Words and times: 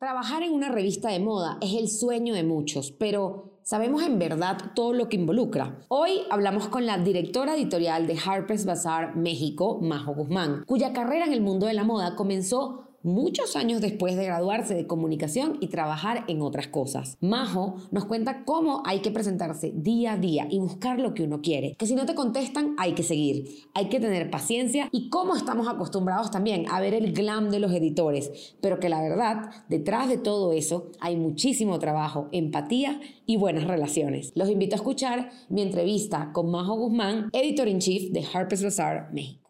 Trabajar 0.00 0.42
en 0.42 0.54
una 0.54 0.70
revista 0.70 1.10
de 1.10 1.20
moda 1.20 1.58
es 1.60 1.74
el 1.74 1.90
sueño 1.90 2.32
de 2.32 2.42
muchos, 2.42 2.90
pero 2.90 3.58
¿sabemos 3.62 4.02
en 4.02 4.18
verdad 4.18 4.56
todo 4.74 4.94
lo 4.94 5.10
que 5.10 5.16
involucra? 5.16 5.84
Hoy 5.88 6.22
hablamos 6.30 6.68
con 6.68 6.86
la 6.86 6.96
directora 6.96 7.54
editorial 7.54 8.06
de 8.06 8.18
Harper's 8.18 8.64
Bazaar 8.64 9.14
México, 9.14 9.78
Majo 9.82 10.14
Guzmán, 10.14 10.64
cuya 10.64 10.94
carrera 10.94 11.26
en 11.26 11.34
el 11.34 11.42
mundo 11.42 11.66
de 11.66 11.74
la 11.74 11.84
moda 11.84 12.16
comenzó 12.16 12.89
muchos 13.02 13.56
años 13.56 13.80
después 13.80 14.16
de 14.16 14.24
graduarse 14.24 14.74
de 14.74 14.86
comunicación 14.86 15.58
y 15.60 15.68
trabajar 15.68 16.24
en 16.28 16.42
otras 16.42 16.68
cosas. 16.68 17.16
Majo 17.20 17.76
nos 17.90 18.04
cuenta 18.04 18.44
cómo 18.44 18.82
hay 18.84 19.00
que 19.00 19.10
presentarse 19.10 19.72
día 19.74 20.12
a 20.12 20.16
día 20.16 20.46
y 20.50 20.58
buscar 20.58 20.98
lo 20.98 21.14
que 21.14 21.22
uno 21.22 21.40
quiere, 21.40 21.74
que 21.76 21.86
si 21.86 21.94
no 21.94 22.06
te 22.06 22.14
contestan 22.14 22.74
hay 22.78 22.92
que 22.92 23.02
seguir, 23.02 23.68
hay 23.74 23.88
que 23.88 24.00
tener 24.00 24.30
paciencia 24.30 24.88
y 24.92 25.08
cómo 25.08 25.36
estamos 25.36 25.68
acostumbrados 25.68 26.30
también 26.30 26.66
a 26.70 26.80
ver 26.80 26.94
el 26.94 27.12
glam 27.12 27.50
de 27.50 27.60
los 27.60 27.72
editores, 27.72 28.56
pero 28.60 28.80
que 28.80 28.88
la 28.88 29.02
verdad, 29.02 29.50
detrás 29.68 30.08
de 30.08 30.18
todo 30.18 30.52
eso 30.52 30.90
hay 31.00 31.16
muchísimo 31.16 31.78
trabajo, 31.78 32.28
empatía 32.32 33.00
y 33.26 33.36
buenas 33.36 33.66
relaciones. 33.66 34.32
Los 34.34 34.50
invito 34.50 34.74
a 34.74 34.76
escuchar 34.76 35.30
mi 35.48 35.62
entrevista 35.62 36.30
con 36.32 36.50
Majo 36.50 36.76
Guzmán, 36.76 37.30
editor 37.32 37.68
in 37.68 37.78
chief 37.78 38.12
de 38.12 38.24
Harper's 38.32 38.62
Bazaar 38.62 39.10
México. 39.12 39.49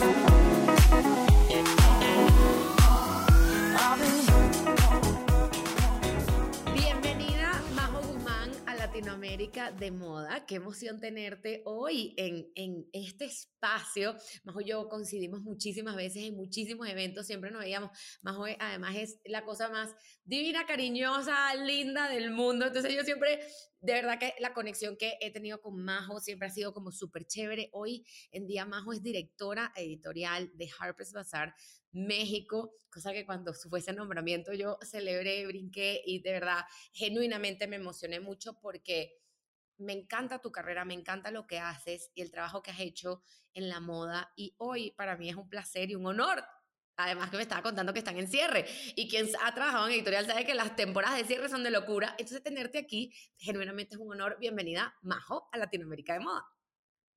De 9.81 9.91
moda. 9.91 10.45
Qué 10.45 10.55
emoción 10.55 10.99
tenerte 10.99 11.63
hoy 11.65 12.13
en, 12.15 12.51
en 12.53 12.87
este 12.93 13.25
espacio. 13.25 14.15
Majo 14.43 14.61
y 14.61 14.65
yo 14.65 14.87
coincidimos 14.87 15.41
muchísimas 15.41 15.95
veces 15.95 16.25
en 16.25 16.35
muchísimos 16.35 16.87
eventos, 16.87 17.25
siempre 17.25 17.49
nos 17.49 17.61
veíamos. 17.61 17.89
Majo 18.21 18.45
además 18.59 18.95
es 18.95 19.19
la 19.25 19.43
cosa 19.43 19.69
más 19.69 19.89
divina, 20.23 20.67
cariñosa, 20.67 21.55
linda 21.55 22.07
del 22.09 22.29
mundo. 22.29 22.67
Entonces 22.67 22.93
yo 22.93 23.03
siempre, 23.03 23.39
de 23.79 23.93
verdad 23.93 24.19
que 24.19 24.35
la 24.39 24.53
conexión 24.53 24.97
que 24.97 25.17
he 25.19 25.31
tenido 25.31 25.59
con 25.59 25.83
Majo 25.83 26.19
siempre 26.19 26.47
ha 26.47 26.51
sido 26.51 26.73
como 26.73 26.91
súper 26.91 27.25
chévere. 27.25 27.69
Hoy 27.73 28.05
en 28.31 28.45
día 28.45 28.65
Majo 28.65 28.93
es 28.93 29.01
directora 29.01 29.73
editorial 29.75 30.51
de 30.57 30.69
Harper's 30.79 31.11
Bazaar 31.11 31.55
México, 31.91 32.75
cosa 32.91 33.13
que 33.13 33.25
cuando 33.25 33.53
fue 33.53 33.79
ese 33.79 33.93
nombramiento 33.93 34.53
yo 34.53 34.77
celebré, 34.83 35.45
brinqué 35.47 36.01
y 36.05 36.21
de 36.21 36.33
verdad 36.33 36.59
genuinamente 36.93 37.65
me 37.67 37.77
emocioné 37.77 38.19
mucho 38.19 38.59
porque 38.61 39.20
me 39.81 39.93
encanta 39.93 40.39
tu 40.39 40.51
carrera, 40.51 40.85
me 40.85 40.93
encanta 40.93 41.31
lo 41.31 41.47
que 41.47 41.59
haces 41.59 42.11
y 42.13 42.21
el 42.21 42.31
trabajo 42.31 42.61
que 42.61 42.71
has 42.71 42.79
hecho 42.79 43.23
en 43.53 43.69
la 43.69 43.79
moda 43.79 44.31
y 44.35 44.55
hoy 44.57 44.91
para 44.91 45.17
mí 45.17 45.29
es 45.29 45.35
un 45.35 45.49
placer 45.49 45.89
y 45.89 45.95
un 45.95 46.05
honor. 46.05 46.43
Además 46.97 47.31
que 47.31 47.37
me 47.37 47.43
estaba 47.43 47.63
contando 47.63 47.93
que 47.93 47.99
están 47.99 48.17
en 48.19 48.27
cierre 48.27 48.65
y 48.95 49.09
quien 49.09 49.27
ha 49.41 49.53
trabajado 49.53 49.87
en 49.87 49.93
editorial 49.93 50.27
sabe 50.27 50.45
que 50.45 50.53
las 50.53 50.75
temporadas 50.75 51.17
de 51.17 51.25
cierre 51.25 51.49
son 51.49 51.63
de 51.63 51.71
locura. 51.71 52.15
Entonces 52.17 52.43
tenerte 52.43 52.77
aquí 52.77 53.13
genuinamente 53.37 53.95
es 53.95 54.01
un 54.01 54.11
honor. 54.11 54.37
Bienvenida, 54.39 54.93
Majo, 55.01 55.49
a 55.51 55.57
Latinoamérica 55.57 56.13
de 56.13 56.19
Moda. 56.19 56.45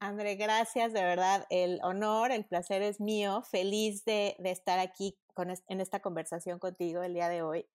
André, 0.01 0.37
gracias, 0.37 0.93
de 0.93 1.03
verdad. 1.03 1.47
El 1.51 1.81
honor, 1.83 2.31
el 2.31 2.45
placer 2.45 2.83
es 2.83 3.01
mío. 3.01 3.43
Feliz 3.43 4.05
de, 4.05 4.37
estar 4.45 4.79
aquí 4.79 5.19
con, 5.35 5.51
en 5.51 5.81
esta 5.81 6.01
conversación 6.01 6.59
contigo 6.59 7.03
el 7.03 7.15
día 7.15 7.29
de 7.29 7.43
hoy. 7.43 7.67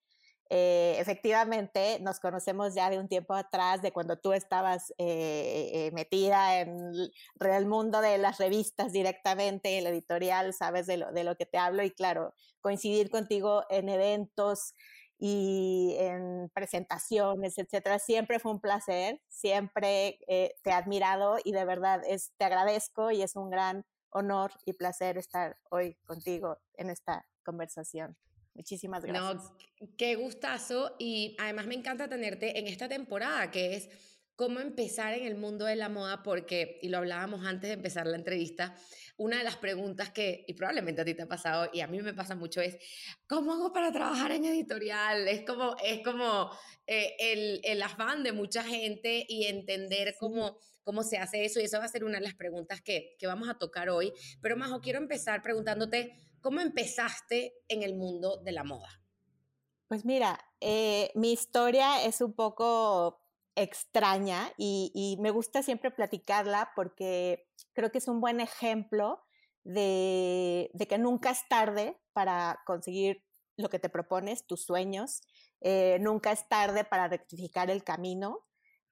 Eh, 0.52 0.96
efectivamente, 0.98 2.00
nos 2.02 2.20
conocemos 2.20 2.74
ya 2.74 2.90
de 2.90 2.98
un 2.98 3.08
tiempo 3.08 3.36
atrás, 3.36 3.84
de 3.84 3.92
cuando 3.92 4.18
tú 4.18 4.34
estabas 4.34 4.92
eh, 4.98 5.70
eh, 5.74 5.92
metida 5.94 6.60
en 6.62 6.92
el 7.40 7.66
mundo 7.68 8.02
de 8.02 8.18
las 8.18 8.40
revistas 8.40 8.92
directamente, 8.92 9.78
el 9.78 9.86
editorial, 9.86 10.54
sabes 10.54 10.88
de 10.88 10.98
lo, 10.98 11.12
de 11.12 11.24
lo 11.24 11.36
que 11.36 11.46
te 11.46 11.60
hablo 11.60 11.84
y 11.84 11.92
claro, 11.92 12.34
coincidir 12.62 13.12
contigo 13.12 13.64
en 13.70 13.90
eventos 13.90 14.74
y 15.20 15.96
en 16.00 16.50
presentaciones, 16.54 17.58
etcétera, 17.60 18.00
siempre 18.00 18.40
fue 18.40 18.52
un 18.54 18.62
placer, 18.62 19.22
siempre 19.28 20.20
te 20.28 20.70
he 20.70 20.72
admirado 20.72 21.38
y 21.44 21.52
de 21.52 21.66
verdad 21.66 22.02
es, 22.08 22.32
te 22.38 22.46
agradezco 22.46 23.12
y 23.12 23.22
es 23.22 23.36
un 23.36 23.50
gran 23.52 23.86
honor 24.12 24.52
y 24.66 24.74
placer 24.74 25.18
estar 25.18 25.58
hoy 25.70 25.96
contigo 26.06 26.58
en 26.76 26.90
esta 26.90 27.28
conversación. 27.44 28.18
Muchísimas 28.60 29.06
gracias. 29.06 29.36
No, 29.36 29.96
qué 29.98 30.16
gustazo 30.16 30.98
y 31.00 31.34
además 31.40 31.66
me 31.66 31.76
encanta 31.76 32.10
tenerte 32.10 32.60
en 32.60 32.68
esta 32.68 32.90
temporada 32.90 33.50
que 33.52 33.78
es 33.78 33.90
cómo 34.36 34.60
empezar 34.60 35.14
en 35.14 35.26
el 35.26 35.38
mundo 35.38 35.64
de 35.64 35.78
la 35.78 35.88
moda 35.88 36.24
porque, 36.24 36.78
y 36.82 36.90
lo 36.90 36.98
hablábamos 36.98 37.46
antes 37.46 37.70
de 37.70 37.76
empezar 37.76 38.06
la 38.06 38.18
entrevista, 38.18 38.76
una 39.16 39.38
de 39.38 39.46
las 39.46 39.56
preguntas 39.56 40.10
que, 40.10 40.44
y 40.46 40.56
probablemente 40.56 41.00
a 41.00 41.06
ti 41.06 41.14
te 41.14 41.22
ha 41.22 41.28
pasado 41.30 41.70
y 41.72 41.80
a 41.80 41.88
mí 41.88 42.02
me 42.02 42.14
pasa 42.14 42.36
mucho 42.36 42.60
es, 42.60 42.78
¿cómo 43.28 43.54
hago 43.54 43.72
para 43.72 43.94
trabajar 43.94 44.34
en 44.34 44.44
editorial? 44.44 45.26
Es 45.30 45.46
como, 45.46 45.78
es 45.82 46.04
como 46.04 46.52
eh, 46.86 47.16
el, 47.18 47.62
el, 47.64 47.82
afán 47.82 48.24
de 48.24 48.34
mucha 48.34 48.66
gente 48.66 49.26
y 49.30 49.46
entender 49.46 50.16
cómo, 50.20 50.60
cómo 50.84 51.04
se 51.04 51.18
hace 51.18 51.46
eso 51.46 51.62
y 51.62 51.64
eso 51.64 51.80
va 51.80 51.86
a 51.86 51.88
ser 51.88 52.04
una 52.04 52.18
de 52.18 52.26
las 52.26 52.36
preguntas 52.36 52.82
que, 52.82 53.16
que 53.18 53.26
vamos 53.26 53.48
a 53.48 53.58
tocar 53.58 53.90
hoy. 53.90 54.12
Pero 54.42 54.58
Majo, 54.58 54.82
quiero 54.82 55.00
empezar 55.00 55.42
preguntándote, 55.42 56.14
¿Cómo 56.42 56.62
empezaste 56.62 57.54
en 57.68 57.84
el 57.84 57.96
mundo 57.96 58.38
de 58.38 58.52
la 58.52 58.64
moda? 58.64 58.90
Pues 59.88 60.06
mira, 60.06 60.40
eh, 60.62 61.12
mi 61.16 61.32
historia 61.32 62.04
es 62.04 62.22
un 62.22 62.34
poco 62.34 63.22
extraña 63.56 64.54
y, 64.58 65.18
me 65.20 65.32
gusta 65.32 65.64
siempre 65.64 65.92
platicarla 65.92 66.72
porque 66.76 67.48
creo 67.74 67.92
que 67.92 67.98
es 67.98 68.08
un 68.08 68.22
buen 68.22 68.40
ejemplo 68.40 69.22
de, 69.64 70.72
que 70.88 70.98
nunca 70.98 71.32
es 71.32 71.48
tarde 71.50 72.00
para 72.14 72.62
conseguir 72.66 73.26
lo 73.58 73.70
que 73.70 73.80
te 73.80 73.90
propones, 73.90 74.48
tus 74.48 74.64
sueños. 74.64 75.22
Eh, 75.60 75.98
nunca 76.00 76.32
es 76.32 76.48
tarde 76.48 76.86
para 76.86 77.08
rectificar 77.08 77.70
el 77.70 77.84
camino, 77.84 78.46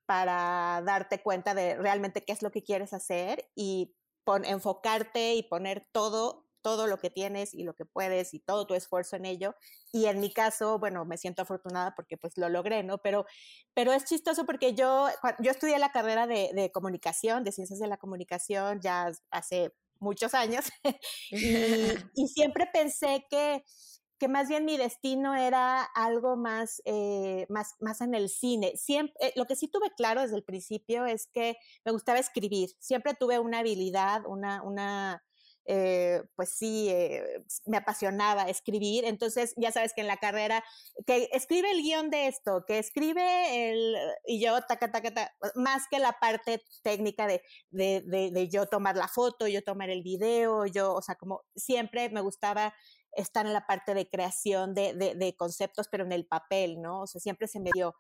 para 0.06 0.82
darte 0.86 1.22
cuenta 1.22 1.54
de 1.54 1.76
realmente 1.76 2.26
qué 2.26 2.34
es 2.34 2.42
lo 2.42 2.52
que 2.52 2.64
quieres 2.64 2.92
hacer 2.92 3.50
y 3.56 3.96
enfocarte 4.44 5.36
y 5.36 5.44
poner 5.44 5.88
todo 5.94 6.47
todo 6.68 6.86
lo 6.86 6.98
que 6.98 7.10
tienes 7.10 7.54
y 7.54 7.64
lo 7.64 7.76
que 7.76 7.86
puedes 7.86 8.34
y 8.34 8.40
todo 8.40 8.68
tu 8.68 8.74
esfuerzo 8.74 9.16
en 9.16 9.26
ello. 9.26 9.56
Y 9.94 10.08
en 10.08 10.20
mi 10.20 10.34
caso, 10.34 10.80
bueno, 10.80 11.06
me 11.06 11.18
siento 11.18 11.44
afortunada 11.44 11.96
porque 11.96 12.18
pues 12.18 12.38
lo 12.38 12.50
logré, 12.50 12.84
¿no? 12.84 12.98
Pero, 12.98 13.26
pero 13.74 13.94
es 13.94 14.04
chistoso 14.04 14.46
porque 14.46 14.74
yo, 14.74 15.08
yo 15.40 15.50
estudié 15.50 15.80
la 15.80 15.94
carrera 15.94 16.28
de, 16.28 16.70
comunicación, 16.74 17.46
de 17.46 17.54
ciencias 17.54 17.80
de 17.80 17.88
la 17.88 17.96
comunicación 17.96 18.82
ya 18.82 19.10
hace 19.32 19.72
muchos 20.00 20.34
años 20.34 20.66
y, 21.32 22.28
siempre 22.28 22.68
pensé 22.74 23.26
que 23.30 23.64
que 24.20 24.28
más 24.28 24.50
bien 24.50 24.66
mi 24.66 24.78
destino 24.78 25.36
era 25.36 25.84
algo 25.84 26.36
más, 26.36 26.82
eh, 26.86 27.46
más, 27.50 27.76
más 27.80 28.02
en 28.02 28.16
el 28.16 28.30
cine. 28.30 28.74
Siempre, 28.76 29.14
eh, 29.20 29.32
lo 29.36 29.46
que 29.46 29.56
sí 29.56 29.68
tuve 29.68 29.92
claro 29.96 30.22
desde 30.22 30.36
el 30.36 30.44
principio 30.44 31.06
es 31.06 31.28
que 31.28 31.56
me 31.86 31.92
gustaba 31.92 32.18
escribir. 32.18 32.72
Siempre 32.80 33.14
tuve 33.14 33.38
una 33.38 33.60
habilidad, 33.60 34.24
una, 34.26 34.64
una, 34.64 35.24
eh, 35.70 36.24
pues 36.36 36.50
sí, 36.50 36.88
eh, 36.90 37.44
me 37.66 37.78
apasionaba 37.78 38.44
escribir. 38.44 39.04
Entonces, 39.04 39.54
ya 39.58 39.72
sabes 39.72 39.94
que 39.94 40.02
en 40.02 40.08
la 40.08 40.16
carrera, 40.16 40.64
que 41.06 41.30
escribe 41.34 41.70
el 41.72 41.82
guion 41.82 42.10
de 42.10 42.28
esto, 42.28 42.64
que 42.66 42.80
escribe 42.80 43.70
el, 43.70 43.96
y 44.26 44.40
yo, 44.40 44.60
taca, 44.62 44.92
taca, 44.92 45.14
taca, 45.14 45.36
más 45.56 45.84
que 45.92 46.00
la 46.00 46.14
parte 46.14 46.64
técnica 46.84 47.28
de, 47.28 47.42
de, 47.70 48.02
de, 48.02 48.50
yo 48.50 48.66
tomar 48.66 48.96
la 48.96 49.10
foto, 49.10 49.48
yo 49.48 49.62
tomar 49.62 49.90
el 49.90 50.04
video, 50.04 50.66
yo, 50.66 50.94
o 50.94 51.02
sea, 51.02 51.16
como 51.16 51.44
siempre 51.56 52.10
me 52.10 52.22
gustaba 52.22 52.74
estar 53.12 53.46
en 53.46 53.54
la 53.54 53.66
parte 53.66 53.94
de 53.94 54.10
creación 54.10 54.74
de, 54.74 54.94
de, 54.94 55.36
conceptos, 55.36 55.88
pero 55.92 56.06
en 56.06 56.12
el 56.14 56.26
papel, 56.26 56.82
¿no? 56.82 57.02
O 57.02 57.08
sea, 57.08 57.20
siempre 57.20 57.48
se 57.48 57.60
me 57.60 57.72
dio 57.74 57.94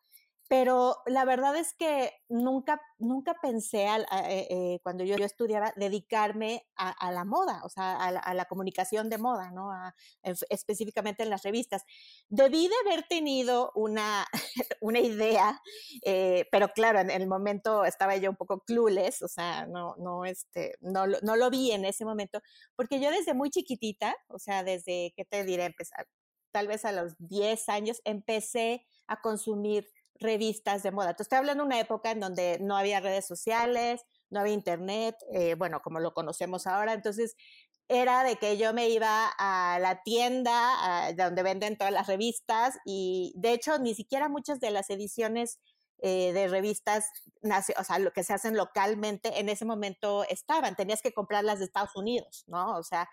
pero 0.47 0.97
la 1.05 1.25
verdad 1.25 1.55
es 1.57 1.73
que 1.73 2.13
nunca, 2.29 2.81
nunca 2.97 3.35
pensé 3.41 3.85
eh, 3.85 4.47
eh, 4.49 4.79
cuando 4.81 5.03
yo, 5.03 5.15
estudiaba 5.17 5.73
dedicarme 5.75 6.65
a, 6.75 7.11
la 7.11 7.25
moda, 7.25 7.61
o 7.63 7.69
sea, 7.69 7.95
a 7.97 8.33
la, 8.33 8.45
comunicación 8.45 9.09
de 9.09 9.17
moda, 9.17 9.51
¿no? 9.51 9.71
específicamente 10.49 11.23
en 11.23 11.29
las 11.29 11.43
revistas. 11.43 11.83
Debí 12.29 12.67
de 12.67 12.75
haber 12.85 13.05
tenido 13.07 13.71
una, 13.75 14.25
una 14.81 14.99
idea, 14.99 15.61
eh, 16.03 16.45
pero 16.51 16.69
claro, 16.69 16.99
en 16.99 17.09
el 17.11 17.27
momento 17.27 17.83
estaba 17.83 18.15
yo 18.15 18.29
un 18.29 18.37
poco 18.37 18.61
clueless, 18.61 19.21
o 19.21 19.27
sea, 19.27 19.65
no, 19.67 19.95
no, 19.97 20.23
este, 20.23 20.75
no, 20.79 21.07
no 21.07 21.35
lo 21.35 21.49
vi 21.49 21.71
en 21.71 21.83
ese 21.83 22.05
momento, 22.05 22.41
porque 22.75 22.99
yo 23.01 23.11
desde 23.11 23.33
muy 23.33 23.49
chiquitita, 23.49 24.15
o 24.27 24.39
sea, 24.39 24.63
desde, 24.63 25.13
¿qué 25.15 25.25
te 25.25 25.43
diré? 25.43 25.65
Empezar, 25.65 26.07
tal 26.51 26.67
vez 26.67 26.85
a 26.85 26.91
los 26.91 27.15
10 27.19 27.67
años, 27.69 28.01
empecé 28.05 28.85
a 29.07 29.21
consumir 29.21 29.87
revistas 30.19 30.83
de 30.83 30.91
moda. 30.91 31.09
Entonces, 31.11 31.25
estoy 31.25 31.39
hablando 31.39 31.63
de 31.63 31.67
una 31.67 31.79
época 31.79 32.11
en 32.11 32.19
donde 32.19 32.57
no 32.59 32.77
había 32.77 32.99
redes 32.99 33.25
sociales, 33.25 34.01
no 34.29 34.39
había 34.39 34.53
internet, 34.53 35.15
eh, 35.31 35.55
bueno, 35.55 35.81
como 35.81 35.99
lo 35.99 36.13
conocemos 36.13 36.67
ahora. 36.67 36.93
Entonces, 36.93 37.35
era 37.87 38.23
de 38.23 38.35
que 38.35 38.57
yo 38.57 38.73
me 38.73 38.89
iba 38.89 39.31
a 39.37 39.79
la 39.79 40.03
tienda 40.03 41.13
donde 41.15 41.41
venden 41.41 41.77
todas 41.77 41.93
las 41.93 42.07
revistas 42.07 42.77
y 42.85 43.33
de 43.37 43.53
hecho 43.53 43.79
ni 43.79 43.95
siquiera 43.95 44.27
muchas 44.27 44.59
de 44.59 44.71
las 44.71 44.89
ediciones 44.89 45.59
eh, 45.99 46.31
de 46.31 46.47
revistas, 46.47 47.09
o 47.41 47.83
sea, 47.83 47.97
lo 47.97 48.13
que 48.13 48.23
se 48.23 48.31
hacen 48.31 48.55
localmente 48.55 49.39
en 49.39 49.49
ese 49.49 49.65
momento 49.65 50.25
estaban, 50.29 50.75
tenías 50.75 51.01
que 51.01 51.11
comprarlas 51.11 51.57
de 51.57 51.65
Estados 51.65 51.95
Unidos, 51.95 52.43
¿no? 52.45 52.77
O 52.77 52.83
sea, 52.83 53.09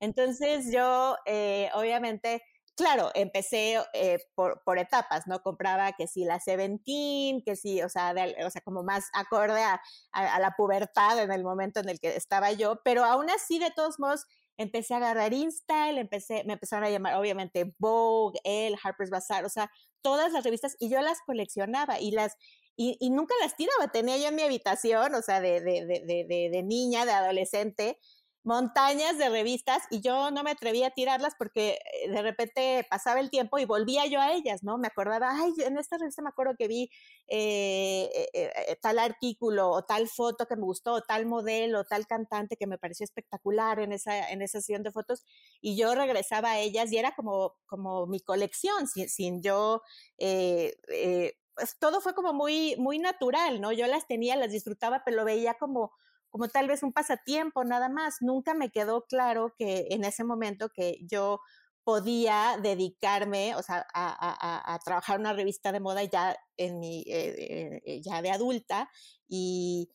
entonces 0.00 0.70
yo 0.70 1.16
eh, 1.24 1.70
obviamente 1.72 2.42
claro, 2.76 3.10
empecé 3.14 3.82
eh, 3.94 4.18
por, 4.34 4.78
etapas, 4.78 5.26
¿no? 5.26 5.42
Compraba 5.42 5.92
que 5.92 6.06
sí 6.06 6.24
la 6.24 6.38
Seventeen, 6.38 7.42
que 7.42 7.56
sí, 7.56 7.82
o 7.82 7.88
sea, 7.88 8.14
o 8.44 8.50
sea 8.50 8.60
como 8.62 8.82
más 8.82 9.08
acorde 9.14 9.62
a, 9.62 9.80
la 10.12 10.54
pubertad 10.56 11.18
en 11.18 11.32
el 11.32 11.42
momento 11.42 11.80
en 11.80 11.88
el 11.88 11.98
que 11.98 12.14
estaba 12.16 12.52
yo, 12.52 12.80
pero 12.84 13.04
aún 13.04 13.30
así, 13.30 13.58
de 13.58 13.70
todos 13.70 13.98
modos, 13.98 14.26
empecé 14.58 14.94
a 14.94 14.98
agarrar 14.98 15.32
InStyle, 15.32 15.98
empecé, 15.98 16.44
me 16.44 16.54
empezaron 16.54 16.84
a 16.84 16.90
llamar, 16.90 17.14
obviamente, 17.16 17.74
Vogue, 17.78 18.38
Elle, 18.44 18.78
Harper's 18.82 19.10
Bazaar, 19.10 19.44
o 19.44 19.48
sea, 19.48 19.70
todas 20.02 20.32
las 20.32 20.44
revistas, 20.44 20.76
y 20.78 20.88
yo 20.90 21.00
las 21.00 21.20
coleccionaba 21.26 21.98
y 22.00 22.10
las, 22.12 22.36
y, 22.76 23.10
nunca 23.10 23.34
las 23.40 23.56
tiraba, 23.56 23.88
tenía 23.88 24.18
yo 24.18 24.28
en 24.28 24.34
mi 24.34 24.42
habitación, 24.42 25.14
o 25.14 25.22
sea, 25.22 25.40
de, 25.40 25.60
de, 25.62 25.86
de, 25.86 26.48
de 26.52 26.62
niña, 26.62 27.06
de 27.06 27.12
adolescente, 27.12 27.98
montañas 28.46 29.18
de 29.18 29.28
revistas 29.28 29.82
y 29.90 30.00
yo 30.00 30.30
no 30.30 30.44
me 30.44 30.52
atrevía 30.52 30.86
a 30.86 30.90
tirarlas 30.90 31.34
porque 31.36 31.80
eh, 32.04 32.08
de 32.08 32.22
repente 32.22 32.86
pasaba 32.88 33.18
el 33.18 33.28
tiempo 33.28 33.58
y 33.58 33.64
volvía 33.64 34.06
yo 34.06 34.20
a 34.20 34.32
ellas, 34.32 34.62
¿no? 34.62 34.78
Me 34.78 34.86
acordaba, 34.86 35.32
ay, 35.32 35.52
en 35.64 35.76
esta 35.78 35.98
revista 35.98 36.22
me 36.22 36.28
acuerdo 36.28 36.54
que 36.56 36.68
vi 36.68 36.88
eh, 37.26 38.28
eh, 38.32 38.78
tal 38.80 39.00
artículo 39.00 39.68
o 39.70 39.82
tal 39.84 40.08
foto 40.08 40.46
que 40.46 40.54
me 40.54 40.62
gustó, 40.62 40.92
o 40.92 41.02
tal 41.02 41.26
modelo, 41.26 41.80
o 41.80 41.84
tal 41.84 42.06
cantante 42.06 42.56
que 42.56 42.68
me 42.68 42.78
pareció 42.78 43.02
espectacular 43.02 43.80
en 43.80 43.92
esa, 43.92 44.30
en 44.30 44.40
esa 44.42 44.60
sesión 44.60 44.84
de 44.84 44.92
fotos 44.92 45.24
y 45.60 45.76
yo 45.76 45.96
regresaba 45.96 46.52
a 46.52 46.58
ellas 46.60 46.92
y 46.92 46.98
era 46.98 47.16
como, 47.16 47.56
como 47.66 48.06
mi 48.06 48.20
colección, 48.20 48.86
sin, 48.86 49.08
sin 49.08 49.42
yo... 49.42 49.82
pues 50.18 51.78
todo 51.80 52.00
fue 52.00 52.14
como 52.14 52.32
muy, 52.32 52.76
muy 52.76 52.98
natural, 53.00 53.60
¿no? 53.60 53.72
Yo 53.72 53.86
las 53.88 54.06
tenía, 54.06 54.36
las 54.36 54.52
disfrutaba, 54.52 55.02
pero 55.04 55.16
lo 55.16 55.24
veía 55.24 55.54
como, 55.54 55.92
como 56.36 56.48
tal 56.48 56.68
vez 56.68 56.82
un 56.82 56.92
pasatiempo 56.92 57.64
nada 57.64 57.88
más. 57.88 58.16
Nunca 58.20 58.52
me 58.52 58.70
quedó 58.70 59.06
claro 59.06 59.54
que 59.56 59.86
en 59.88 60.04
ese 60.04 60.22
momento 60.22 60.68
que 60.68 60.98
yo 61.00 61.40
podía 61.82 62.58
dedicarme, 62.62 63.54
o 63.54 63.62
sea, 63.62 63.86
a, 63.94 64.78
trabajar 64.84 65.18
una 65.18 65.32
revista 65.32 65.72
de 65.72 65.80
moda 65.80 66.04
ya 66.04 66.36
en 66.58 66.78
mi, 66.78 67.04
eh, 67.06 67.80
eh, 67.86 68.02
ya 68.02 68.20
de 68.20 68.32
adulta 68.32 68.90
y, 69.26 69.88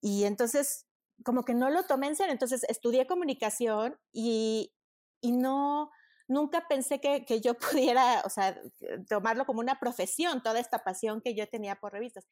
y, 0.00 0.22
entonces 0.22 0.86
como 1.24 1.44
que 1.44 1.54
no 1.54 1.68
lo 1.68 1.82
tomé 1.82 2.06
en 2.06 2.14
serio. 2.14 2.32
Entonces 2.32 2.62
estudié 2.68 3.08
comunicación 3.08 3.98
y, 4.12 4.72
y 5.20 5.32
no, 5.32 5.90
nunca 6.28 6.68
pensé 6.68 7.00
que, 7.00 7.24
que, 7.24 7.40
yo 7.40 7.54
pudiera, 7.58 8.22
o 8.24 8.30
sea, 8.30 8.56
tomarlo 9.08 9.46
como 9.46 9.58
una 9.58 9.80
profesión, 9.80 10.44
toda 10.44 10.60
esta 10.60 10.84
pasión 10.84 11.20
que 11.20 11.34
yo 11.34 11.48
tenía 11.48 11.74
por 11.74 11.92
revistas. 11.92 12.24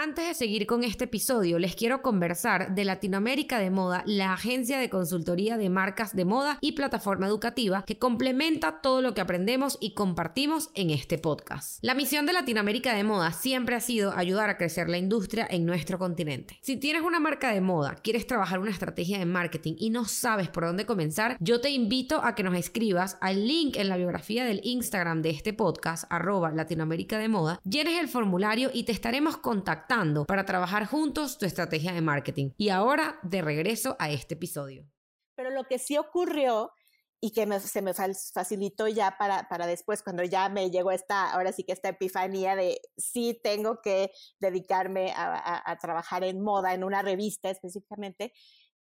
Antes 0.00 0.28
de 0.28 0.34
seguir 0.34 0.64
con 0.66 0.84
este 0.84 1.06
episodio, 1.06 1.58
les 1.58 1.74
quiero 1.74 2.02
conversar 2.02 2.72
de 2.76 2.84
Latinoamérica 2.84 3.58
de 3.58 3.70
Moda, 3.70 4.04
la 4.06 4.32
agencia 4.32 4.78
de 4.78 4.88
consultoría 4.88 5.56
de 5.56 5.70
marcas 5.70 6.14
de 6.14 6.24
moda 6.24 6.58
y 6.60 6.72
plataforma 6.72 7.26
educativa 7.26 7.82
que 7.84 7.98
complementa 7.98 8.80
todo 8.80 9.02
lo 9.02 9.12
que 9.12 9.20
aprendemos 9.20 9.76
y 9.80 9.94
compartimos 9.94 10.70
en 10.74 10.90
este 10.90 11.18
podcast. 11.18 11.80
La 11.82 11.94
misión 11.94 12.26
de 12.26 12.32
Latinoamérica 12.32 12.94
de 12.94 13.02
Moda 13.02 13.32
siempre 13.32 13.74
ha 13.74 13.80
sido 13.80 14.12
ayudar 14.12 14.50
a 14.50 14.56
crecer 14.56 14.88
la 14.88 14.98
industria 14.98 15.48
en 15.50 15.66
nuestro 15.66 15.98
continente. 15.98 16.58
Si 16.62 16.76
tienes 16.76 17.02
una 17.02 17.18
marca 17.18 17.52
de 17.52 17.60
moda, 17.60 17.96
quieres 17.96 18.24
trabajar 18.28 18.60
una 18.60 18.70
estrategia 18.70 19.18
de 19.18 19.26
marketing 19.26 19.74
y 19.78 19.90
no 19.90 20.04
sabes 20.04 20.48
por 20.48 20.64
dónde 20.64 20.86
comenzar, 20.86 21.36
yo 21.40 21.60
te 21.60 21.70
invito 21.70 22.24
a 22.24 22.36
que 22.36 22.44
nos 22.44 22.54
escribas 22.54 23.18
al 23.20 23.48
link 23.48 23.76
en 23.76 23.88
la 23.88 23.96
biografía 23.96 24.44
del 24.44 24.60
Instagram 24.62 25.22
de 25.22 25.30
este 25.30 25.52
podcast, 25.52 26.04
arroba 26.08 26.52
Latinoamérica 26.52 27.18
de 27.18 27.26
Moda, 27.26 27.60
llenes 27.64 27.98
el 27.98 28.06
formulario 28.06 28.70
y 28.72 28.84
te 28.84 28.92
estaremos 28.92 29.38
contactando 29.38 29.77
para 30.26 30.44
trabajar 30.44 30.86
juntos 30.86 31.38
tu 31.38 31.46
estrategia 31.46 31.92
de 31.92 32.00
marketing. 32.00 32.50
Y 32.56 32.70
ahora 32.70 33.18
de 33.22 33.42
regreso 33.42 33.96
a 33.98 34.10
este 34.10 34.34
episodio. 34.34 34.86
Pero 35.34 35.50
lo 35.50 35.64
que 35.64 35.78
sí 35.78 35.96
ocurrió 35.96 36.72
y 37.20 37.32
que 37.32 37.46
se 37.60 37.82
me 37.82 37.94
facilitó 37.94 38.86
ya 38.86 39.16
para, 39.18 39.48
para 39.48 39.66
después, 39.66 40.02
cuando 40.02 40.22
ya 40.22 40.48
me 40.48 40.70
llegó 40.70 40.92
esta, 40.92 41.32
ahora 41.32 41.52
sí 41.52 41.64
que 41.64 41.72
esta 41.72 41.88
epifanía 41.88 42.54
de 42.54 42.80
sí 42.96 43.38
tengo 43.42 43.80
que 43.82 44.12
dedicarme 44.38 45.12
a, 45.16 45.76
trabajar 45.80 46.22
en 46.22 46.40
moda, 46.40 46.74
en 46.74 46.84
una 46.84 47.02
revista 47.02 47.50
específicamente, 47.50 48.32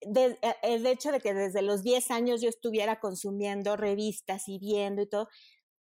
de, 0.02 0.38
eh, 0.42 0.56
el 0.64 0.86
hecho 0.86 1.12
de 1.12 1.22
que 1.22 1.34
desde 1.34 1.62
los 1.62 1.82
10 1.84 2.12
años 2.12 2.42
yo 2.42 2.50
estuviera 2.50 3.00
consumiendo 3.00 3.78
revistas 3.78 4.48
y 4.48 4.60
viendo 4.60 5.02
y 5.02 5.08
todo, 5.08 5.30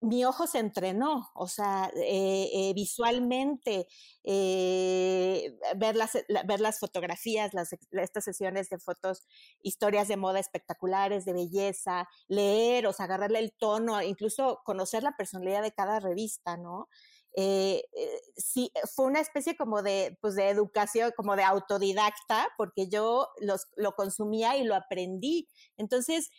mi 0.02 0.26
ojo 0.26 0.48
se 0.48 0.58
entrenó, 0.58 1.30
o 1.36 1.48
sea, 1.48 1.92
eh, 1.96 2.50
eh, 2.54 2.74
visualmente, 2.74 3.88
eh, 4.24 5.56
ver, 5.76 5.96
las, 5.96 6.14
ver 6.46 6.60
las 6.60 6.80
fotografías, 6.80 7.54
las, 7.54 7.76
estas 7.92 8.24
sesiones 8.24 8.70
de 8.70 8.80
fotos, 8.80 9.28
historias 9.62 10.08
de 10.08 10.18
moda 10.18 10.40
espectaculares, 10.40 11.24
de 11.26 11.34
belleza, 11.34 12.10
leer, 12.28 12.88
o 12.88 12.94
sea, 12.94 13.06
agarrarle 13.06 13.40
el 13.40 13.54
tono, 13.54 14.02
incluso 14.02 14.62
conocer 14.66 15.04
la 15.04 15.16
personalidad 15.16 15.62
de 15.62 15.72
cada 15.72 16.00
revista, 16.00 16.58
¿no? 16.58 16.90
sí, 18.36 18.74
fue 18.94 19.06
una 19.06 19.22
especie 19.22 19.56
como 19.56 19.82
de, 19.82 20.18
pues 20.20 20.36
de 20.36 20.50
educación, 20.50 21.14
como 21.16 21.38
de 21.38 21.44
autodidacta, 21.44 22.50
porque 22.58 22.90
yo 22.90 23.30
los, 23.40 23.68
lo 23.78 23.94
consumía 23.94 24.58
y 24.58 24.66
lo 24.66 24.76
aprendí. 24.76 25.48
Entonces, 25.78 26.30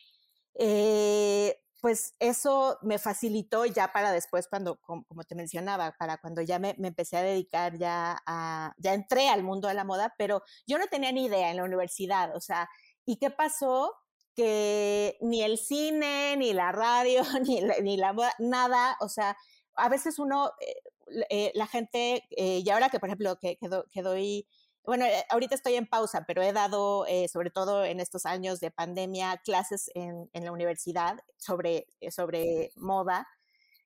pues 1.83 2.15
eso 2.21 2.79
me 2.83 3.01
facilitó 3.01 3.67
ya 3.67 3.93
para 3.93 4.13
después, 4.13 4.47
cuando, 4.47 4.77
como, 4.77 5.25
te 5.27 5.35
mencionaba, 5.35 5.97
para 5.99 6.17
cuando 6.19 6.41
ya 6.41 6.61
me, 6.61 6.77
empecé 6.79 7.17
a 7.17 7.23
dedicar 7.23 7.77
ya 7.77 8.23
a, 8.25 8.73
ya 8.79 8.95
entré 8.95 9.29
al 9.29 9.43
mundo 9.43 9.67
de 9.67 9.75
la 9.75 9.83
moda, 9.83 10.15
pero 10.17 10.45
yo 10.65 10.79
no 10.79 10.87
tenía 10.87 11.11
ni 11.11 11.25
idea 11.25 11.51
en 11.51 11.57
la 11.57 11.65
universidad, 11.65 12.37
o 12.37 12.41
sea, 12.41 12.71
¿y 13.05 13.17
qué 13.17 13.31
pasó? 13.31 13.97
Que 14.37 15.19
ni 15.23 15.43
el 15.43 15.59
cine, 15.59 16.37
ni 16.37 16.53
la 16.53 16.71
radio, 16.71 17.23
ni 17.83 17.97
la, 17.97 18.13
moda, 18.13 18.33
nada, 18.39 18.97
o 19.01 19.09
sea, 19.09 19.37
a 19.75 19.89
veces 19.89 20.21
uno, 20.21 20.53
eh, 20.61 21.25
eh, 21.31 21.53
la 21.57 21.67
gente, 21.67 22.29
eh, 22.31 22.63
y 22.65 22.71
ahora 22.71 22.91
que 22.91 23.01
por 23.01 23.09
ejemplo 23.09 23.39
que, 23.41 23.59
que 23.59 24.03
doy 24.03 24.47
bueno, 24.85 25.05
eh, 25.05 25.25
ahorita 25.31 25.55
estoy 25.55 25.77
en 25.77 25.87
pausa, 25.87 26.25
pero 26.27 26.43
he 26.43 26.53
dado, 26.53 27.07
eh, 27.07 27.29
sobre 27.29 27.51
todo 27.51 27.85
en 27.85 28.01
estos 28.01 28.27
años 28.27 28.61
de 28.61 28.71
pandemia, 28.71 29.41
clases 29.45 29.91
en, 29.95 30.29
en 30.33 30.45
la 30.45 30.53
universidad 30.53 31.21
sobre, 31.37 31.87
eh, 32.01 32.11
sobre 32.11 32.71
moda, 32.77 33.29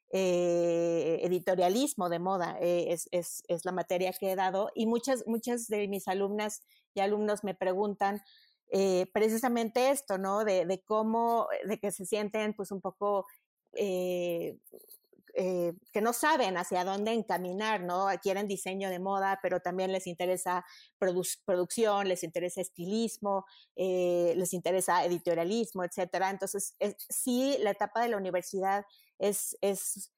editorialismo 0.08 2.08
de 2.08 2.20
moda, 2.20 2.56
es, 2.60 3.08
es, 3.10 3.42
es, 3.48 3.64
la 3.64 3.72
materia 3.72 4.12
que 4.12 4.30
he 4.30 4.36
dado 4.36 4.70
y 4.74 4.86
muchas, 4.86 5.26
muchas 5.26 5.66
de 5.66 5.88
mis 5.88 6.08
alumnas 6.08 6.62
y 6.94 7.00
alumnos 7.00 7.44
me 7.44 7.54
preguntan 7.54 8.22
precisamente 9.12 9.90
esto, 9.90 10.16
¿no? 10.16 10.44
De, 10.44 10.64
de, 10.64 10.82
cómo, 10.84 11.48
de 11.66 11.78
que 11.78 11.90
se 11.90 12.06
sienten 12.06 12.54
pues 12.54 12.70
un 12.70 12.80
poco 12.80 13.26
eh, 15.38 15.74
que 15.92 16.00
no 16.00 16.14
saben 16.14 16.56
hacia 16.56 16.82
dónde 16.82 17.12
encaminar, 17.12 17.82
¿no? 17.82 18.06
Quieren 18.22 18.48
diseño 18.48 18.88
de 18.88 18.98
moda, 18.98 19.38
pero 19.42 19.60
también 19.60 19.92
les 19.92 20.06
interesa 20.06 20.64
producción, 20.98 22.08
les 22.08 22.24
interesa 22.24 22.62
estilismo, 22.62 23.44
eh, 23.76 24.32
les 24.36 24.54
interesa 24.54 25.04
editorialismo, 25.04 25.84
etcétera. 25.84 26.30
Entonces, 26.30 26.74
sí, 27.10 27.56
la 27.60 27.72
etapa 27.72 28.02
de 28.02 28.08
la 28.08 28.16
universidad 28.16 28.86
es, 29.18 29.56
es, 29.60 30.10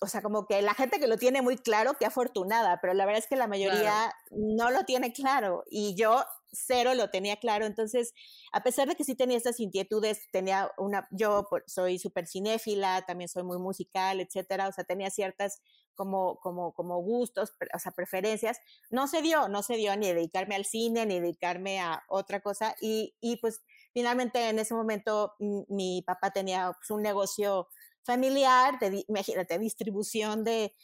o 0.00 0.06
sea, 0.06 0.22
como 0.22 0.46
que 0.46 0.62
la 0.62 0.74
gente 0.74 0.98
que 0.98 1.06
lo 1.06 1.16
tiene 1.16 1.42
muy 1.42 1.56
claro, 1.56 1.94
qué 1.98 2.06
afortunada, 2.06 2.78
pero 2.80 2.94
la 2.94 3.06
verdad 3.06 3.22
es 3.22 3.28
que 3.28 3.36
la 3.36 3.46
mayoría 3.46 4.12
no 4.30 4.70
lo 4.70 4.84
tiene 4.84 5.12
claro. 5.12 5.64
Y 5.70 5.94
yo 5.94 6.24
cero 6.54 6.94
lo 6.94 7.10
tenía 7.10 7.36
claro. 7.36 7.66
Entonces, 7.66 8.14
a 8.52 8.62
pesar 8.62 8.88
de 8.88 8.94
que 8.94 9.04
sí 9.04 9.14
tenía 9.14 9.36
estas 9.36 9.60
inquietudes, 9.60 10.30
tenía 10.30 10.70
una, 10.78 11.08
yo 11.10 11.48
soy 11.66 11.98
súper 11.98 12.26
cinéfila, 12.26 13.04
también 13.06 13.28
soy 13.28 13.42
muy 13.42 13.58
musical, 13.58 14.20
etcétera, 14.20 14.68
o 14.68 14.72
sea, 14.72 14.84
tenía 14.84 15.10
ciertas 15.10 15.60
como, 15.94 16.38
como, 16.40 16.72
como 16.72 17.00
gustos, 17.02 17.54
o 17.72 17.78
sea, 17.78 17.92
preferencias. 17.92 18.58
No 18.90 19.06
se 19.06 19.22
dio, 19.22 19.48
no 19.48 19.62
se 19.62 19.76
dio 19.76 19.96
ni 19.96 20.12
dedicarme 20.12 20.56
al 20.56 20.64
cine, 20.64 21.06
ni 21.06 21.20
dedicarme 21.20 21.80
a 21.80 22.02
otra 22.08 22.40
cosa. 22.40 22.74
Y, 22.80 23.14
y 23.20 23.36
pues 23.36 23.62
finalmente 23.92 24.48
en 24.48 24.58
ese 24.58 24.74
momento 24.74 25.34
mi 25.38 26.02
papá 26.02 26.32
tenía 26.32 26.72
pues, 26.72 26.90
un 26.90 27.02
negocio 27.02 27.68
familiar, 28.04 28.78
de, 28.78 29.04
imagínate, 29.08 29.58
distribución 29.58 30.44
de, 30.44 30.74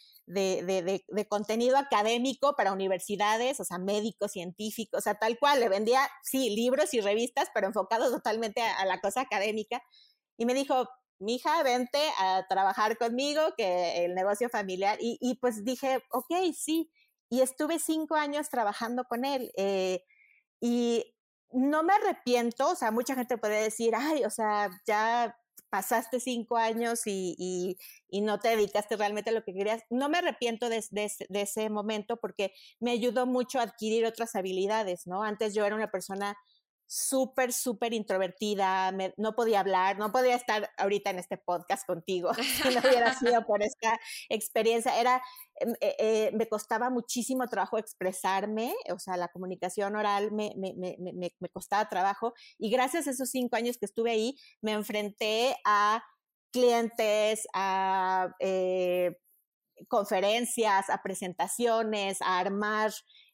contenido 1.29 1.77
académico 1.77 2.55
para 2.57 2.73
universidades, 2.73 3.61
o 3.61 3.65
sea, 3.65 3.79
médicos, 3.79 4.33
científicos, 4.33 4.99
o 4.99 5.03
sea, 5.03 5.15
tal 5.15 5.39
cual, 5.39 5.61
le 5.61 5.69
vendía, 5.69 6.01
sí, 6.23 6.51
libros 6.51 6.95
y 6.95 7.01
revistas, 7.01 7.49
pero 7.55 7.67
enfocados 7.67 8.11
totalmente 8.11 8.63
a, 8.63 8.85
la 8.85 9.01
cosa 9.01 9.23
académica. 9.23 9.83
Y 10.37 10.47
me 10.47 10.55
dijo, 10.55 10.89
mija, 11.19 11.63
vente 11.63 12.01
a 12.19 12.47
trabajar 12.49 12.97
conmigo, 12.97 13.41
que 13.57 14.05
el 14.05 14.15
negocio 14.15 14.49
familiar, 14.49 14.99
y, 15.01 15.19
y 15.21 15.37
pues 15.37 15.65
dije, 15.65 16.03
ok, 16.13 16.33
sí, 16.57 16.91
y 17.31 17.43
estuve 17.43 17.79
cinco 17.79 18.17
años 18.17 18.51
trabajando 18.51 19.05
con 19.05 19.25
él. 19.25 19.53
Eh, 19.57 20.03
y 20.61 21.15
no 21.53 21.83
me 21.83 21.95
arrepiento, 21.95 22.71
o 22.71 22.75
sea, 22.75 22.91
mucha 22.91 23.15
gente 23.15 23.39
puede 23.39 23.63
decir, 23.63 23.95
ay, 23.97 24.25
o 24.25 24.31
sea, 24.31 24.69
ya 24.87 25.37
pasaste 25.71 26.21
cinco 26.21 26.57
años 26.57 27.03
y, 27.07 27.77
y, 28.11 28.21
no 28.21 28.39
te 28.41 28.49
dedicaste 28.49 28.97
realmente 28.97 29.31
a 29.31 29.33
lo 29.33 29.45
que 29.45 29.55
querías. 29.55 29.83
No 29.89 30.09
me 30.09 30.19
arrepiento 30.19 30.69
de, 30.69 30.85
de, 30.91 31.11
de, 31.29 31.41
ese 31.41 31.71
momento 31.71 32.19
porque 32.19 32.53
me 32.81 32.91
ayudó 32.91 33.27
mucho 33.27 33.61
a 33.61 33.63
adquirir 33.63 34.05
otras 34.05 34.35
habilidades, 34.35 35.07
¿no? 35.07 35.23
Antes 35.23 35.55
yo 35.55 35.65
era 35.65 35.77
una 35.77 35.91
persona 35.91 36.37
súper, 36.93 37.53
súper 37.53 37.95
introvertida, 37.95 38.93
no 39.17 39.37
podía 39.37 39.61
hablar, 39.61 39.97
no 39.97 40.11
podía 40.11 40.35
estar 40.35 40.69
ahorita 40.77 41.11
en 41.11 41.21
este 41.21 41.37
podcast 41.37 41.87
contigo 41.87 42.33
si 42.35 42.75
no 42.75 42.81
hubiera 42.81 43.15
sido 43.19 43.47
por 43.47 43.63
esta 43.63 43.97
experiencia. 44.29 44.99
Era, 44.99 45.23
em, 45.61 45.73
eh, 45.81 45.97
eh, 46.01 46.31
me 46.35 46.49
costaba 46.49 46.91
muchísimo 46.91 47.47
trabajo 47.47 47.79
expresarme, 47.79 48.75
o 48.93 48.99
sea, 48.99 49.17
la 49.17 49.29
comunicación 49.29 49.95
oral 49.95 50.33
me, 50.33 50.53
me, 50.57 50.75
me, 50.77 50.97
me, 50.99 51.49
costaba 51.51 51.89
trabajo 51.89 52.35
y 52.59 52.71
gracias 52.71 53.07
a 53.07 53.13
esos 53.13 53.31
cinco 53.31 53.55
años 53.55 53.79
que 53.79 53.87
estuve 53.87 54.11
ahí, 54.11 54.37
me 54.61 54.73
enfrenté 54.73 55.55
a 55.65 56.03
clientes, 56.51 57.47
a 57.55 58.35
eh, 58.41 59.17
conferencias, 59.87 60.91
a 60.91 61.03
presentaciones, 61.05 62.21
a 62.21 62.41
armar 62.41 62.91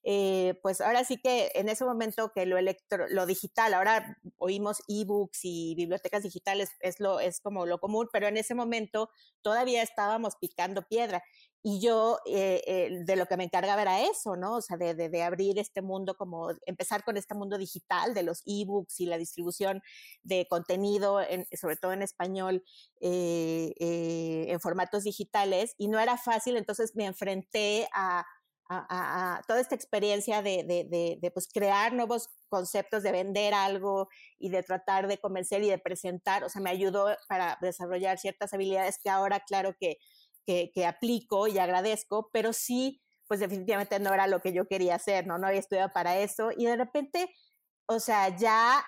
eh, 0.08 0.56
pues 0.62 0.80
ahora 0.80 1.02
sí 1.02 1.16
que 1.16 1.50
en 1.56 1.68
ese 1.68 1.84
momento 1.84 2.30
que 2.32 2.46
lo 2.46 3.26
digital, 3.26 3.74
ahora 3.74 4.16
oímos 4.36 4.80
ebooks 4.86 5.40
y 5.42 5.74
bibliotecas 5.74 6.22
digitales, 6.22 6.70
es, 6.78 7.00
lo, 7.00 7.18
es 7.18 7.40
como 7.40 7.66
lo 7.66 7.80
común, 7.80 8.08
pero 8.12 8.28
en 8.28 8.36
ese 8.36 8.54
momento 8.54 9.10
todavía 9.42 9.82
estábamos 9.82 10.36
picando 10.36 10.86
piedra. 10.86 11.24
Y 11.60 11.80
yo 11.80 12.20
eh, 12.24 12.62
eh, 12.68 12.90
de 13.04 13.16
lo 13.16 13.26
que 13.26 13.36
me 13.36 13.42
encargaba 13.42 13.82
era 13.82 14.02
eso, 14.02 14.36
¿no? 14.36 14.54
O 14.54 14.62
sea, 14.62 14.76
de, 14.76 14.94
de, 14.94 15.22
abrir 15.24 15.58
este 15.58 15.82
mundo, 15.82 16.14
como 16.14 16.50
empezar 16.66 17.02
con 17.02 17.16
este 17.16 17.34
mundo 17.34 17.58
digital 17.58 18.14
de 18.14 18.22
los 18.22 18.44
ebooks 18.46 19.00
y 19.00 19.06
la 19.06 19.18
distribución 19.18 19.82
de 20.22 20.46
contenido, 20.48 21.18
sobre 21.60 21.76
todo 21.76 21.92
en 21.92 22.02
español, 22.02 22.62
en 23.00 24.60
formatos 24.60 25.02
digitales. 25.02 25.74
Y 25.78 25.88
no 25.88 25.98
era 25.98 26.16
fácil, 26.16 26.56
entonces 26.56 26.94
me 26.94 27.06
enfrenté 27.06 27.88
a 27.92 28.24
a, 28.68 29.42
toda 29.46 29.60
esta 29.60 29.74
experiencia 29.74 30.42
de, 30.42 30.64
de, 30.64 31.18
de, 31.20 31.30
pues 31.30 31.48
crear 31.52 31.92
nuevos 31.92 32.28
conceptos, 32.48 33.02
de 33.02 33.12
vender 33.12 33.54
algo 33.54 34.08
y 34.38 34.50
de 34.50 34.62
tratar 34.62 35.06
de 35.06 35.18
convencer 35.18 35.62
y 35.62 35.68
de 35.68 35.78
presentar, 35.78 36.44
o 36.44 36.48
sea, 36.48 36.60
me 36.60 36.70
ayudó 36.70 37.16
para 37.28 37.58
desarrollar 37.60 38.18
ciertas 38.18 38.52
habilidades 38.52 38.98
que 39.02 39.10
ahora, 39.10 39.40
claro 39.40 39.74
que, 39.78 39.98
que, 40.46 40.86
aplico 40.86 41.48
y 41.48 41.58
agradezco, 41.58 42.30
pero 42.32 42.52
sí, 42.52 43.00
pues 43.26 43.40
definitivamente 43.40 43.98
no 43.98 44.14
era 44.14 44.26
lo 44.26 44.40
que 44.40 44.52
yo 44.52 44.66
quería 44.66 44.94
hacer, 44.94 45.26
¿no? 45.26 45.38
No 45.38 45.48
había 45.48 45.60
estudiado 45.60 45.92
para 45.92 46.18
eso 46.18 46.50
y 46.56 46.66
de 46.66 46.76
repente, 46.76 47.34
o 47.86 47.98
sea, 48.00 48.36
ya 48.36 48.84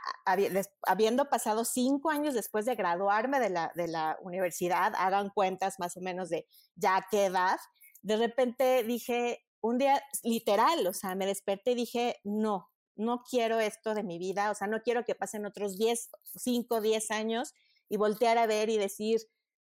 habiendo 0.86 1.28
pasado 1.28 1.64
cinco 1.64 2.10
años 2.10 2.34
después 2.34 2.64
de 2.64 2.76
graduarme 2.76 3.40
de 3.40 3.50
la, 3.50 3.72
de 3.74 3.88
la 3.88 4.16
universidad, 4.22 4.92
hagan 4.96 5.30
cuentas 5.30 5.76
más 5.78 5.96
o 5.96 6.00
menos 6.00 6.28
de 6.30 6.46
ya 6.76 7.04
qué 7.10 7.26
edad, 7.26 7.58
de 8.02 8.16
repente 8.16 8.84
dije, 8.84 9.44
un 9.60 9.78
día 9.78 10.02
literal, 10.22 10.86
o 10.86 10.92
sea, 10.92 11.14
me 11.14 11.26
desperté 11.26 11.72
y 11.72 11.76
dije, 11.76 12.16
no, 12.24 12.70
no 12.96 13.22
quiero 13.28 13.60
esto 13.60 13.94
de 13.94 14.02
mi 14.02 14.18
vida, 14.18 14.50
o 14.50 14.54
sea, 14.54 14.66
no 14.66 14.82
quiero 14.82 15.04
que 15.04 15.14
pasen 15.14 15.46
otros 15.46 15.78
10, 15.78 16.10
5, 16.36 16.80
10 16.80 17.10
años 17.10 17.54
y 17.88 17.96
voltear 17.96 18.38
a 18.38 18.46
ver 18.46 18.68
y 18.68 18.76
decir, 18.76 19.20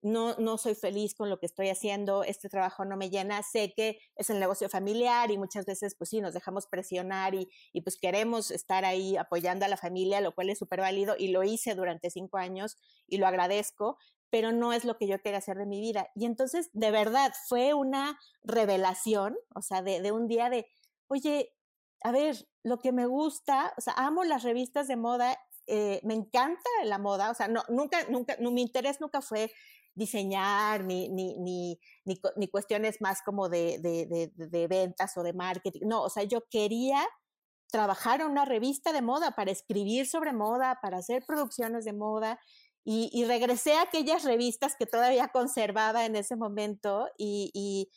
no, 0.02 0.35
no 0.37 0.56
soy 0.56 0.75
feliz 0.75 1.14
con 1.14 1.28
lo 1.28 1.38
que 1.38 1.47
estoy 1.47 1.68
haciendo, 1.68 2.25
este 2.25 2.49
trabajo 2.49 2.85
no 2.85 2.97
me 2.97 3.11
llena, 3.11 3.42
sé 3.42 3.73
que 3.76 3.99
es 4.16 4.30
el 4.30 4.40
negocio 4.40 4.68
familiar 4.68 5.30
y 5.30 5.38
muchas 5.38 5.66
veces 5.66 5.94
pues 5.94 6.11
sí, 6.11 6.20
nos 6.20 6.32
dejamos 6.32 6.66
presionar 6.66 7.35
y, 7.35 7.49
y 7.73 7.82
pues 7.82 7.99
queremos 8.00 8.50
estar 8.50 8.85
ahí 8.85 9.16
apoyando 9.16 9.66
a 9.66 9.68
la 9.68 9.76
familia, 9.76 10.20
lo 10.20 10.35
cual 10.35 10.50
es 10.50 10.59
súper 10.59 10.80
válido 10.80 11.16
y 11.18 11.28
lo 11.28 11.44
hice 11.44 11.75
durante 11.75 12.11
cinco 12.11 12.38
años 12.38 12.76
y 13.06 13.18
lo 13.18 13.26
agradezco, 13.26 13.99
pero 14.30 14.52
no 14.52 14.72
es 14.72 14.84
lo 14.84 14.96
que 14.96 15.06
yo 15.06 15.20
quería 15.20 15.38
hacer 15.38 15.56
de 15.56 15.66
mi 15.66 15.80
vida. 15.80 16.08
Y 16.14 16.25
entonces, 16.25 16.70
de 16.72 16.90
verdad, 16.90 17.32
fue 17.49 17.75
una 17.75 18.18
revelación, 18.42 19.37
o 19.54 19.62
sea, 19.62 19.82
de, 19.82 20.00
de 20.00 20.12
un 20.12 20.28
día 20.28 20.49
de, 20.49 20.66
oye, 21.08 21.52
a 22.02 22.12
ver, 22.12 22.49
lo 22.62 22.78
que 22.78 22.92
me 22.92 23.06
gusta, 23.06 23.75
o 23.76 23.80
sea, 23.80 23.94
amo 23.94 24.25
las 24.25 24.42
revistas 24.42 24.88
de 24.88 24.96
moda, 24.96 25.37
eh, 25.66 26.00
me 26.04 26.14
encanta 26.14 26.70
la 26.84 26.99
moda, 26.99 27.30
o 27.30 27.34
sea, 27.34 27.49
no, 27.49 27.62
nunca, 27.68 27.99
nunca, 28.08 28.37
no, 28.40 28.50
mi 28.50 28.62
interés 28.62 29.00
nunca 29.00 29.20
fue 29.20 29.52
diseñar 29.94 30.84
ni, 30.84 31.08
ni, 31.08 31.37
ni, 31.38 31.78
ni, 32.04 32.20
ni 32.37 32.49
cuestiones 32.49 33.00
más 33.00 33.22
como 33.22 33.49
de, 33.49 33.78
de, 33.80 34.06
de, 34.06 34.32
de, 34.46 34.68
ventas 34.68 35.16
o 35.16 35.22
de 35.22 35.32
marketing, 35.32 35.80
no, 35.87 36.02
o 36.02 36.08
sea, 36.08 36.22
yo 36.25 36.42
quería 36.49 37.06
trabajar 37.70 38.20
en 38.20 38.28
una 38.28 38.44
revista 38.44 38.92
de 38.92 39.02
moda 39.02 39.32
para 39.32 39.50
escribir 39.50 40.06
sobre 40.06 40.32
moda, 40.32 40.78
para 40.82 40.99
hacer 40.99 41.25
producciones 41.26 41.84
de 41.84 41.92
moda 41.92 42.40
y, 42.84 43.25
regresé 43.25 43.75
a 43.75 43.82
aquellas 43.82 44.25
revistas 44.25 44.75
que 44.78 44.87
todavía 44.87 45.28
conservaba 45.28 46.06
en 46.06 46.16
ese 46.16 46.34
momento 46.34 47.08
y, 47.18 47.90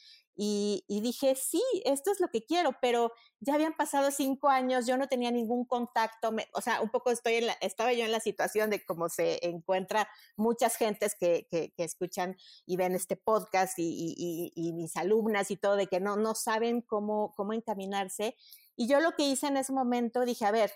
dije, 0.88 1.36
sí, 1.36 1.64
esto 1.86 2.12
es 2.12 2.20
lo 2.20 2.28
que 2.28 2.46
quiero, 2.46 2.76
pero 2.82 3.14
ya 3.40 3.54
habían 3.54 3.74
pasado 3.74 4.12
cinco 4.12 4.50
años, 4.50 4.86
yo 4.86 4.98
no 4.98 5.08
tenía 5.08 5.32
ningún 5.32 5.66
contacto, 5.66 6.36
o 6.54 6.62
sea, 6.62 6.82
un 6.82 6.90
poco 6.90 7.12
estoy 7.12 7.48
estaba 7.62 7.94
yo 7.94 8.04
en 8.04 8.12
la 8.12 8.20
situación 8.20 8.70
de 8.70 8.84
cómo 8.84 9.08
se 9.08 9.40
encuentra 9.48 10.10
muchas 10.36 10.76
gentes 10.76 11.16
que, 11.18 11.48
que, 11.50 11.72
escuchan 11.78 12.36
y 12.66 12.76
ven 12.76 12.94
este 12.94 13.16
podcast 13.16 13.76
y, 13.78 14.74
mis 14.76 14.98
alumnas 14.98 15.50
y 15.50 15.56
todo, 15.56 15.78
de 15.78 15.88
que 15.88 16.02
no, 16.02 16.18
no 16.18 16.36
saben 16.36 16.82
cómo, 16.82 17.34
cómo 17.36 17.54
encaminarse. 17.54 18.36
Y 18.76 18.88
yo 18.88 19.00
lo 19.00 19.14
que 19.14 19.24
hice 19.24 19.48
en 19.48 19.58
ese 19.58 19.72
momento, 19.72 20.26
dije, 20.26 20.46
a 20.46 20.52
ver, 20.52 20.72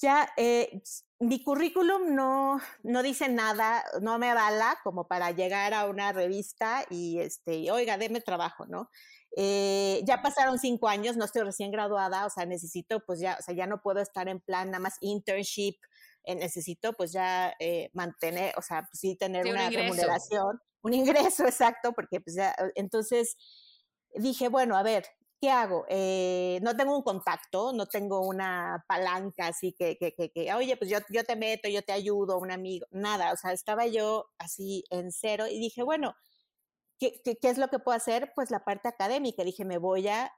ya 0.00 0.28
eh, 0.36 0.80
mi 1.20 1.42
currículum 1.42 2.14
no, 2.14 2.60
no 2.84 3.02
dice 3.02 3.28
nada, 3.28 3.84
no 4.00 4.18
me 4.18 4.30
avala 4.30 4.78
como 4.84 5.08
para 5.08 5.32
llegar 5.32 5.74
a 5.74 5.86
una 5.86 6.12
revista 6.12 6.84
y, 6.90 7.18
este, 7.18 7.70
oiga, 7.72 7.98
deme 7.98 8.20
trabajo, 8.20 8.66
¿no? 8.66 8.88
Eh, 9.36 10.00
ya 10.04 10.22
pasaron 10.22 10.58
cinco 10.58 10.88
años, 10.88 11.16
no 11.16 11.24
estoy 11.24 11.42
recién 11.42 11.70
graduada, 11.70 12.24
o 12.24 12.30
sea, 12.30 12.46
necesito, 12.46 13.04
pues 13.04 13.20
ya, 13.20 13.36
o 13.38 13.42
sea, 13.42 13.54
ya 13.54 13.66
no 13.66 13.82
puedo 13.82 14.00
estar 14.00 14.28
en 14.28 14.40
plan 14.40 14.70
nada 14.70 14.80
más 14.80 14.96
internship, 15.00 15.76
eh, 16.24 16.34
necesito 16.36 16.92
pues 16.92 17.12
ya 17.12 17.54
eh, 17.58 17.90
mantener, 17.92 18.54
o 18.56 18.62
sea, 18.62 18.82
pues 18.82 19.00
sí 19.00 19.16
tener 19.16 19.46
una 19.46 19.68
remuneración, 19.70 20.60
un 20.82 20.94
ingreso 20.94 21.46
exacto, 21.46 21.92
porque 21.92 22.20
pues 22.20 22.36
ya, 22.36 22.54
entonces 22.74 23.36
dije, 24.14 24.48
bueno, 24.48 24.76
a 24.76 24.82
ver, 24.82 25.04
¿qué 25.40 25.50
hago? 25.50 25.84
Eh, 25.88 26.58
no 26.62 26.76
tengo 26.76 26.96
un 26.96 27.02
contacto, 27.02 27.72
no 27.72 27.86
tengo 27.86 28.20
una 28.26 28.84
palanca 28.88 29.48
así 29.48 29.72
que, 29.72 29.96
oye, 30.54 30.76
pues 30.76 30.90
yo, 30.90 30.98
yo 31.10 31.24
te 31.24 31.36
meto, 31.36 31.68
yo 31.68 31.82
te 31.82 31.92
ayudo, 31.92 32.38
un 32.38 32.50
amigo, 32.50 32.86
nada, 32.90 33.32
o 33.32 33.36
sea, 33.36 33.52
estaba 33.52 33.86
yo 33.86 34.30
así 34.38 34.84
en 34.90 35.12
cero 35.12 35.46
y 35.46 35.58
dije, 35.58 35.82
bueno, 35.82 36.14
¿qué, 36.98 37.20
qué, 37.24 37.36
qué 37.36 37.50
es 37.50 37.58
lo 37.58 37.68
que 37.68 37.78
puedo 37.78 37.96
hacer? 37.96 38.32
Pues 38.34 38.50
la 38.50 38.64
parte 38.64 38.88
académica, 38.88 39.44
dije, 39.44 39.64
me 39.64 39.78
voy 39.78 40.08
a, 40.08 40.32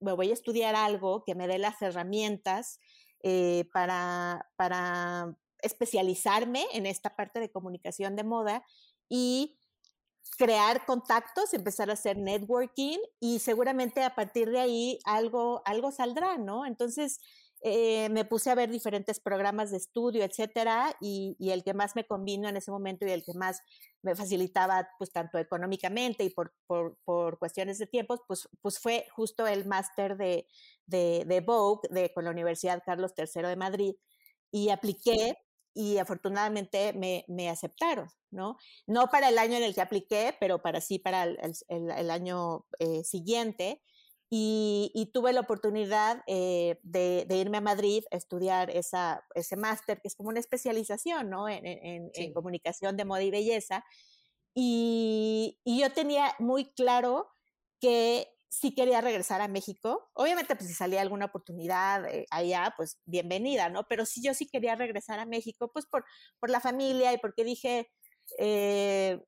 me 0.00 0.12
voy 0.12 0.30
a 0.30 0.34
estudiar 0.34 0.74
algo 0.76 1.24
que 1.24 1.34
me 1.34 1.48
dé 1.48 1.58
las 1.58 1.80
herramientas 1.82 2.78
eh, 3.22 3.68
para, 3.72 4.50
para 4.56 5.36
especializarme 5.62 6.66
en 6.72 6.86
esta 6.86 7.16
parte 7.16 7.40
de 7.40 7.50
comunicación 7.50 8.16
de 8.16 8.24
moda 8.24 8.64
y 9.08 9.58
crear 10.36 10.84
contactos, 10.86 11.54
empezar 11.54 11.90
a 11.90 11.94
hacer 11.94 12.16
networking 12.16 12.98
y 13.20 13.38
seguramente 13.38 14.02
a 14.02 14.14
partir 14.14 14.50
de 14.50 14.60
ahí 14.60 14.98
algo, 15.04 15.62
algo 15.64 15.92
saldrá, 15.92 16.38
¿no? 16.38 16.66
Entonces 16.66 17.20
eh, 17.66 18.10
me 18.10 18.26
puse 18.26 18.50
a 18.50 18.54
ver 18.54 18.70
diferentes 18.70 19.20
programas 19.20 19.70
de 19.70 19.78
estudio, 19.78 20.22
etcétera, 20.22 20.94
y, 21.00 21.34
y, 21.38 21.50
el 21.50 21.64
que 21.64 21.72
más 21.72 21.96
me 21.96 22.06
convino 22.06 22.46
en 22.46 22.58
ese 22.58 22.70
momento 22.70 23.06
y 23.06 23.10
el 23.10 23.24
que 23.24 23.32
más 23.32 23.62
me 24.02 24.14
facilitaba, 24.14 24.86
pues 24.98 25.10
tanto 25.12 25.38
económicamente 25.38 26.24
y 26.24 26.30
por, 26.30 26.52
por, 26.66 26.98
por 27.06 27.38
cuestiones 27.38 27.78
de 27.78 27.86
tiempos, 27.86 28.20
pues, 28.28 28.48
pues 28.60 28.78
fue 28.78 29.06
justo 29.16 29.46
el 29.46 29.64
máster 29.64 30.18
de, 30.18 30.46
de, 30.84 31.24
de 31.26 31.40
Vogue 31.40 31.88
de, 31.90 32.12
con 32.12 32.24
la 32.24 32.32
Universidad 32.32 32.82
Carlos 32.84 33.12
III 33.16 33.42
de 33.44 33.56
Madrid 33.56 33.94
y 34.52 34.68
apliqué 34.68 35.38
y 35.74 35.98
afortunadamente 35.98 36.92
me, 36.92 37.24
me, 37.28 37.50
aceptaron, 37.50 38.08
¿no? 38.30 38.56
No 38.86 39.08
para 39.08 39.28
el 39.28 39.38
año 39.38 39.56
en 39.56 39.64
el 39.64 39.74
que 39.74 39.80
apliqué, 39.80 40.36
pero 40.38 40.62
para 40.62 40.80
sí 40.80 40.98
para 40.98 41.24
el, 41.24 41.38
el, 41.68 41.90
el 41.90 42.10
año 42.10 42.64
eh, 42.78 43.02
siguiente. 43.04 43.82
Y, 44.30 44.90
y, 44.94 45.12
tuve 45.12 45.32
la 45.32 45.40
oportunidad 45.40 46.22
eh, 46.26 46.80
de, 46.82 47.24
de, 47.28 47.36
irme 47.36 47.58
a 47.58 47.60
Madrid 47.60 48.04
a 48.10 48.16
estudiar 48.16 48.70
esa, 48.70 49.24
ese 49.34 49.54
máster, 49.54 50.00
que 50.00 50.08
es 50.08 50.16
como 50.16 50.30
una 50.30 50.40
especialización, 50.40 51.30
¿no? 51.30 51.48
En, 51.48 51.66
en, 51.66 52.10
sí. 52.12 52.24
en 52.24 52.32
comunicación 52.32 52.96
de 52.96 53.04
moda 53.04 53.22
y 53.22 53.30
belleza. 53.30 53.84
Y, 54.54 55.60
y 55.62 55.80
yo 55.80 55.92
tenía 55.92 56.34
muy 56.38 56.64
claro 56.72 57.28
que 57.80 58.33
sí 58.60 58.74
quería 58.74 59.00
regresar 59.00 59.40
a 59.40 59.48
México. 59.48 60.10
Obviamente, 60.14 60.54
pues 60.54 60.68
si 60.68 60.74
salía 60.74 61.00
alguna 61.00 61.26
oportunidad 61.26 62.06
eh, 62.06 62.26
allá, 62.30 62.72
pues 62.76 63.00
bienvenida, 63.04 63.68
¿no? 63.68 63.86
Pero 63.88 64.06
sí 64.06 64.22
yo 64.22 64.34
sí 64.34 64.46
quería 64.46 64.76
regresar 64.76 65.18
a 65.18 65.26
México, 65.26 65.70
pues 65.72 65.86
por, 65.86 66.04
por 66.38 66.50
la 66.50 66.60
familia 66.60 67.12
y 67.12 67.18
porque 67.18 67.44
dije, 67.44 67.90
eh, 68.38 69.20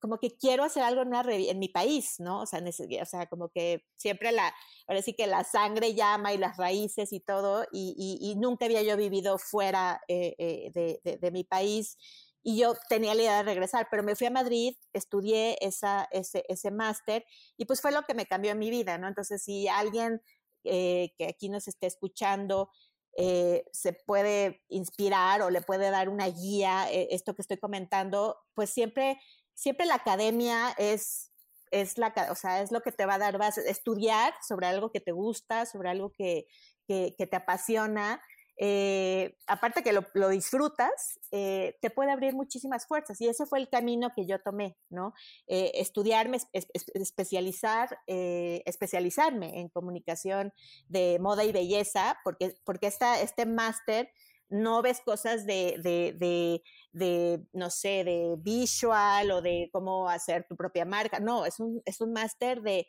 como 0.00 0.18
que 0.18 0.36
quiero 0.36 0.64
hacer 0.64 0.82
algo 0.82 1.02
en, 1.02 1.08
una 1.08 1.22
en 1.28 1.58
mi 1.58 1.68
país, 1.68 2.16
¿no? 2.18 2.40
O 2.42 2.46
sea, 2.46 2.62
o 2.62 3.04
sea, 3.04 3.26
como 3.26 3.48
que 3.50 3.84
siempre 3.96 4.32
la, 4.32 4.54
ahora 4.86 5.02
sí 5.02 5.12
que 5.14 5.26
la 5.26 5.44
sangre 5.44 5.94
llama 5.94 6.32
y 6.32 6.38
las 6.38 6.56
raíces 6.56 7.12
y 7.12 7.20
todo, 7.20 7.66
y, 7.72 8.34
nunca 8.38 8.64
había 8.66 8.82
yo 8.82 8.96
vivido 8.96 9.38
fuera 9.38 10.00
eh, 10.08 10.34
eh, 10.38 10.70
de, 10.72 11.18
de, 11.18 11.30
mi 11.30 11.44
país 11.44 11.96
y 12.42 12.58
yo 12.58 12.74
tenía 12.88 13.14
la 13.14 13.22
idea 13.22 13.36
de 13.38 13.42
regresar, 13.44 13.88
pero 13.90 14.02
me 14.02 14.16
fui 14.16 14.26
a 14.26 14.30
Madrid, 14.30 14.76
estudié 14.92 15.58
ese, 15.60 16.06
ese 16.10 16.70
máster 16.70 17.24
y 17.56 17.64
pues 17.64 17.80
fue 17.80 17.92
lo 17.92 18.02
que 18.02 18.14
me 18.14 18.26
cambió 18.26 18.52
en 18.52 18.58
mi 18.58 18.70
vida, 18.70 18.98
¿no? 18.98 19.08
Entonces, 19.08 19.42
si 19.42 19.68
alguien 19.68 20.22
eh, 20.64 21.12
que 21.16 21.26
aquí 21.26 21.48
nos 21.48 21.68
esté 21.68 21.86
escuchando 21.86 22.70
se 23.14 23.92
puede 23.92 24.62
inspirar 24.70 25.42
o 25.42 25.50
le 25.50 25.60
puede 25.60 25.90
dar 25.90 26.08
una 26.08 26.28
guía, 26.28 26.90
esto 26.90 27.34
que 27.34 27.42
estoy 27.42 27.58
comentando, 27.58 28.38
pues 28.54 28.70
siempre 28.70 29.18
siempre 29.54 29.86
la 29.86 29.94
academia 29.94 30.74
es, 30.78 31.30
es, 31.70 31.98
la, 31.98 32.12
o 32.30 32.34
sea, 32.34 32.62
es 32.62 32.72
lo 32.72 32.80
que 32.82 32.92
te 32.92 33.06
va 33.06 33.14
a 33.14 33.18
dar, 33.18 33.38
vas 33.38 33.58
a 33.58 33.62
estudiar 33.62 34.34
sobre 34.46 34.66
algo 34.66 34.90
que 34.90 35.00
te 35.00 35.12
gusta, 35.12 35.66
sobre 35.66 35.90
algo 35.90 36.10
que, 36.10 36.46
que, 36.86 37.14
te 37.26 37.36
apasiona. 37.36 38.20
Eh, 38.56 39.36
aparte 39.46 39.82
que 39.82 39.92
lo, 39.92 40.28
disfrutas, 40.28 41.18
eh, 41.30 41.78
te 41.80 41.90
puede 41.90 42.12
abrir 42.12 42.34
muchísimas 42.34 42.86
fuerzas 42.86 43.20
y 43.20 43.28
ese 43.28 43.46
fue 43.46 43.58
el 43.58 43.68
camino 43.68 44.10
que 44.14 44.26
yo 44.26 44.40
tomé, 44.40 44.76
¿no? 44.90 45.14
Eh, 45.46 45.72
estudiarme, 45.74 46.38
especializar, 46.52 47.98
especializarme 48.06 49.60
en 49.60 49.68
comunicación 49.68 50.52
de 50.88 51.18
moda 51.20 51.44
y 51.44 51.52
belleza, 51.52 52.18
porque, 52.24 52.54
porque 52.64 52.86
esta, 52.86 53.20
este 53.20 53.46
máster 53.46 54.10
no 54.52 54.82
ves 54.82 55.00
cosas 55.00 55.46
de, 55.46 55.80
de, 55.82 56.62
de, 56.92 57.46
no 57.52 57.70
sé, 57.70 58.04
de 58.04 58.36
visual 58.38 59.30
o 59.30 59.40
de 59.40 59.70
cómo 59.72 60.08
hacer 60.08 60.46
tu 60.46 60.56
propia 60.56 60.84
marca. 60.84 61.20
No, 61.20 61.46
es 61.46 61.58
un, 61.58 61.80
es 61.86 62.02
un 62.02 62.12
máster 62.12 62.60
de, 62.60 62.86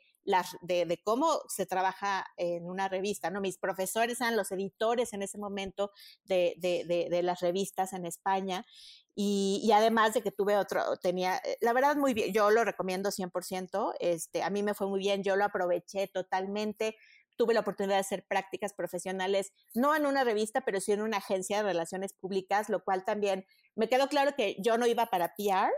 de, 0.62 0.86
de, 0.86 1.02
cómo 1.04 1.42
se 1.50 1.66
trabaja 1.66 2.26
en 2.38 2.70
una 2.70 2.88
revista, 2.88 3.30
¿no? 3.30 3.42
Mis 3.42 3.58
profesores 3.58 4.22
eran 4.22 4.38
los 4.38 4.52
editores 4.52 5.14
en 5.14 5.22
ese 5.22 5.38
momento 5.38 5.92
de, 6.24 6.56
de 6.60 7.24
las 7.24 7.42
revistas 7.42 7.94
en 7.94 8.06
España 8.06 8.66
y, 9.16 9.62
y, 9.64 9.72
además 9.72 10.14
de 10.16 10.22
que 10.24 10.32
tuve 10.32 10.58
otro, 10.58 10.98
tenía, 10.98 11.38
eh, 11.38 11.58
la 11.62 11.74
verdad 11.74 11.96
muy 11.96 12.16
bien, 12.16 12.34
yo 12.34 12.50
lo 12.50 12.64
recomiendo 12.64 13.12
100%, 13.12 13.94
este, 14.00 14.42
a 14.42 14.50
mí 14.50 14.64
me 14.64 14.74
fue 14.74 14.88
muy 14.88 15.00
bien, 15.00 15.24
yo 15.24 15.36
lo 15.36 15.46
aproveché 15.46 16.08
totalmente, 16.08 16.96
tuve 17.36 17.54
la 17.54 17.60
oportunidad 17.60 17.96
de 17.98 18.02
hacer 18.02 18.26
prácticas 18.28 18.74
profesionales, 18.74 19.52
no 19.76 19.96
en 19.96 20.08
una 20.08 20.24
revista, 20.24 20.62
pero 20.62 20.80
sí 20.80 20.94
en 20.94 21.02
una 21.02 21.18
agencia 21.18 21.58
de 21.58 21.64
relaciones 21.64 22.14
públicas, 22.14 22.70
lo 22.70 22.84
cual 22.84 23.06
también 23.06 23.46
me 23.76 23.88
quedó 23.88 24.08
claro 24.08 24.36
que 24.36 24.56
yo 24.60 24.80
no 24.80 24.88
iba 24.88 25.06
para 25.08 25.36
PR, 25.36 25.72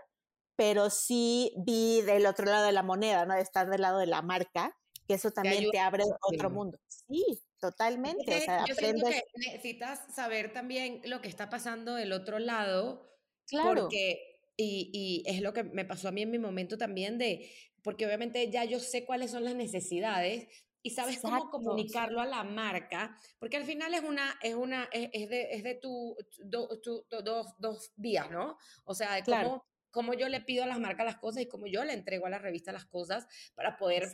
pero 0.56 0.90
sí 0.90 1.54
vi 1.58 2.02
del 2.02 2.26
otro 2.26 2.46
lado 2.46 2.66
de 2.66 2.72
la 2.72 2.84
moneda, 2.84 3.26
¿no? 3.26 3.36
De 3.36 3.42
estar 3.42 3.70
del 3.70 3.82
lado 3.82 4.00
de 4.00 4.08
la 4.08 4.22
marca, 4.22 4.78
que 5.08 5.16
eso 5.16 5.32
también 5.32 5.70
te, 5.72 5.80
abre 5.80 6.04
otro 6.22 6.50
mundo. 6.50 6.80
Sí, 6.88 7.24
totalmente. 7.60 8.46
yo 8.68 8.76
siento 8.76 9.08
que 9.08 9.24
necesitas 9.36 10.02
saber 10.14 10.54
también 10.54 11.02
lo 11.06 11.22
que 11.22 11.28
está 11.28 11.50
pasando 11.50 11.96
del 11.96 12.14
otro 12.14 12.40
lado, 12.40 13.08
claro. 13.48 13.82
porque, 13.82 14.40
y, 14.58 14.90
y 14.94 15.30
es 15.30 15.42
lo 15.42 15.54
que 15.54 15.64
me 15.64 15.86
pasó 15.86 16.08
a 16.08 16.12
mí 16.12 16.22
en 16.22 16.32
mi 16.32 16.40
momento 16.40 16.78
también 16.78 17.18
de, 17.18 17.52
porque 17.84 18.06
obviamente 18.06 18.50
ya 18.50 18.64
yo 18.64 18.80
sé 18.80 19.06
cuáles 19.06 19.32
son 19.32 19.44
las 19.44 19.56
necesidades, 19.56 20.48
y 20.86 20.92
sabes 20.92 21.18
cómo 21.20 21.50
comunicarlo 21.50 22.22
a 22.22 22.28
la 22.28 22.44
marca, 22.44 23.18
porque 23.40 23.58
al 23.58 23.64
final 23.64 23.92
es 23.96 24.04
una, 24.04 24.38
es 24.44 24.54
una, 24.54 24.88
es, 24.92 25.30
de, 25.30 25.48
es 25.50 25.64
de 25.64 25.74
tu, 25.74 26.16
dos, 26.44 27.56
dos 27.58 27.92
vías, 27.96 28.30
¿no? 28.30 28.60
O 28.84 28.94
sea, 28.94 29.16
de 29.16 29.24
cómo, 29.24 29.66
cómo, 29.96 30.14
yo 30.14 30.28
le 30.28 30.42
pido 30.42 30.66
a 30.66 30.68
las 30.68 30.78
marcas 30.78 31.06
las 31.06 31.18
cosas 31.18 31.44
y 31.44 31.46
cómo 31.48 31.68
yo 31.68 31.86
le 31.86 31.94
entrego 31.94 32.26
a 32.26 32.30
la 32.30 32.38
revista 32.38 32.74
las 32.74 32.86
cosas 32.86 33.26
para 33.56 33.78
poder 33.78 34.12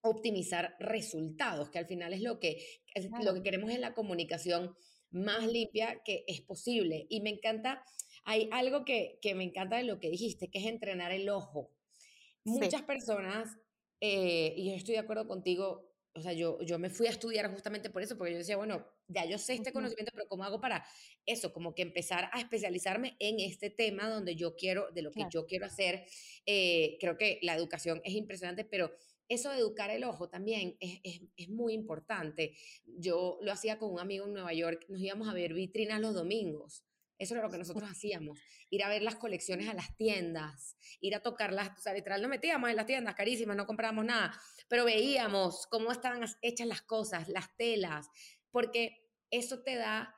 optimizar 0.00 0.74
resultados, 0.80 1.68
que 1.68 1.78
al 1.78 1.86
final 1.86 2.14
es 2.14 2.22
lo 2.22 2.40
que, 2.40 2.80
lo 3.22 3.34
que 3.34 3.42
queremos 3.42 3.70
en 3.70 3.82
la 3.82 3.92
comunicación 3.92 4.74
más 5.10 5.46
limpia 5.46 6.00
que 6.06 6.24
es 6.26 6.40
posible. 6.40 7.06
Y 7.10 7.20
me 7.20 7.28
encanta, 7.28 7.84
hay 8.24 8.48
algo 8.50 8.86
que, 8.86 9.18
que 9.20 9.34
me 9.34 9.44
encanta 9.44 9.76
de 9.76 9.84
lo 9.84 10.00
que 10.00 10.08
dijiste, 10.08 10.48
que 10.48 10.60
es 10.60 10.66
entrenar 10.66 11.12
el 11.12 11.28
ojo. 11.28 11.70
Muchas 12.44 12.80
personas, 12.82 13.58
eh, 14.00 14.54
y 14.56 14.70
yo 14.70 14.76
estoy 14.76 14.94
de 14.94 15.00
acuerdo 15.00 15.28
contigo, 15.28 15.89
o 16.14 16.20
sea, 16.20 16.32
yo, 16.32 16.60
yo 16.62 16.78
me 16.78 16.90
fui 16.90 17.06
a 17.06 17.10
estudiar 17.10 17.50
justamente 17.52 17.90
por 17.90 18.02
eso, 18.02 18.18
porque 18.18 18.32
yo 18.32 18.38
decía, 18.38 18.56
bueno, 18.56 18.86
ya 19.06 19.24
yo 19.24 19.38
sé 19.38 19.54
este 19.54 19.72
conocimiento, 19.72 20.12
pero 20.14 20.28
¿cómo 20.28 20.44
hago 20.44 20.60
para 20.60 20.84
eso? 21.24 21.52
Como 21.52 21.74
que 21.74 21.82
empezar 21.82 22.28
a 22.32 22.40
especializarme 22.40 23.16
en 23.20 23.38
este 23.40 23.70
tema 23.70 24.08
donde 24.08 24.34
yo 24.34 24.56
quiero, 24.56 24.90
de 24.92 25.02
lo 25.02 25.12
que 25.12 25.24
yo 25.30 25.46
quiero 25.46 25.66
hacer. 25.66 26.04
Eh, 26.46 26.96
creo 27.00 27.16
que 27.16 27.38
la 27.42 27.54
educación 27.54 28.00
es 28.04 28.14
impresionante, 28.14 28.64
pero 28.64 28.92
eso 29.28 29.50
de 29.50 29.58
educar 29.58 29.90
el 29.90 30.02
ojo 30.02 30.28
también 30.28 30.76
es, 30.80 31.00
es, 31.04 31.20
es, 31.36 31.48
muy 31.48 31.72
importante. 31.74 32.56
Yo 32.84 33.38
lo 33.42 33.52
hacía 33.52 33.78
con 33.78 33.92
un 33.92 34.00
amigo 34.00 34.26
en 34.26 34.32
Nueva 34.32 34.52
York, 34.52 34.86
nos 34.88 35.00
íbamos 35.00 35.28
a 35.28 35.34
ver 35.34 35.54
vitrinas 35.54 36.00
los 36.00 36.14
domingos 36.14 36.84
eso 37.20 37.34
era 37.34 37.44
lo 37.44 37.50
que 37.50 37.58
nosotros 37.58 37.88
hacíamos, 37.88 38.40
ir 38.70 38.82
a 38.82 38.88
ver 38.88 39.02
las 39.02 39.16
colecciones 39.16 39.68
a 39.68 39.74
las 39.74 39.94
tiendas, 39.96 40.76
ir 41.00 41.14
a 41.14 41.22
tocarlas, 41.22 41.78
o 41.78 41.80
sea, 41.80 41.92
literal, 41.92 42.22
no 42.22 42.28
metíamos 42.28 42.70
en 42.70 42.76
las 42.76 42.86
tiendas 42.86 43.14
carísimas, 43.14 43.56
no 43.56 43.66
comprábamos 43.66 44.06
nada, 44.06 44.32
pero 44.68 44.86
veíamos 44.86 45.66
cómo 45.66 45.92
estaban 45.92 46.24
hechas 46.40 46.66
las 46.66 46.80
cosas, 46.80 47.28
las 47.28 47.54
telas, 47.56 48.08
porque 48.50 49.06
eso 49.30 49.62
te 49.62 49.76
da, 49.76 50.16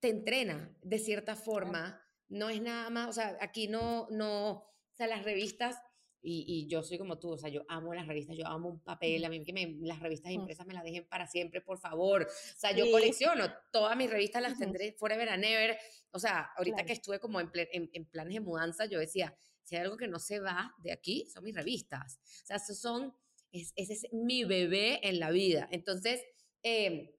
te 0.00 0.10
entrena 0.10 0.76
de 0.82 0.98
cierta 0.98 1.34
forma, 1.34 2.06
no 2.28 2.50
es 2.50 2.60
nada 2.60 2.90
más, 2.90 3.08
o 3.08 3.12
sea, 3.14 3.38
aquí 3.40 3.66
no, 3.66 4.06
no, 4.10 4.50
o 4.50 4.74
sea, 4.92 5.06
las 5.06 5.24
revistas 5.24 5.78
y, 6.26 6.66
yo 6.66 6.82
soy 6.82 6.96
como 6.96 7.18
tú, 7.18 7.32
o 7.32 7.38
sea, 7.38 7.50
yo 7.50 7.64
amo 7.68 7.92
las 7.92 8.06
revistas, 8.06 8.36
yo 8.36 8.46
amo 8.46 8.70
un 8.70 8.80
papel, 8.80 9.24
a 9.24 9.28
mí 9.28 9.44
que 9.44 9.52
me, 9.52 9.76
las 9.82 10.00
revistas 10.00 10.32
impresas 10.32 10.66
me 10.66 10.72
las 10.72 10.82
dejen 10.82 11.06
para 11.06 11.26
siempre, 11.26 11.60
por 11.60 11.78
favor. 11.78 12.22
O 12.22 12.58
sea, 12.58 12.72
yo 12.72 12.90
colecciono, 12.90 13.52
todas 13.70 13.96
mis 13.96 14.10
revistas 14.10 14.42
las 14.42 14.58
tendré 14.58 14.92
forever 14.92 15.28
and 15.28 15.44
ever. 15.44 15.76
O 16.10 16.18
sea, 16.18 16.50
ahorita 16.56 16.84
que 16.84 16.94
estuve 16.94 17.20
como 17.20 17.40
en, 17.40 17.50
en, 17.52 18.04
planes 18.06 18.34
de 18.34 18.40
mudanza, 18.40 18.86
yo 18.86 18.98
decía, 18.98 19.36
si 19.62 19.76
hay 19.76 19.82
algo 19.82 19.96
que 19.96 20.08
no 20.08 20.18
se 20.18 20.40
va 20.40 20.74
de 20.82 20.92
aquí, 20.92 21.26
son 21.26 21.44
mis 21.44 21.54
revistas. 21.54 22.18
O 22.42 22.46
sea, 22.46 22.56
esos 22.56 22.78
son, 22.78 23.14
ese 23.52 23.72
es 23.76 24.06
mi 24.12 24.44
bebé 24.44 25.06
en 25.06 25.20
la 25.20 25.30
vida. 25.30 25.68
Entonces, 25.70 26.22
eh, 26.62 27.18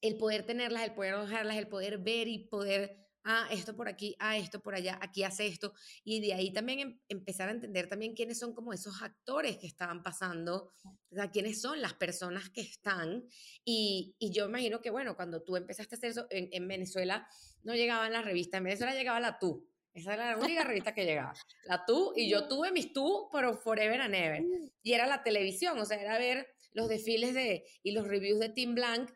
el 0.00 0.16
poder 0.16 0.46
tenerlas, 0.46 0.84
el 0.84 0.94
poder 0.94 1.18
dejarlas, 1.18 1.58
el 1.58 1.68
poder 1.68 1.98
ver 1.98 2.26
y 2.26 2.38
poder 2.38 3.09
ah, 3.24 3.48
esto 3.50 3.76
por 3.76 3.88
aquí, 3.88 4.16
ah, 4.18 4.36
esto 4.36 4.60
por 4.60 4.74
allá, 4.74 4.98
aquí 5.00 5.22
hace 5.24 5.46
esto. 5.46 5.72
Y 6.04 6.20
de 6.20 6.34
ahí 6.34 6.52
también 6.52 6.80
em, 6.80 7.00
empezar 7.08 7.48
a 7.48 7.52
entender 7.52 7.88
también 7.88 8.14
quiénes 8.14 8.38
son 8.38 8.54
como 8.54 8.72
esos 8.72 9.02
actores 9.02 9.58
que 9.58 9.66
estaban 9.66 10.02
pasando, 10.02 10.72
o 10.84 11.14
sea, 11.14 11.30
quiénes 11.30 11.60
son 11.60 11.80
las 11.80 11.94
personas 11.94 12.50
que 12.50 12.60
están. 12.60 13.24
Y, 13.64 14.14
y 14.18 14.32
yo 14.32 14.46
imagino 14.46 14.80
que, 14.80 14.90
bueno, 14.90 15.16
cuando 15.16 15.42
tú 15.42 15.56
empezaste 15.56 15.94
a 15.94 15.98
hacer 15.98 16.10
eso 16.10 16.26
en, 16.30 16.48
en 16.52 16.68
Venezuela, 16.68 17.26
no 17.62 17.74
llegaban 17.74 18.12
las 18.12 18.24
revistas, 18.24 18.58
en 18.58 18.64
Venezuela 18.64 18.94
llegaba 18.94 19.20
la 19.20 19.38
Tú. 19.38 19.68
Esa 19.92 20.14
era 20.14 20.36
la 20.36 20.38
única 20.38 20.64
revista 20.64 20.94
que 20.94 21.04
llegaba. 21.04 21.34
La 21.64 21.84
Tú, 21.84 22.12
y 22.16 22.30
yo 22.30 22.48
tuve 22.48 22.72
mis 22.72 22.92
Tú, 22.92 23.28
pero 23.32 23.56
forever 23.56 24.00
and 24.00 24.14
ever. 24.14 24.44
Y 24.82 24.92
era 24.92 25.06
la 25.06 25.22
televisión, 25.22 25.78
o 25.78 25.84
sea, 25.84 26.00
era 26.00 26.18
ver 26.18 26.46
los 26.72 26.88
desfiles 26.88 27.34
de, 27.34 27.64
y 27.82 27.92
los 27.92 28.06
reviews 28.06 28.38
de 28.38 28.48
Tim 28.48 28.74
Blanc 28.74 29.10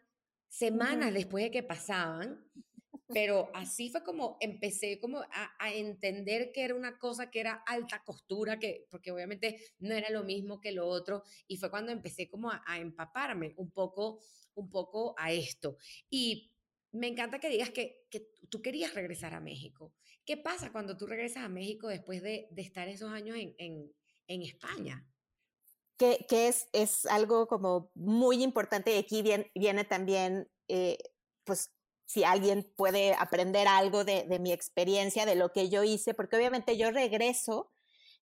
semanas 0.49 1.13
después 1.13 1.45
de 1.45 1.51
que 1.51 1.63
pasaban 1.65 2.45
pero 3.09 3.51
así 3.55 3.91
fue 3.91 4.03
como 4.03 4.39
empecé 4.41 4.99
como 4.99 5.21
a, 5.21 5.73
entender 5.73 6.53
que 6.53 6.63
era 6.63 6.75
una 6.75 6.99
cosa 6.99 7.31
que 7.31 7.41
era 7.41 7.63
alta 7.67 8.03
costura, 8.03 8.59
que, 8.59 8.87
porque 8.91 9.11
obviamente 9.13 9.61
no 9.79 9.95
era 9.95 10.11
lo 10.11 10.25
mismo 10.25 10.61
que 10.61 10.73
lo 10.73 10.87
otro, 10.87 11.23
y 11.47 11.57
fue 11.57 11.71
cuando 11.71 11.93
empecé 11.93 12.29
como 12.29 12.51
a, 12.51 12.79
empaparme 12.79 13.55
un 13.57 13.71
poco, 13.71 14.21
un 14.55 14.71
poco 14.71 15.15
a 15.19 15.33
esto. 15.33 15.77
Y 16.09 16.53
me 16.93 17.09
encanta 17.09 17.39
que 17.39 17.51
digas 17.51 17.71
que, 17.71 18.07
que, 18.11 18.31
tú 18.49 18.63
querías 18.63 18.95
regresar 18.95 19.35
a 19.35 19.41
México. 19.41 19.93
¿Qué 20.25 20.37
pasa 20.37 20.73
cuando 20.73 20.97
tú 20.97 21.07
regresas 21.07 21.45
a 21.45 21.49
México 21.49 21.89
después 21.89 22.23
de, 22.23 22.49
de 22.51 22.63
estar 22.63 22.89
esos 22.89 23.11
años 23.11 23.37
en, 23.37 23.55
en, 23.59 23.93
en 24.29 24.43
España? 24.43 25.07
Que, 25.99 26.25
que, 26.29 26.49
es, 26.49 26.69
es 26.73 27.05
algo 27.07 27.47
como 27.47 27.91
muy 27.95 28.43
importante 28.43 28.95
y 28.95 28.99
aquí 28.99 29.23
viene, 29.23 29.51
viene 29.55 29.85
también, 29.85 30.49
eh, 30.69 30.99
pues 31.45 31.74
si 32.07 32.25
alguien 32.25 32.71
puede 32.77 33.15
aprender 33.15 33.67
algo 33.69 34.05
de, 34.05 34.39
mi 34.41 34.53
experiencia, 34.53 35.27
de 35.27 35.35
lo 35.35 35.53
que 35.53 35.69
yo 35.69 35.83
hice, 35.83 36.15
porque 36.15 36.37
obviamente 36.37 36.77
yo 36.77 36.91
regreso 36.91 37.71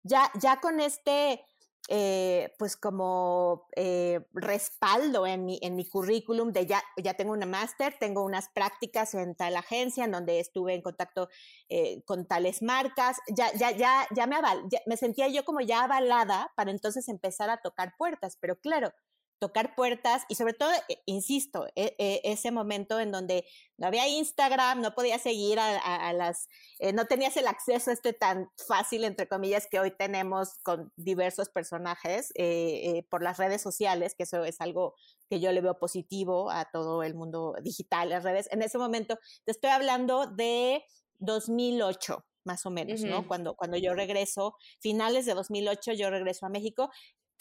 ya, 0.04 0.32
ya 0.40 0.60
con 0.60 0.80
este, 0.80 1.44
eh, 1.90 2.54
pues 2.58 2.78
como 2.78 3.68
eh, 3.76 4.22
respaldo 4.34 5.26
en 5.26 5.46
mi, 5.46 5.60
en 5.62 5.76
mi 5.76 5.86
currículum 5.86 6.52
de 6.52 6.66
ya, 6.66 6.82
ya 6.98 7.16
tengo 7.16 7.34
una 7.34 7.46
máster, 7.46 7.96
tengo 8.00 8.24
unas 8.24 8.50
prácticas 8.50 9.14
en 9.14 9.36
tal 9.36 9.56
agencia 9.56 10.06
en 10.06 10.12
donde 10.12 10.40
estuve 10.40 10.74
en 10.74 10.82
contacto 10.82 11.30
eh, 11.70 12.04
con 12.06 12.28
tales 12.28 12.62
marcas, 12.62 13.18
ya, 13.28 13.52
ya, 13.54 13.72
ya, 13.72 14.08
ya 14.16 14.28
me, 14.28 14.36
aval, 14.36 14.64
me 14.86 14.98
sentía 14.98 15.28
yo 15.28 15.44
como 15.44 15.62
ya 15.62 15.84
avalada 15.84 16.52
para 16.56 16.72
entonces 16.72 17.08
empezar 17.10 17.50
a 17.50 17.62
tocar 17.62 17.96
puertas, 17.98 18.38
pero 18.40 18.60
claro, 18.60 18.94
tocar 19.42 19.74
puertas 19.74 20.24
y 20.30 20.36
sobre 20.36 20.54
todo, 20.54 20.72
eh, 20.88 21.02
insisto, 21.08 21.66
e, 21.76 21.96
e, 21.98 22.22
ese 22.24 22.52
momento 22.52 23.00
en 23.00 23.12
donde 23.12 23.44
no 23.76 23.88
había 23.88 24.08
Instagram, 24.08 24.82
no 24.82 24.94
podía 24.94 25.18
seguir 25.18 25.60
a, 25.60 26.14
las, 26.14 26.48
eh, 26.78 26.94
no 26.94 27.06
tenías 27.06 27.36
el 27.38 27.48
acceso 27.48 27.90
este 27.90 28.14
tan 28.14 28.52
fácil, 28.68 29.04
entre 29.04 29.28
comillas, 29.28 29.66
que 29.66 29.80
hoy 29.80 29.90
tenemos 29.98 30.60
con 30.62 30.94
diversos 30.96 31.50
personajes 31.50 32.32
eh, 32.36 33.04
por 33.10 33.24
las 33.24 33.40
redes 33.40 33.64
sociales, 33.64 34.14
que 34.14 34.24
eso 34.24 34.46
es 34.46 34.62
algo 34.62 34.94
que 35.28 35.40
yo 35.40 35.52
le 35.52 35.62
veo 35.62 35.80
positivo 35.80 36.52
a 36.52 36.66
todo 36.72 37.02
el 37.02 37.16
mundo 37.16 37.56
digital, 37.64 38.10
las 38.10 38.24
redes. 38.24 38.48
En 38.52 38.62
ese 38.62 38.78
momento, 38.78 39.18
te 39.44 39.54
estoy 39.54 39.72
hablando 39.72 40.28
de 40.28 40.84
2008 41.18 42.24
más 42.44 42.66
o 42.66 42.72
menos, 42.72 43.02
¿no? 43.02 43.28
Cuando, 43.28 43.56
cuando 43.56 43.78
yo 43.78 43.94
regreso, 43.94 44.56
finales 44.80 45.28
de 45.28 45.36
2008, 45.36 45.94
yo 45.94 46.10
regreso 46.10 46.48
a 46.48 46.50
México 46.50 46.90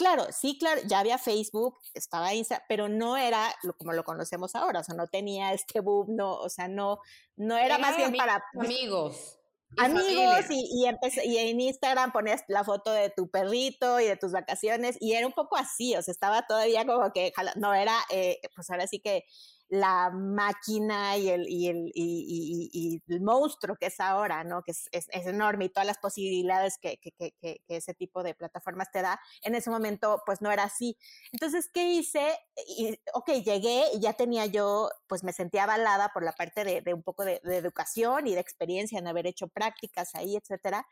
Claro, 0.01 0.29
sí, 0.33 0.57
claro, 0.59 0.81
ya 0.87 1.01
había 1.01 1.19
Facebook, 1.19 1.77
estaba 1.93 2.33
Insta, 2.33 2.65
pero 2.71 2.89
no 2.89 3.19
era 3.19 3.55
lo, 3.63 3.77
como 3.77 3.93
lo 3.93 4.03
conocemos 4.03 4.55
ahora, 4.55 4.81
o 4.81 4.83
sea, 4.83 4.95
no 4.95 5.09
tenía 5.09 5.53
este 5.53 5.81
boom, 5.81 6.17
no, 6.17 6.37
o 6.37 6.49
sea, 6.49 6.69
no, 6.69 7.01
no 7.37 7.59
era, 7.59 7.77
más 7.77 7.99
bien 7.99 8.17
para 8.17 8.43
amigos. 8.59 9.39
amigos 9.77 10.47
y, 10.49 10.87
y, 11.23 11.37
en 11.37 11.61
Instagram 11.61 12.13
ponías 12.13 12.45
la 12.49 12.65
foto 12.65 12.91
de 12.93 13.11
tu 13.11 13.29
perrito 13.29 14.01
y 14.01 14.07
de 14.07 14.17
tus 14.17 14.33
vacaciones 14.33 14.97
y 15.01 15.13
era 15.13 15.27
un 15.27 15.35
poco 15.35 15.59
así, 15.59 15.95
o 15.95 16.01
sea, 16.01 16.13
estaba 16.13 16.47
todavía 16.47 16.87
como 16.87 17.13
que, 17.13 17.31
no 17.57 17.75
era, 17.75 17.95
eh, 18.09 18.41
pues 18.57 18.71
ahora 18.71 18.87
sí 18.87 19.01
que 19.01 19.27
la 19.71 20.11
máquina 20.11 21.17
y 21.17 21.31
el, 21.31 21.49
y 21.49 21.69
el, 21.69 21.93
y, 21.95 23.01
el 23.07 23.21
monstruo 23.23 23.77
que 23.77 23.87
es 23.87 24.01
ahora, 24.01 24.43
¿no? 24.43 24.65
Que 24.65 24.73
es, 24.73 24.89
es, 24.91 25.09
enorme 25.13 25.67
y 25.67 25.69
todas 25.69 25.87
las 25.87 25.99
posibilidades 25.99 26.77
que, 26.79 26.99
que, 26.99 27.13
que, 27.13 27.63
ese 27.69 27.95
tipo 27.95 28.25
de 28.25 28.35
plataformas 28.35 28.91
te 28.91 29.01
da, 29.01 29.21
en 29.43 29.55
ese 29.55 29.71
momento 29.71 30.23
pues 30.27 30.43
no 30.43 30.51
era 30.51 30.65
así. 30.65 30.99
Entonces, 31.31 31.71
¿qué 31.73 31.93
hice? 31.93 32.37
Ok, 33.15 33.31
llegué 33.45 33.85
y 33.95 34.01
ya 34.01 34.15
tenía 34.15 34.45
yo, 34.47 34.91
pues 35.07 35.23
me 35.23 35.33
sentía 35.33 35.63
avalada 35.63 36.11
por 36.13 36.25
la 36.25 36.33
parte 36.33 36.65
de, 36.65 36.93
un 36.93 37.05
poco 37.05 37.25
de, 37.25 37.41
educación 37.45 38.27
y 38.27 38.35
de 38.35 38.41
experiencia 38.41 38.99
en 38.99 39.07
haber 39.07 39.29
hecho 39.29 39.47
prácticas 39.47 40.17
ahí, 40.17 40.37
etcétera, 40.37 40.85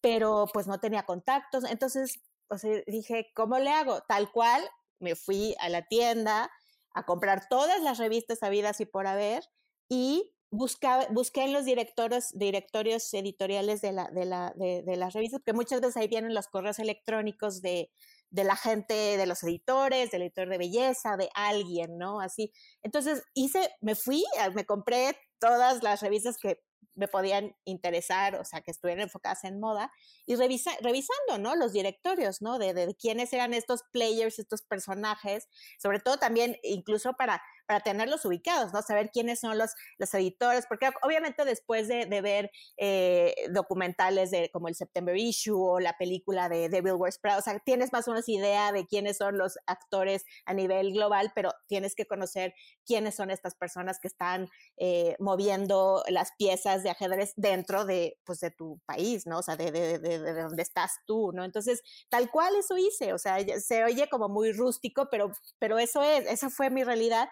pero 0.00 0.48
pues 0.52 0.66
no 0.66 0.80
tenía 0.80 1.04
contactos. 1.04 1.62
Entonces, 1.70 2.20
pues 2.48 2.66
dije, 2.88 3.30
¿cómo 3.34 3.60
le 3.60 3.70
hago? 3.70 4.00
Tal 4.08 4.32
cual, 4.32 4.68
me 4.98 5.14
fui 5.14 5.54
a 5.60 5.68
la 5.68 5.82
tienda, 5.86 6.50
a 6.98 7.04
comprar 7.04 7.48
todas 7.48 7.80
las 7.82 7.98
revistas 7.98 8.42
habidas 8.42 8.80
y 8.80 8.86
por 8.86 9.06
haber 9.06 9.44
y 9.88 10.32
buscaba, 10.50 11.06
busqué 11.10 11.44
en 11.44 11.52
los 11.52 11.64
directorios, 11.64 12.30
directorios 12.32 13.12
editoriales 13.14 13.80
de, 13.80 13.92
la, 13.92 14.10
de, 14.10 14.24
la, 14.24 14.52
de, 14.56 14.96
las 14.96 15.12
revistas, 15.12 15.40
porque 15.40 15.52
muchas 15.52 15.80
veces 15.80 15.96
ahí 15.96 16.08
vienen 16.08 16.34
los 16.34 16.48
correos 16.48 16.78
electrónicos 16.78 17.60
de, 17.62 17.90
de 18.30 18.44
la 18.44 18.56
gente, 18.56 18.94
de 18.94 19.26
los 19.26 19.42
editores, 19.42 20.10
del 20.10 20.22
editor 20.22 20.48
de 20.48 20.58
belleza, 20.58 21.16
de 21.16 21.28
alguien, 21.34 21.98
¿no? 21.98 22.20
Así. 22.20 22.52
Entonces 22.82 23.22
hice, 23.34 23.70
me 23.80 23.94
fui, 23.94 24.24
me 24.54 24.64
compré 24.64 25.16
todas 25.38 25.82
las 25.82 26.02
revistas 26.02 26.36
que 26.38 26.60
me 26.94 27.08
podían 27.08 27.54
interesar, 27.64 28.34
o 28.34 28.44
sea, 28.44 28.60
que 28.60 28.70
estuvieran 28.70 29.04
enfocadas 29.04 29.44
en 29.44 29.60
moda, 29.60 29.92
y 30.26 30.34
revisa, 30.34 30.72
revisando, 30.80 31.38
¿no? 31.38 31.54
Los 31.54 31.72
directorios, 31.72 32.42
¿no? 32.42 32.58
De, 32.58 32.74
de, 32.74 32.94
quiénes 32.96 33.32
eran 33.32 33.54
estos 33.54 33.82
players, 33.92 34.38
estos 34.38 34.62
personajes, 34.62 35.48
sobre 35.80 36.00
todo 36.00 36.18
también 36.18 36.56
incluso 36.62 37.12
para 37.14 37.40
para 37.68 37.80
tenerlos 37.80 38.24
ubicados, 38.24 38.72
¿no? 38.72 38.80
Saber 38.80 39.10
quiénes 39.10 39.40
son 39.40 39.58
los, 39.58 39.72
los 39.98 40.12
editores, 40.14 40.64
porque 40.66 40.88
obviamente 41.02 41.44
después 41.44 41.86
de, 41.86 42.06
ver 42.22 42.50
eh, 42.78 43.34
documentales 43.50 44.30
de 44.30 44.50
como 44.50 44.68
el 44.68 44.74
September 44.74 45.14
Issue 45.14 45.54
o 45.54 45.78
la 45.78 45.96
película 45.98 46.48
de 46.48 46.70
Devil 46.70 46.94
Wears 46.94 47.18
Prada, 47.18 47.38
o 47.38 47.42
sea, 47.42 47.58
tienes 47.58 47.92
más 47.92 48.08
o 48.08 48.12
menos 48.12 48.26
idea 48.28 48.72
de 48.72 48.86
quiénes 48.86 49.18
son 49.18 49.36
los 49.36 49.58
actores 49.66 50.24
a 50.46 50.54
nivel 50.54 50.94
global, 50.94 51.30
pero 51.34 51.52
tienes 51.66 51.94
que 51.94 52.06
conocer 52.06 52.54
quiénes 52.86 53.14
son 53.14 53.30
estas 53.30 53.54
personas 53.54 53.98
que 54.00 54.08
están 54.08 54.48
eh, 54.78 55.14
moviendo 55.18 56.02
las 56.08 56.32
piezas 56.38 56.82
de 56.82 56.90
ajedrez 56.90 57.34
dentro 57.36 57.84
de, 57.84 58.18
pues, 58.24 58.40
de 58.40 58.50
tu 58.50 58.80
país, 58.86 59.26
¿no? 59.26 59.40
O 59.40 59.42
sea, 59.42 59.56
de, 59.56 59.70
de, 59.70 59.98
de, 59.98 60.18
de 60.18 60.42
donde 60.42 60.62
estás 60.62 60.92
tú, 61.06 61.32
¿no? 61.34 61.44
Entonces, 61.44 61.82
tal 62.08 62.30
cual 62.30 62.56
eso 62.56 62.78
hice, 62.78 63.12
o 63.12 63.18
sea, 63.18 63.36
se 63.60 63.84
oye 63.84 64.08
como 64.08 64.30
muy 64.30 64.52
rústico, 64.52 65.08
pero, 65.10 65.30
pero 65.58 65.78
eso 65.78 66.02
es, 66.02 66.26
esa 66.26 66.48
fue 66.48 66.70
mi 66.70 66.82
realidad. 66.82 67.28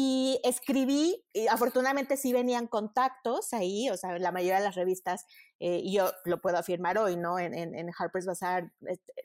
Y 0.00 0.40
escribí, 0.44 1.26
y 1.32 1.48
afortunadamente 1.48 2.16
sí 2.16 2.32
venían 2.32 2.68
contactos 2.68 3.52
ahí, 3.52 3.90
o 3.90 3.96
sea, 3.96 4.16
la 4.20 4.30
mayoría 4.30 4.58
de 4.58 4.64
las 4.64 4.76
revistas, 4.76 5.26
eh, 5.58 5.82
yo 5.90 6.12
lo 6.24 6.40
puedo 6.40 6.56
afirmar 6.56 6.98
hoy, 6.98 7.16
¿no? 7.16 7.40
En, 7.40 7.52
en, 7.52 7.90
Harper's 7.98 8.24
Bazaar 8.24 8.72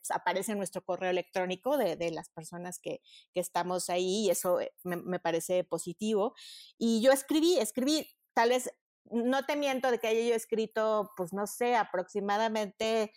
aparece 0.10 0.56
nuestro 0.56 0.84
correo 0.84 1.12
electrónico 1.12 1.78
de, 1.78 1.96
de 1.96 2.10
las 2.10 2.30
personas 2.30 2.80
que, 2.80 3.02
que, 3.36 3.40
estamos 3.40 3.92
ahí 3.92 4.26
y 4.26 4.30
eso 4.32 4.62
eh, 4.62 4.74
me, 4.82 4.96
me, 4.96 5.20
parece 5.20 5.64
positivo. 5.64 6.34
Y 6.80 7.04
yo 7.04 7.12
escribí, 7.12 7.60
escribí, 7.60 8.08
tal 8.34 8.50
vez, 8.50 8.72
no 9.12 9.46
te 9.46 9.56
miento 9.56 9.92
de 9.92 10.00
que 10.00 10.08
haya 10.08 10.28
yo 10.28 10.34
escrito, 10.34 11.12
pues 11.16 11.34
no 11.34 11.46
sé, 11.46 11.76
aproximadamente 11.76 13.14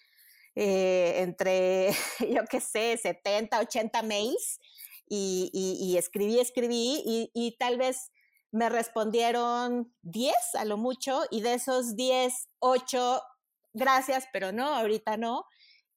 eh, 0.54 1.22
entre, 1.22 1.88
yo 2.20 2.44
qué 2.50 2.60
sé, 2.60 2.98
70, 2.98 3.60
80 3.60 4.02
mails 4.02 4.60
y, 5.08 5.96
escribí, 5.96 6.38
escribí 6.40 7.30
y, 7.34 7.56
tal 7.58 7.78
vez 7.78 8.10
me 8.52 8.68
respondieron 8.68 9.92
10 10.02 10.34
a 10.54 10.64
lo 10.64 10.76
mucho 10.76 11.22
y 11.30 11.42
de 11.42 11.54
esos 11.54 11.94
10, 11.96 12.48
8, 12.60 13.22
gracias, 13.74 14.26
pero 14.32 14.52
no, 14.52 14.74
ahorita 14.74 15.16
no. 15.16 15.44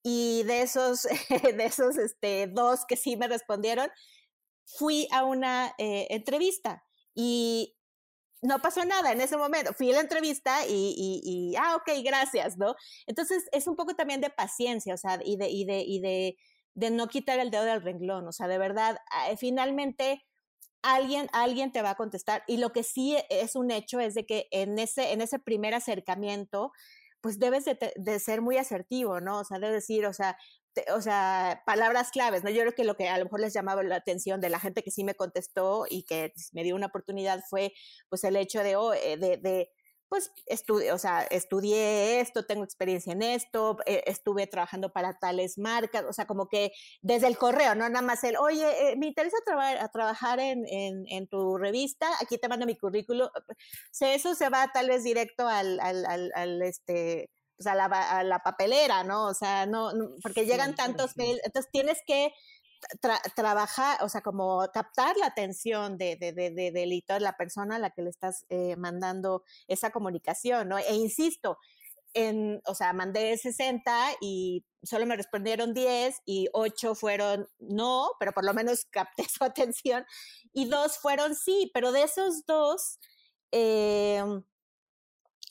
Y 0.04 0.44
de 0.44 0.62
esos, 0.62 1.04
de 1.30 1.66
esos 1.66 1.98
este, 1.98 2.48
dos 2.48 2.86
que 2.88 2.96
sí 2.96 3.18
me 3.18 3.28
respondieron, 3.28 3.90
fui 4.66 5.08
a 5.12 5.24
una 5.24 5.74
eh, 5.78 6.08
entrevista 6.10 6.84
y 7.16 7.76
no 8.42 8.60
pasó 8.60 8.86
nada 8.86 9.12
en 9.12 9.22
ese 9.22 9.38
momento. 9.38 9.74
Fui 9.74 9.92
a 9.92 9.96
la 9.96 10.02
entrevista 10.02 10.66
y, 10.68 11.54
ah, 11.58 11.76
ok, 11.76 12.04
gracias, 12.04 12.58
¿no? 12.58 12.76
Entonces 13.06 13.46
es 13.52 13.68
un 13.68 13.76
poco 13.76 13.96
también 13.96 14.22
de 14.22 14.30
paciencia, 14.30 14.94
o 14.94 14.98
sea, 14.98 15.20
y 15.24 15.36
de, 15.38 15.50
y 15.50 16.00
de 16.00 16.38
de 16.76 16.92
no 16.92 17.08
quitar 17.08 17.40
el 17.40 17.52
dedo 17.52 17.64
del 17.64 17.82
renglón, 17.82 18.28
o 18.28 18.32
sea, 18.32 18.48
de 18.48 18.58
verdad, 18.58 18.98
ah, 19.12 19.36
finalmente 19.38 20.26
alguien, 20.82 21.30
alguien 21.34 21.72
te 21.72 21.82
va 21.82 21.92
a 21.92 21.96
contestar 21.96 22.44
y 22.48 22.58
lo 22.58 22.72
que 22.72 22.84
sí 22.84 23.18
es 23.30 23.56
un 23.56 23.72
hecho 23.72 24.00
es 24.00 24.14
de 24.14 24.26
que 24.26 24.48
en 24.52 24.80
ese, 24.80 25.12
en 25.12 25.22
ese 25.22 25.40
primer 25.40 25.74
acercamiento, 25.74 26.72
pues 27.22 27.40
debes 27.40 27.66
de, 27.66 28.20
ser 28.20 28.42
muy 28.42 28.58
asertivo, 28.58 29.20
¿no? 29.20 29.40
O 29.40 29.44
sea, 29.44 29.60
debes 29.60 29.76
decir, 29.76 30.06
o 30.06 30.14
sea, 30.14 30.38
o 30.96 31.02
sea, 31.02 31.64
palabras 31.66 32.12
claves, 32.12 32.44
¿no? 32.44 32.50
Yo 32.50 32.62
creo 32.62 32.76
que 32.76 32.86
lo 32.86 32.96
que 32.96 33.10
a 33.10 33.18
lo 33.18 33.26
mejor 33.26 33.42
les 33.42 33.54
llamaba 33.54 33.84
la 33.84 33.96
atención 33.96 34.40
de 34.40 34.50
la 34.50 34.60
gente 34.60 34.84
que 34.84 34.92
sí 34.92 35.04
me 35.04 35.16
contestó 35.16 35.86
y 35.90 36.04
que 36.04 36.32
me 36.54 36.64
dio 36.64 36.76
una 36.76 36.88
oportunidad 36.88 37.42
fue, 37.50 37.74
pues, 38.08 38.24
el 38.24 38.38
hecho 38.38 38.64
de, 38.64 38.78
oh, 38.78 38.94
eh, 38.94 39.18
de 39.18 39.70
pues 40.10 40.32
estudié, 40.48 40.92
o 40.92 40.98
sea, 40.98 41.22
estudié 41.22 42.20
esto, 42.20 42.46
tengo 42.46 42.64
experiencia 42.64 43.14
en 43.14 43.22
esto, 43.22 43.78
eh, 43.86 44.04
estuve 44.08 44.48
trabajando 44.48 44.92
para 44.92 45.20
tales 45.20 45.58
marcas, 45.60 46.04
o 46.10 46.14
sea, 46.14 46.26
como 46.26 46.50
que 46.50 46.72
desde 47.02 47.28
el 47.28 47.38
correo, 47.38 47.76
no 47.76 47.88
nada 47.88 48.02
más 48.02 48.24
el, 48.24 48.36
oye, 48.38 48.92
eh, 48.92 48.96
me 48.98 49.08
interesa 49.08 49.38
trabajar 49.94 50.40
en, 50.40 50.68
en, 50.68 51.06
en, 51.08 51.28
tu 51.28 51.58
revista, 51.58 52.08
aquí 52.20 52.38
te 52.40 52.50
mando 52.50 52.66
mi 52.66 52.76
currículum, 52.76 53.28
o 53.28 53.54
sea, 53.92 54.14
eso 54.16 54.34
se 54.34 54.50
va 54.50 54.72
tal 54.74 54.90
vez 54.90 55.04
directo 55.04 55.48
al, 55.48 55.80
al, 55.80 56.06
al, 56.34 56.62
este, 56.64 57.30
pues 57.56 57.68
a 57.68 57.76
la, 57.76 57.86
a 57.86 58.24
la 58.24 58.40
papelera, 58.40 59.04
¿no? 59.04 59.28
O 59.28 59.34
sea, 59.34 59.68
no, 59.68 59.92
porque 60.24 60.46
llegan 60.46 60.76
tantos 60.76 61.16
mails, 61.18 61.42
entonces 61.44 61.72
tienes 61.72 62.00
que 62.08 62.34
trabajar, 63.36 64.04
o 64.04 64.10
sea, 64.10 64.22
como 64.22 64.66
captar 64.74 65.18
la 65.18 65.28
atención 65.28 65.98
de, 65.98 66.16
de, 66.16 66.34
de, 66.34 66.52
de, 66.52 66.72
de 66.72 67.20
la 67.20 67.34
persona 67.38 67.76
a 67.76 67.80
la 67.80 67.90
que 67.92 68.02
le 68.02 68.10
estás 68.10 68.46
eh, 68.50 68.76
mandando 68.78 69.44
esa 69.68 69.92
comunicación, 69.92 70.70
¿no? 70.70 70.78
E 70.78 70.96
insisto, 70.96 71.58
en, 72.14 72.62
o 72.66 72.76
sea, 72.76 72.94
mandé 72.94 73.38
60 73.38 74.12
y 74.22 74.66
solo 74.84 75.06
me 75.06 75.16
respondieron 75.16 75.74
10 75.74 76.22
y 76.26 76.48
8 76.54 76.96
fueron 76.96 77.48
no, 77.60 78.12
pero 78.20 78.32
por 78.32 78.46
lo 78.46 78.54
menos 78.54 78.86
capté 78.86 79.24
su 79.30 79.44
atención 79.44 80.06
y 80.54 80.66
dos 80.66 80.98
fueron 80.98 81.36
sí, 81.36 81.72
pero 81.74 81.92
de 81.92 82.04
esos 82.04 82.46
dos, 82.46 83.00
eh, 83.52 84.24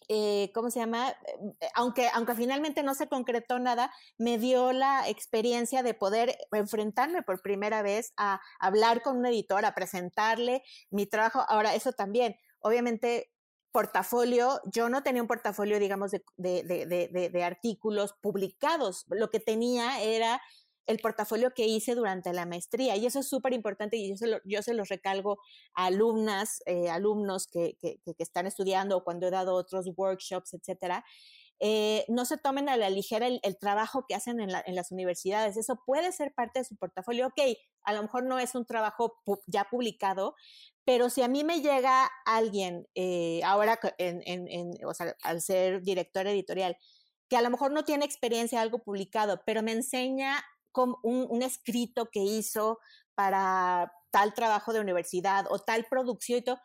eh, 0.09 0.51
¿cómo 0.55 0.71
se 0.71 0.81
llama? 0.81 1.11
Eh, 1.11 1.69
aunque, 1.75 2.09
aunque 2.15 2.35
finalmente 2.35 2.83
no 2.83 2.95
se 2.95 3.09
concretó 3.09 3.59
nada, 3.59 3.93
me 4.17 4.39
dio 4.39 4.73
la 4.73 5.09
experiencia 5.09 5.83
de 5.83 5.95
poder 5.95 6.37
enfrentarme 6.53 7.23
por 7.23 7.43
primera 7.43 7.83
vez 7.83 8.13
a 8.17 8.41
hablar 8.59 9.03
con 9.03 9.19
un 9.19 9.27
editor, 9.27 9.65
a 9.65 9.75
presentarle 9.75 10.63
mi 10.91 11.07
trabajo. 11.07 11.45
Ahora, 11.49 11.75
eso 11.75 11.93
también, 11.93 12.37
obviamente, 12.61 13.31
portafolio, 13.71 14.61
yo 14.65 14.89
no 14.89 15.03
tenía 15.03 15.23
un 15.23 15.29
portafolio, 15.29 15.79
digamos, 15.79 16.11
de, 16.11 16.23
de, 16.37 16.87
de, 16.87 17.29
de 17.31 17.45
artículos 17.45 18.15
publicados. 18.21 19.05
Lo 19.09 19.31
que 19.31 19.41
tenía 19.41 20.01
era 20.01 20.41
el 20.89 20.99
portafolio 20.99 21.53
que 21.55 21.67
hice 21.67 21.95
durante 21.95 22.33
la 22.33 22.47
maestría. 22.47 22.97
Y 22.97 23.07
eso 23.07 23.21
es 23.21 23.29
súper 23.29 23.53
importante 23.53 23.97
y 23.97 24.09
yo 24.09 24.17
se, 24.17 24.27
lo, 24.27 24.41
yo 24.45 24.63
se 24.63 24.73
los 24.73 24.89
recalgo 24.89 25.39
a 25.75 25.87
alumnas, 25.87 26.63
eh, 26.67 26.89
alumnos 26.89 27.47
que, 27.47 27.77
que, 27.79 28.01
están 28.19 28.47
estudiando 28.47 28.97
o 28.97 29.05
cuando 29.05 29.29
he 29.29 29.31
dado 29.31 29.55
otros 29.55 29.87
workshops, 29.97 30.55
etcétera. 30.55 31.05
eh, 31.61 32.05
no 32.09 32.25
se 32.25 32.39
tomen 32.39 32.69
a 32.69 32.77
la 32.77 32.89
ligera 32.89 33.27
el, 33.27 33.59
trabajo 33.59 34.07
que 34.09 34.15
hacen 34.15 34.41
en, 34.41 34.51
las 34.51 34.91
universidades. 34.93 35.57
Eso 35.57 35.83
puede 35.85 36.11
ser 36.13 36.33
parte 36.33 36.61
de 36.61 36.65
su 36.65 36.77
portafolio. 36.77 37.27
Ok, 37.27 37.41
a 37.83 37.93
lo 37.93 38.03
mejor 38.03 38.25
no 38.25 38.39
es 38.39 38.55
un 38.55 38.65
trabajo 38.65 39.21
ya 39.47 39.65
publicado, 39.65 40.35
pero 40.85 41.11
si 41.11 41.23
a 41.23 41.29
mí 41.29 41.45
me 41.45 41.61
llega 41.61 42.09
alguien 42.25 42.89
eh, 42.95 43.43
ahora 43.45 43.79
al 45.23 45.41
ser 45.43 45.83
director 45.83 46.27
editorial, 46.27 46.77
que 47.29 47.37
a 47.37 47.43
lo 47.43 47.51
mejor 47.51 47.73
no 47.73 47.85
tiene 47.85 48.07
experiencia 48.07 48.63
algo 48.63 48.79
publicado, 48.79 49.43
pero 49.45 49.63
me 49.63 49.73
enseña 49.73 50.43
un, 50.75 51.27
un 51.29 51.43
escrito 51.43 52.09
que 52.11 52.21
hizo 52.21 52.79
para 53.15 53.93
tal 54.11 54.35
trabajo 54.35 54.73
de 54.73 54.81
universidad 54.81 55.47
o 55.51 55.59
tal 55.59 55.87
producción 55.87 56.39
y 56.39 56.43
todo, 56.43 56.61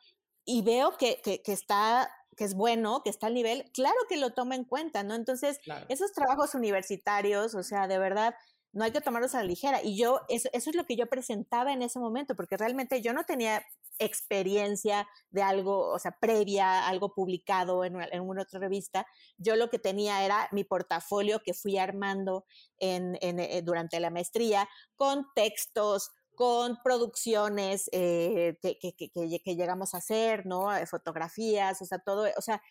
y 0.45 0.61
veo 0.61 0.97
que, 0.97 1.21
que, 1.21 1.41
está 1.51 2.09
que 2.35 2.43
es 2.43 2.53
bueno, 2.53 3.01
que 3.03 3.09
está 3.09 3.27
al 3.27 3.33
nivel, 3.33 3.69
claro 3.73 3.97
que 4.09 4.17
lo 4.17 4.33
toma 4.33 4.55
en 4.55 4.65
cuenta, 4.65 5.03
¿no? 5.03 5.15
Entonces, 5.15 5.59
esos 5.87 6.11
trabajos 6.13 6.55
universitarios, 6.55 7.55
o 7.55 7.63
sea, 7.63 7.87
de 7.87 7.97
verdad, 7.97 8.35
no 8.73 8.83
hay 8.83 8.91
que 8.91 9.01
tomarlos 9.01 9.35
a 9.35 9.39
la 9.39 9.43
ligera. 9.45 9.81
Y 9.83 9.97
yo, 9.97 10.21
eso, 10.29 10.49
eso, 10.51 10.69
es 10.69 10.75
lo 10.75 10.85
que 10.85 10.95
yo 10.95 11.07
presentaba 11.07 11.71
en 11.71 11.81
ese 11.81 11.99
momento, 11.99 12.35
porque 12.35 12.57
realmente 12.57 13.01
yo 13.01 13.13
no 13.13 13.23
tenía 13.23 13.63
experiencia 13.99 15.08
de 15.29 15.41
algo, 15.41 15.89
o 15.89 15.99
sea, 15.99 16.17
previa, 16.19 16.88
algo 16.88 17.13
publicado 17.13 17.84
en, 17.84 17.95
una 18.21 18.43
otra 18.43 18.60
revista. 18.60 19.06
Yo 19.38 19.56
lo 19.56 19.69
que 19.69 19.79
tenía 19.79 20.23
era 20.25 20.47
mi 20.51 20.63
portafolio 20.63 21.41
que 21.43 21.53
fui 21.53 21.77
armando 21.77 22.45
en, 22.79 23.17
en, 23.21 23.39
eh, 23.39 23.62
durante 23.62 23.99
la 23.99 24.10
maestría 24.10 24.67
con 24.95 25.25
textos, 25.36 26.12
con 26.36 26.77
producciones 26.84 27.89
eh, 27.91 28.58
que, 28.62 28.77
que, 28.79 28.93
que, 29.39 29.56
llegamos 29.56 29.93
a 29.93 29.97
hacer, 29.97 30.45
¿no? 30.45 30.75
Eh, 30.75 30.86
fotografías, 30.88 31.82
o 31.82 31.86
sea, 31.86 31.99
todo, 31.99 32.27
o 32.38 32.41
sea, 32.41 32.62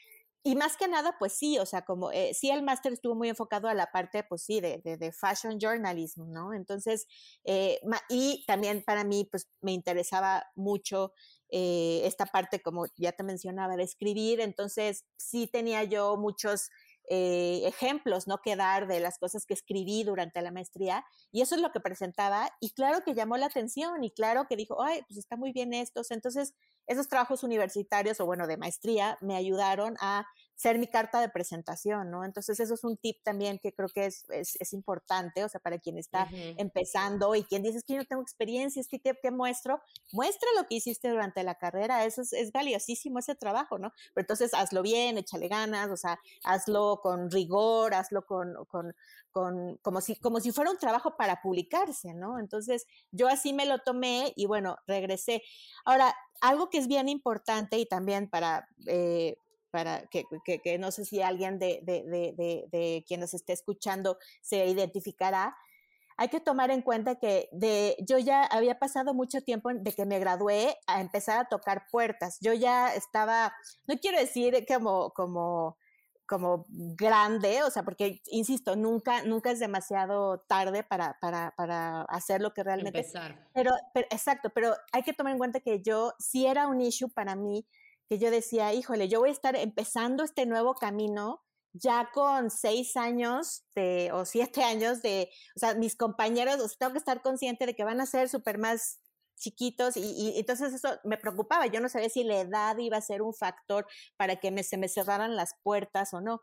y 0.43 0.57
más 0.57 0.77
que 0.77 0.89
nada, 0.89 1.17
pues 1.19 1.33
sí, 1.33 1.59
o 1.59 1.67
sea, 1.67 1.83
como 1.83 2.11
eh, 2.13 2.33
sí 2.35 2.51
el 2.51 2.63
máster 2.63 2.93
estuvo 2.93 3.15
muy 3.15 3.29
enfocado 3.29 3.69
a 3.69 3.75
la 3.75 3.91
parte, 3.93 4.25
pues 4.25 4.43
sí, 4.43 4.61
de, 4.61 4.81
de, 4.83 5.13
fashion 5.13 5.59
journalism, 5.59 6.31
¿no? 6.31 6.53
Entonces, 6.53 7.07
y 8.09 8.45
también 8.47 8.83
para 8.85 9.05
mí, 9.05 9.29
pues 9.31 9.49
me 9.61 9.73
interesaba 9.73 10.45
mucho 10.55 11.13
esta 11.49 12.25
parte, 12.27 12.63
como 12.63 12.87
ya 12.97 13.13
te 13.13 13.23
mencionaba, 13.23 13.77
de 13.77 13.83
escribir, 13.83 14.41
entonces 14.41 15.05
sí 15.17 15.47
tenía 15.47 15.85
yo 15.85 16.17
muchos 16.17 16.71
eh, 17.09 17.67
ejemplos, 17.67 18.29
¿no? 18.29 18.39
Que 18.41 18.55
dar 18.55 18.87
de 18.87 19.01
las 19.01 19.19
cosas 19.19 19.45
que 19.45 19.55
escribí 19.55 20.05
durante 20.05 20.41
la 20.41 20.53
maestría. 20.53 21.05
Y 21.33 21.43
eso 21.43 21.57
es 21.57 21.61
lo 21.61 21.73
que 21.73 21.81
presentaba. 21.81 22.49
Y 22.61 22.71
claro 22.71 23.03
que 23.05 23.15
llamó 23.15 23.37
la 23.37 23.47
atención 23.47 24.05
y 24.05 24.13
claro 24.13 24.47
que 24.49 24.57
dijo, 24.57 24.83
ay, 24.83 25.03
pues 25.09 25.19
está 25.19 25.37
muy 25.37 25.53
bien 25.53 25.75
esto. 25.75 26.01
Entonces, 26.11 26.55
esos 26.87 27.09
trabajos 27.09 27.43
universitarios 27.43 28.21
o 28.21 28.27
bueno, 28.27 28.47
de 28.47 28.57
maestría 28.57 29.19
me 29.21 29.37
ayudaron 29.37 29.97
a 30.01 30.27
ser 30.63 30.79
mi 30.79 30.87
carta 30.87 31.21
de 31.21 31.29
presentación, 31.29 32.09
¿no? 32.09 32.25
Entonces 32.25 32.61
eso 32.61 32.75
es 32.75 32.85
un 32.85 32.97
tip 32.97 33.17
también 33.25 33.59
que 33.59 33.73
creo 33.73 33.89
que 33.89 34.07
es, 34.07 34.25
es, 34.31 34.73
importante, 34.73 35.43
o 35.43 35.49
sea, 35.49 35.61
para 35.61 35.81
quien 35.81 35.99
está 35.99 36.29
empezando 36.57 37.35
y 37.35 37.43
quien 37.43 37.65
dice 37.65 37.81
que 37.85 37.95
yo 37.95 37.99
no 37.99 38.05
tengo 38.05 38.23
experiencia, 38.23 38.81
es 38.81 38.87
que 38.87 39.01
¿qué, 39.01 39.31
muestro? 39.33 39.83
Muestra 40.13 40.49
lo 40.57 40.69
que 40.69 40.77
hiciste 40.77 41.09
durante 41.09 41.43
la 41.43 41.57
carrera, 41.57 42.05
eso 42.05 42.23
es, 42.23 42.33
es, 42.33 42.53
valiosísimo 42.53 43.19
ese 43.19 43.35
trabajo, 43.35 43.81
¿no? 43.81 43.93
Pero 44.15 44.23
entonces 44.23 44.55
hazlo 44.55 44.83
bien, 44.83 45.19
échale 45.19 45.49
ganas, 45.49 45.91
o 45.91 45.97
sea, 45.97 46.21
hazlo 46.45 47.01
con 47.03 47.29
rigor, 47.33 47.95
hazlo 47.95 48.25
con, 48.25 48.55
con, 48.67 48.95
con, 49.33 49.79
como 49.79 50.01
si, 50.01 50.15
como 50.15 50.39
si 50.39 50.53
fuera 50.53 50.71
un 50.71 50.79
trabajo 50.79 51.17
para 51.17 51.43
publicarse, 51.43 52.15
¿no? 52.15 52.39
Entonces 52.39 52.87
yo 53.11 53.27
así 53.27 53.53
me 53.53 53.67
lo 53.67 53.81
tomé 53.81 54.33
y 54.37 54.47
bueno, 54.47 54.77
regresé. 54.87 55.43
Ahora, 55.85 56.15
algo 56.41 56.71
que 56.71 56.79
es 56.79 56.87
bien 56.87 57.09
importante 57.09 57.79
y 57.79 57.87
también 57.87 58.29
para, 58.29 58.69
eh, 58.87 59.37
para 59.73 60.07
que, 60.07 60.25
que, 60.45 60.79
no 60.79 60.93
sé 60.93 61.05
si 61.05 61.23
alguien 61.23 61.59
de, 61.59 61.81
de, 61.83 62.05
de, 62.05 62.69
de, 62.71 63.05
quien 63.09 63.21
nos 63.21 63.35
esté 63.35 63.53
escuchando 63.53 64.19
se 64.41 64.67
identificará, 64.67 65.57
hay 66.19 66.29
que 66.29 66.41
tomar 66.41 66.71
en 66.71 66.83
cuenta 66.83 67.17
que 67.17 67.49
de, 67.51 67.97
yo 68.07 68.19
ya 68.19 68.45
había 68.45 68.79
pasado 68.79 69.15
mucho 69.15 69.41
tiempo 69.41 69.71
de 69.73 69.93
que 69.93 70.05
me 70.05 70.19
gradué 70.19 70.77
a 70.87 71.01
empezar 71.01 71.39
a 71.39 71.49
tocar 71.49 71.87
puertas. 71.91 72.39
Yo 72.41 72.53
ya 72.53 72.95
estaba, 72.95 73.53
no 73.89 73.97
quiero 73.99 74.19
decir 74.19 74.65
como, 74.69 75.11
como 75.11 75.77
como 76.33 76.65
grande, 76.69 77.63
o 77.63 77.71
sea, 77.71 77.83
porque, 77.83 78.23
insisto, 78.31 78.75
nunca, 78.75 79.23
nunca 79.23 79.51
es 79.51 79.59
demasiado 79.59 80.39
tarde 80.49 80.83
para, 80.83 81.19
para, 81.21 81.53
para 81.59 82.03
hacer 82.03 82.41
lo 82.41 82.55
que 82.55 82.63
realmente... 82.63 83.01
Empezar. 83.01 83.51
Pero, 83.53 83.73
pero, 83.93 84.07
exacto, 84.11 84.49
pero 84.49 84.75
hay 84.93 85.03
que 85.03 85.13
tomar 85.13 85.33
en 85.33 85.39
cuenta 85.39 85.61
que 85.61 85.83
yo, 85.83 86.15
si 86.19 86.47
era 86.47 86.69
un 86.69 86.81
issue 86.81 87.11
para 87.11 87.37
mí, 87.37 87.67
que 88.13 88.19
yo 88.19 88.31
decía, 88.31 88.75
híjole, 88.75 89.09
yo 89.09 89.21
voy 89.21 89.31
a 89.31 89.33
estar 89.33 89.57
empezando 89.57 90.23
este 90.23 90.45
nuevo 90.45 90.75
camino 90.75 91.43
ya 91.73 92.11
con 92.13 92.51
seis 92.51 92.95
años 92.99 93.65
de, 93.75 94.11
o 94.13 94.27
siete 94.27 94.63
años 94.63 95.01
de, 95.01 95.31
o 95.57 95.59
sea, 95.59 95.73
mis 95.77 95.97
compañeros, 95.97 96.57
o 96.57 96.69
sea, 96.69 96.77
tengo 96.79 96.93
que 96.93 96.99
estar 96.99 97.23
consciente 97.23 97.65
de 97.65 97.75
que 97.75 97.85
van 97.85 98.03
a 98.03 98.07
ser 98.07 98.29
súper 98.29 98.59
más 98.59 99.01
chiquitos 99.39 99.97
y, 99.97 100.35
entonces 100.37 100.75
eso 100.75 100.91
me 101.05 101.17
preocupaba. 101.17 101.69
Yo 101.69 101.81
no 101.81 101.89
sabía 101.89 102.11
si 102.11 102.23
la 102.23 102.41
edad 102.41 102.77
iba 102.77 102.99
a 102.99 103.01
ser 103.01 103.23
un 103.23 103.33
factor 103.33 103.87
para 104.19 104.37
que 104.37 104.51
me, 104.51 104.63
se 104.63 104.77
me 104.77 104.89
cerraran 104.89 105.35
las 105.35 105.55
puertas 105.63 106.13
o 106.13 106.21
no. 106.21 106.43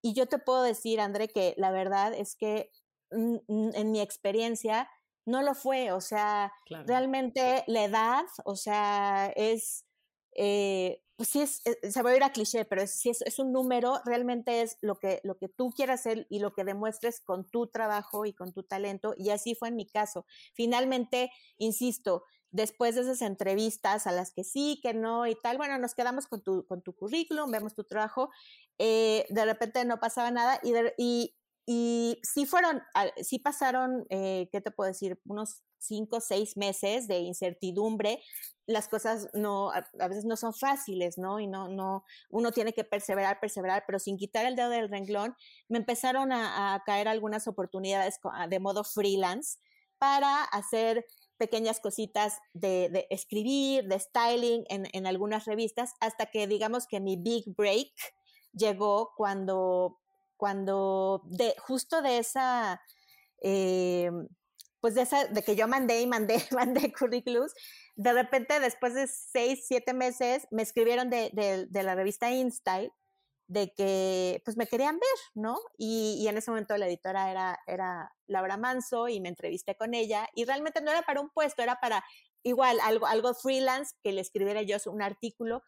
Y 0.00 0.14
yo 0.14 0.26
te 0.26 0.38
puedo 0.38 0.62
decir, 0.62 1.00
André, 1.00 1.28
que 1.28 1.52
la 1.58 1.70
verdad 1.70 2.14
es 2.14 2.34
que 2.34 2.70
en 3.10 3.92
mi 3.92 4.00
experiencia 4.00 4.88
no 5.26 5.42
lo 5.42 5.54
fue. 5.54 5.92
O 5.92 6.00
sea, 6.00 6.50
realmente 6.86 7.62
la 7.66 7.84
edad, 7.84 8.24
o 8.46 8.56
sea, 8.56 9.30
es, 9.36 9.84
eh, 10.34 11.02
pues 11.20 11.28
sí 11.28 11.42
es, 11.42 11.60
eh, 11.66 11.90
se 11.90 12.00
va 12.00 12.12
a 12.12 12.16
ir 12.16 12.24
a 12.24 12.32
cliché, 12.32 12.64
pero 12.64 12.80
es, 12.80 13.04
es, 13.04 13.20
es, 13.20 13.38
un 13.38 13.52
número, 13.52 14.00
realmente 14.06 14.62
es 14.62 14.78
lo 14.80 14.98
que, 14.98 15.20
lo 15.22 15.36
que 15.36 15.50
tú 15.50 15.68
quieras 15.68 16.00
hacer 16.00 16.26
y 16.30 16.38
lo 16.38 16.54
que 16.54 16.64
demuestres 16.64 17.20
con 17.20 17.44
tu 17.44 17.66
trabajo 17.66 18.24
y 18.24 18.32
con 18.32 18.54
tu 18.54 18.62
talento. 18.62 19.12
Y 19.18 19.28
así 19.28 19.54
fue 19.54 19.68
en 19.68 19.76
mi 19.76 19.86
caso. 19.86 20.24
Finalmente, 20.54 21.30
insisto, 21.58 22.24
después 22.52 22.94
de 22.94 23.02
esas 23.02 23.20
entrevistas 23.20 24.06
a 24.06 24.12
las 24.12 24.32
que 24.32 24.44
sí, 24.44 24.80
que 24.82 24.94
no 24.94 25.26
y 25.26 25.34
tal, 25.34 25.58
bueno, 25.58 25.76
nos 25.76 25.94
quedamos 25.94 26.26
con 26.26 26.42
tu, 26.42 26.64
con 26.66 26.80
tu 26.80 26.94
currículum, 26.94 27.50
vemos 27.50 27.74
tu 27.74 27.84
trabajo, 27.84 28.30
eh, 28.78 29.26
de 29.28 29.44
repente 29.44 29.84
no 29.84 30.00
pasaba 30.00 30.30
nada 30.30 30.58
y, 30.96 31.36
y 31.72 32.18
sí 32.24 32.46
fueron, 32.46 32.82
sí 33.22 33.38
pasaron, 33.38 34.04
eh, 34.10 34.48
¿qué 34.50 34.60
te 34.60 34.72
puedo 34.72 34.88
decir? 34.88 35.20
Unos 35.24 35.62
cinco, 35.78 36.20
seis 36.20 36.56
meses 36.56 37.06
de 37.06 37.18
incertidumbre. 37.20 38.20
Las 38.66 38.88
cosas 38.88 39.28
no, 39.34 39.70
a, 39.70 40.08
veces 40.08 40.24
no 40.24 40.36
son 40.36 40.52
fáciles, 40.52 41.16
¿no? 41.16 41.38
Y 41.38 41.46
no, 41.46 41.68
no, 41.68 42.02
uno 42.28 42.50
tiene 42.50 42.72
que 42.72 42.82
perseverar, 42.82 43.38
perseverar, 43.38 43.84
pero 43.86 44.00
sin 44.00 44.16
quitar 44.16 44.46
el 44.46 44.56
dedo 44.56 44.68
del 44.68 44.88
renglón, 44.88 45.36
me 45.68 45.78
empezaron 45.78 46.32
a, 46.32 46.82
caer 46.84 47.06
algunas 47.06 47.46
oportunidades 47.46 48.18
de 48.48 48.58
modo 48.58 48.82
freelance 48.82 49.60
para 49.96 50.42
hacer 50.42 51.06
pequeñas 51.36 51.78
cositas 51.78 52.40
de, 52.52 53.06
escribir, 53.10 53.84
de 53.84 54.00
styling 54.00 54.64
en, 54.70 55.06
algunas 55.06 55.44
revistas, 55.44 55.92
hasta 56.00 56.26
que 56.26 56.48
digamos 56.48 56.88
que 56.88 56.98
mi 56.98 57.14
big 57.14 57.44
break 57.56 57.92
llegó 58.52 59.12
cuando, 59.16 59.99
cuando 60.40 61.22
de, 61.26 61.54
justo 61.58 62.00
de 62.00 62.18
esa, 62.18 62.80
eh, 63.42 64.10
pues 64.80 64.94
de 64.94 65.02
esa, 65.02 65.26
de 65.26 65.42
que 65.42 65.54
yo 65.54 65.68
mandé 65.68 66.00
y 66.00 66.06
mandé, 66.06 66.36
mandé 66.50 66.92
currículums, 66.92 67.52
de 67.94 68.12
repente 68.12 68.58
después 68.58 68.94
de 68.94 69.06
seis, 69.06 69.64
siete 69.68 69.92
meses 69.92 70.48
me 70.50 70.62
escribieron 70.62 71.10
de, 71.10 71.30
de 71.68 71.82
la 71.82 71.94
revista 71.94 72.30
InStyle 72.30 72.90
de 73.50 73.72
que 73.76 74.40
pues 74.44 74.56
me 74.56 74.68
querían 74.68 74.94
ver, 74.94 75.18
¿no? 75.34 75.58
Y, 75.76 76.24
en 76.28 76.38
ese 76.38 76.52
momento 76.52 76.76
la 76.76 76.86
editora 76.86 77.32
era, 77.32 77.58
era 77.66 78.14
Laura 78.28 78.56
Manso 78.56 79.08
y 79.08 79.20
me 79.20 79.28
entrevisté 79.28 79.74
con 79.74 79.92
ella 79.92 80.28
y 80.36 80.44
realmente 80.44 80.80
no 80.80 80.92
era 80.92 81.02
para 81.02 81.20
un 81.20 81.30
puesto, 81.30 81.60
era 81.60 81.80
para 81.80 82.04
igual 82.44 82.78
algo, 82.80 83.08
algo 83.08 83.34
freelance 83.34 83.96
que 84.04 84.12
le 84.12 84.20
escribiera 84.20 84.62
yo 84.62 84.76
un 84.86 85.02
artículo 85.02 85.62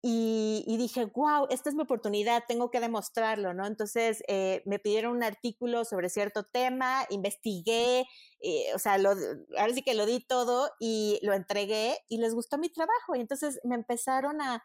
y, 0.00 0.76
dije, 0.78 1.06
wow, 1.06 1.48
esta 1.50 1.70
es 1.70 1.74
mi 1.74 1.82
oportunidad, 1.82 2.44
tengo 2.46 2.70
que 2.70 2.78
demostrarlo, 2.78 3.52
¿no? 3.52 3.66
Entonces 3.66 4.22
eh, 4.28 4.62
me 4.64 4.78
pidieron 4.78 5.16
un 5.16 5.24
artículo 5.24 5.84
sobre 5.84 6.08
cierto 6.08 6.44
tema, 6.44 7.04
investigué, 7.10 8.06
eh, 8.40 8.74
o 8.74 8.78
sea, 8.78 8.96
lo, 8.98 9.10
ahora 9.58 9.74
sí 9.74 9.82
que 9.82 9.94
lo 9.94 10.06
di 10.06 10.20
todo 10.20 10.70
y 10.78 11.18
lo 11.22 11.32
entregué 11.34 11.98
y 12.08 12.18
les 12.18 12.32
gustó 12.32 12.58
mi 12.58 12.70
trabajo 12.70 13.16
y 13.16 13.20
entonces 13.20 13.58
me 13.64 13.74
empezaron 13.74 14.40
a 14.40 14.64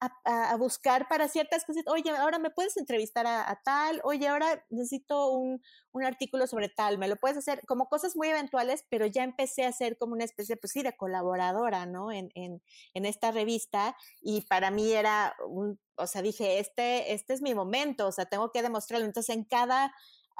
a, 0.00 0.56
buscar 0.56 1.08
para 1.08 1.28
ciertas 1.28 1.64
cosas, 1.64 1.84
oye, 1.86 2.10
ahora 2.10 2.38
me 2.38 2.50
puedes 2.50 2.76
entrevistar 2.76 3.26
a, 3.26 3.60
tal, 3.64 4.00
oye, 4.04 4.28
ahora 4.28 4.64
necesito 4.70 5.30
un, 5.32 5.62
un, 5.92 6.04
artículo 6.04 6.46
sobre 6.46 6.68
tal, 6.68 6.96
me 6.98 7.08
lo 7.08 7.16
puedes 7.16 7.36
hacer, 7.36 7.62
como 7.66 7.88
cosas 7.88 8.16
muy 8.16 8.28
eventuales, 8.28 8.84
pero 8.88 9.06
ya 9.06 9.24
empecé 9.24 9.64
a 9.64 9.72
ser 9.72 9.98
como 9.98 10.14
una 10.14 10.24
especie, 10.24 10.56
pues 10.56 10.72
sí, 10.72 10.82
de 10.82 10.96
colaboradora, 10.96 11.84
¿no? 11.86 12.10
En, 12.12 12.30
en, 12.34 12.62
en 12.94 13.04
esta 13.04 13.30
revista 13.30 13.96
y 14.22 14.42
para 14.42 14.70
mí 14.70 14.90
era 14.90 15.36
un, 15.46 15.78
o 15.96 16.06
sea, 16.06 16.22
dije, 16.22 16.58
este, 16.58 17.12
este 17.12 17.34
es 17.34 17.42
mi 17.42 17.54
momento, 17.54 18.06
o 18.06 18.12
sea, 18.12 18.26
tengo 18.26 18.50
que 18.52 18.62
demostrarlo. 18.62 19.06
Entonces, 19.06 19.34
en 19.34 19.44
cada, 19.44 19.94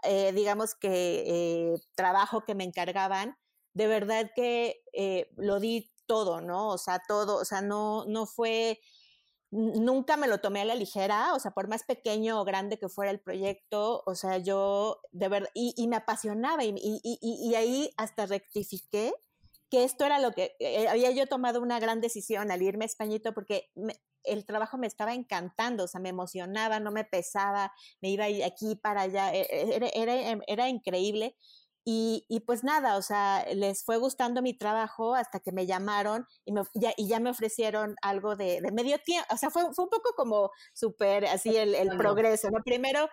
eh, 0.04 0.32
digamos 0.32 0.74
que, 0.74 1.24
eh, 1.26 1.74
trabajo 1.94 2.44
que 2.44 2.54
me 2.54 2.64
encargaban, 2.64 3.36
de 3.74 3.86
verdad 3.86 4.30
que 4.34 4.82
eh, 4.92 5.30
lo 5.36 5.60
di 5.60 5.92
todo, 6.06 6.40
¿no? 6.40 6.68
O 6.70 6.78
sea, 6.78 7.02
todo, 7.06 7.36
o 7.36 7.44
sea, 7.44 7.60
no, 7.60 8.04
no 8.06 8.26
fue 8.26 8.80
nunca 9.50 10.16
me 10.16 10.28
lo 10.28 10.38
tomé 10.38 10.60
a 10.60 10.64
la 10.64 10.74
ligera, 10.74 11.34
o 11.34 11.40
sea, 11.40 11.50
por 11.50 11.68
más 11.68 11.82
pequeño 11.82 12.40
o 12.40 12.44
grande 12.44 12.78
que 12.78 12.88
fuera 12.88 13.10
el 13.10 13.20
proyecto, 13.20 14.02
o 14.06 14.14
sea, 14.14 14.38
yo 14.38 15.00
de 15.12 15.28
verdad, 15.28 15.50
y, 15.54 15.86
me 15.88 15.96
apasionaba 15.96 16.64
y, 16.64 17.54
ahí 17.54 17.92
hasta 17.96 18.26
rectifiqué 18.26 19.12
que 19.70 19.84
esto 19.84 20.04
era 20.04 20.18
lo 20.18 20.32
que, 20.32 20.56
eh, 20.58 20.88
había 20.88 21.10
yo 21.12 21.26
tomado 21.26 21.60
una 21.60 21.78
gran 21.78 22.00
decisión 22.00 22.50
al 22.50 22.62
irme 22.62 22.84
a 22.84 22.86
Españito 22.86 23.32
porque 23.32 23.70
el 24.24 24.44
trabajo 24.44 24.78
me 24.78 24.86
estaba 24.86 25.14
encantando, 25.14 25.84
o 25.84 25.88
sea, 25.88 26.00
me 26.00 26.08
emocionaba, 26.10 26.80
no 26.80 26.90
me 26.90 27.04
pesaba, 27.04 27.72
me 28.00 28.10
iba 28.10 28.24
aquí 28.46 28.76
para 28.76 29.02
allá, 29.02 29.34
e, 29.34 29.42
e, 29.42 29.76
era, 29.76 29.88
era, 29.88 30.40
era 30.46 30.68
increíble. 30.68 31.36
Y, 31.84 32.26
y, 32.28 32.40
pues 32.40 32.62
nada, 32.62 32.96
o 32.98 33.02
sea, 33.02 33.44
les 33.54 33.84
fue 33.84 33.96
gustando 33.96 34.42
mi 34.42 34.52
trabajo 34.52 35.14
hasta 35.14 35.40
que 35.40 35.50
me 35.50 35.66
llamaron 35.66 36.26
y, 36.44 36.52
me, 36.52 36.62
ya, 36.74 36.92
y 36.96 37.08
ya 37.08 37.20
me 37.20 37.30
ofrecieron 37.30 37.96
algo 38.02 38.36
de, 38.36 38.60
de 38.60 38.70
medio 38.70 38.98
tiempo. 38.98 39.26
O 39.32 39.36
sea, 39.38 39.50
fue, 39.50 39.62
fue 39.72 39.84
un 39.84 39.90
poco 39.90 40.12
como 40.14 40.50
súper 40.74 41.24
así 41.26 41.56
el, 41.56 41.74
el 41.74 41.96
progreso, 41.96 42.50
¿no? 42.50 42.62
Primero 42.62 43.08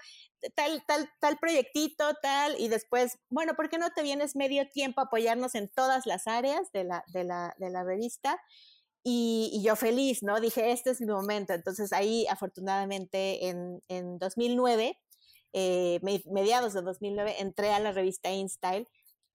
tal, 0.56 0.84
tal, 0.86 1.10
tal 1.20 1.38
proyectito, 1.38 2.14
tal, 2.22 2.60
y 2.60 2.68
después, 2.68 3.18
bueno, 3.30 3.56
¿por 3.56 3.70
qué 3.70 3.78
no 3.78 3.90
te 3.92 4.04
vienes 4.04 4.36
medio 4.36 4.70
tiempo 4.70 5.02
a 5.02 5.06
apoyarnos 5.06 5.56
en 5.56 5.70
todas 5.70 6.06
las 6.06 6.28
áreas 6.28 6.72
de 6.74 6.84
la, 6.84 7.04
de 7.08 7.24
la, 7.24 7.56
de 7.58 7.70
la 7.70 7.84
revista? 7.84 8.40
Y, 9.04 9.50
y, 9.54 9.64
yo 9.64 9.78
feliz, 9.78 10.22
¿no? 10.22 10.40
Dije, 10.42 10.72
este 10.72 10.90
es 10.90 11.00
mi 11.00 11.08
momento. 11.08 11.54
Entonces 11.54 11.94
ahí, 11.94 12.28
afortunadamente, 12.28 13.48
en, 13.48 13.82
en 13.88 14.20
2009 14.20 15.00
eh, 15.54 16.00
mediados 16.26 16.74
de 16.74 16.82
2009, 16.82 17.36
entré 17.40 17.72
a 17.72 17.80
la 17.80 17.92
revista 17.92 18.32
InStyle 18.32 18.88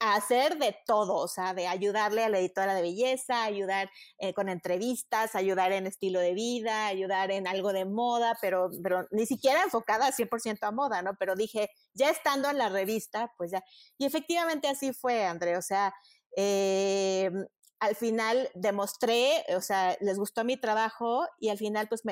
a 0.03 0.17
hacer 0.17 0.59
de 0.59 0.77
todo, 0.85 1.15
o 1.15 1.29
sea, 1.29 1.55
de 1.55 1.69
ayudarle 1.69 2.25
a 2.25 2.29
la 2.29 2.41
editora 2.41 2.75
de 2.75 2.83
belleza, 2.83 3.45
ayudar 3.45 3.89
eh, 4.19 4.35
con 4.35 4.49
entrevistas, 4.49 5.37
ayudar 5.37 5.71
en 5.71 5.87
estilo 5.87 6.19
de 6.19 6.35
vida, 6.35 6.89
ayudar 6.89 7.31
en 7.31 7.47
algo 7.47 7.73
de 7.73 7.85
moda, 7.85 8.37
pero, 8.41 8.69
pero 8.83 9.07
ni 9.13 9.27
siquiera 9.27 9.63
enfocada 9.63 10.11
100% 10.11 10.59
a 10.63 10.73
moda, 10.73 11.03
¿no? 11.03 11.15
Pero 11.21 11.37
dije, 11.37 11.71
ya 11.95 12.11
estando 12.11 12.51
en 12.51 12.59
la 12.59 12.69
revista, 12.69 13.33
pues 13.39 13.53
ya. 13.53 13.63
Y 13.97 14.05
efectivamente 14.05 14.67
así 14.67 14.93
fue, 14.93 15.25
André, 15.25 15.57
o 15.57 15.63
sea, 15.63 15.95
eh, 16.37 17.31
al 17.79 17.95
final 17.95 18.51
demostré, 18.55 19.45
o 19.57 19.61
sea, 19.61 19.97
les 20.01 20.19
gustó 20.19 20.45
mi 20.45 20.57
trabajo 20.57 21.27
y 21.39 21.51
al 21.51 21.59
final 21.59 21.89
pues 21.89 22.03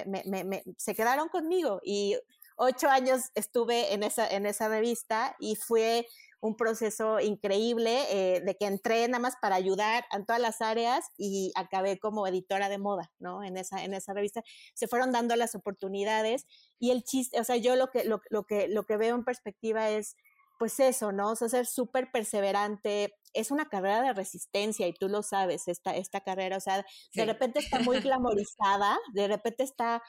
se 0.76 0.94
quedaron 0.94 1.28
conmigo 1.28 1.80
y 1.82 2.16
ocho 2.60 2.88
años 2.90 3.30
estuve 3.34 3.94
en 3.94 4.02
esa, 4.02 4.28
en 4.28 4.44
esa 4.44 4.68
revista 4.68 5.34
y 5.40 5.56
fue 5.56 6.06
un 6.40 6.56
proceso 6.56 7.18
increíble 7.18 8.04
eh, 8.10 8.40
de 8.40 8.56
que 8.56 8.66
entré 8.66 9.06
nada 9.08 9.18
más 9.18 9.34
para 9.40 9.56
ayudar 9.56 10.04
en 10.12 10.26
todas 10.26 10.40
las 10.40 10.60
áreas 10.60 11.06
y 11.16 11.52
acabé 11.54 11.98
como 11.98 12.26
editora 12.26 12.68
de 12.68 12.78
moda, 12.78 13.10
¿no? 13.18 13.42
En 13.42 13.56
esa, 13.56 13.82
en 13.82 13.94
esa 13.94 14.12
revista. 14.12 14.42
Se 14.74 14.88
fueron 14.88 15.10
dando 15.10 15.36
las 15.36 15.54
oportunidades 15.54 16.46
y 16.78 16.90
el 16.90 17.02
chiste, 17.02 17.40
o 17.40 17.44
sea, 17.44 17.56
yo 17.56 17.76
lo 17.76 17.90
que, 17.90 18.04
lo, 18.04 18.20
lo 18.28 18.44
que, 18.44 18.68
lo 18.68 18.84
que 18.84 18.96
veo 18.98 19.14
en 19.14 19.24
perspectiva 19.24 19.90
es, 19.90 20.16
pues 20.60 20.78
eso, 20.78 21.10
¿no? 21.10 21.30
O 21.30 21.36
sea, 21.36 21.48
ser 21.48 21.64
súper 21.64 22.12
perseverante, 22.12 23.14
es 23.32 23.50
una 23.50 23.70
carrera 23.70 24.02
de 24.02 24.12
resistencia 24.12 24.86
y 24.86 24.92
tú 24.92 25.08
lo 25.08 25.22
sabes, 25.22 25.68
esta, 25.68 25.96
esta 25.96 26.20
carrera, 26.20 26.58
o 26.58 26.60
sea, 26.60 26.84
de 27.14 27.24
repente 27.24 27.60
está 27.60 27.78
muy 27.78 27.98
glamorizada, 28.02 28.98
de 29.14 29.26
repente 29.26 29.62
está, 29.62 30.02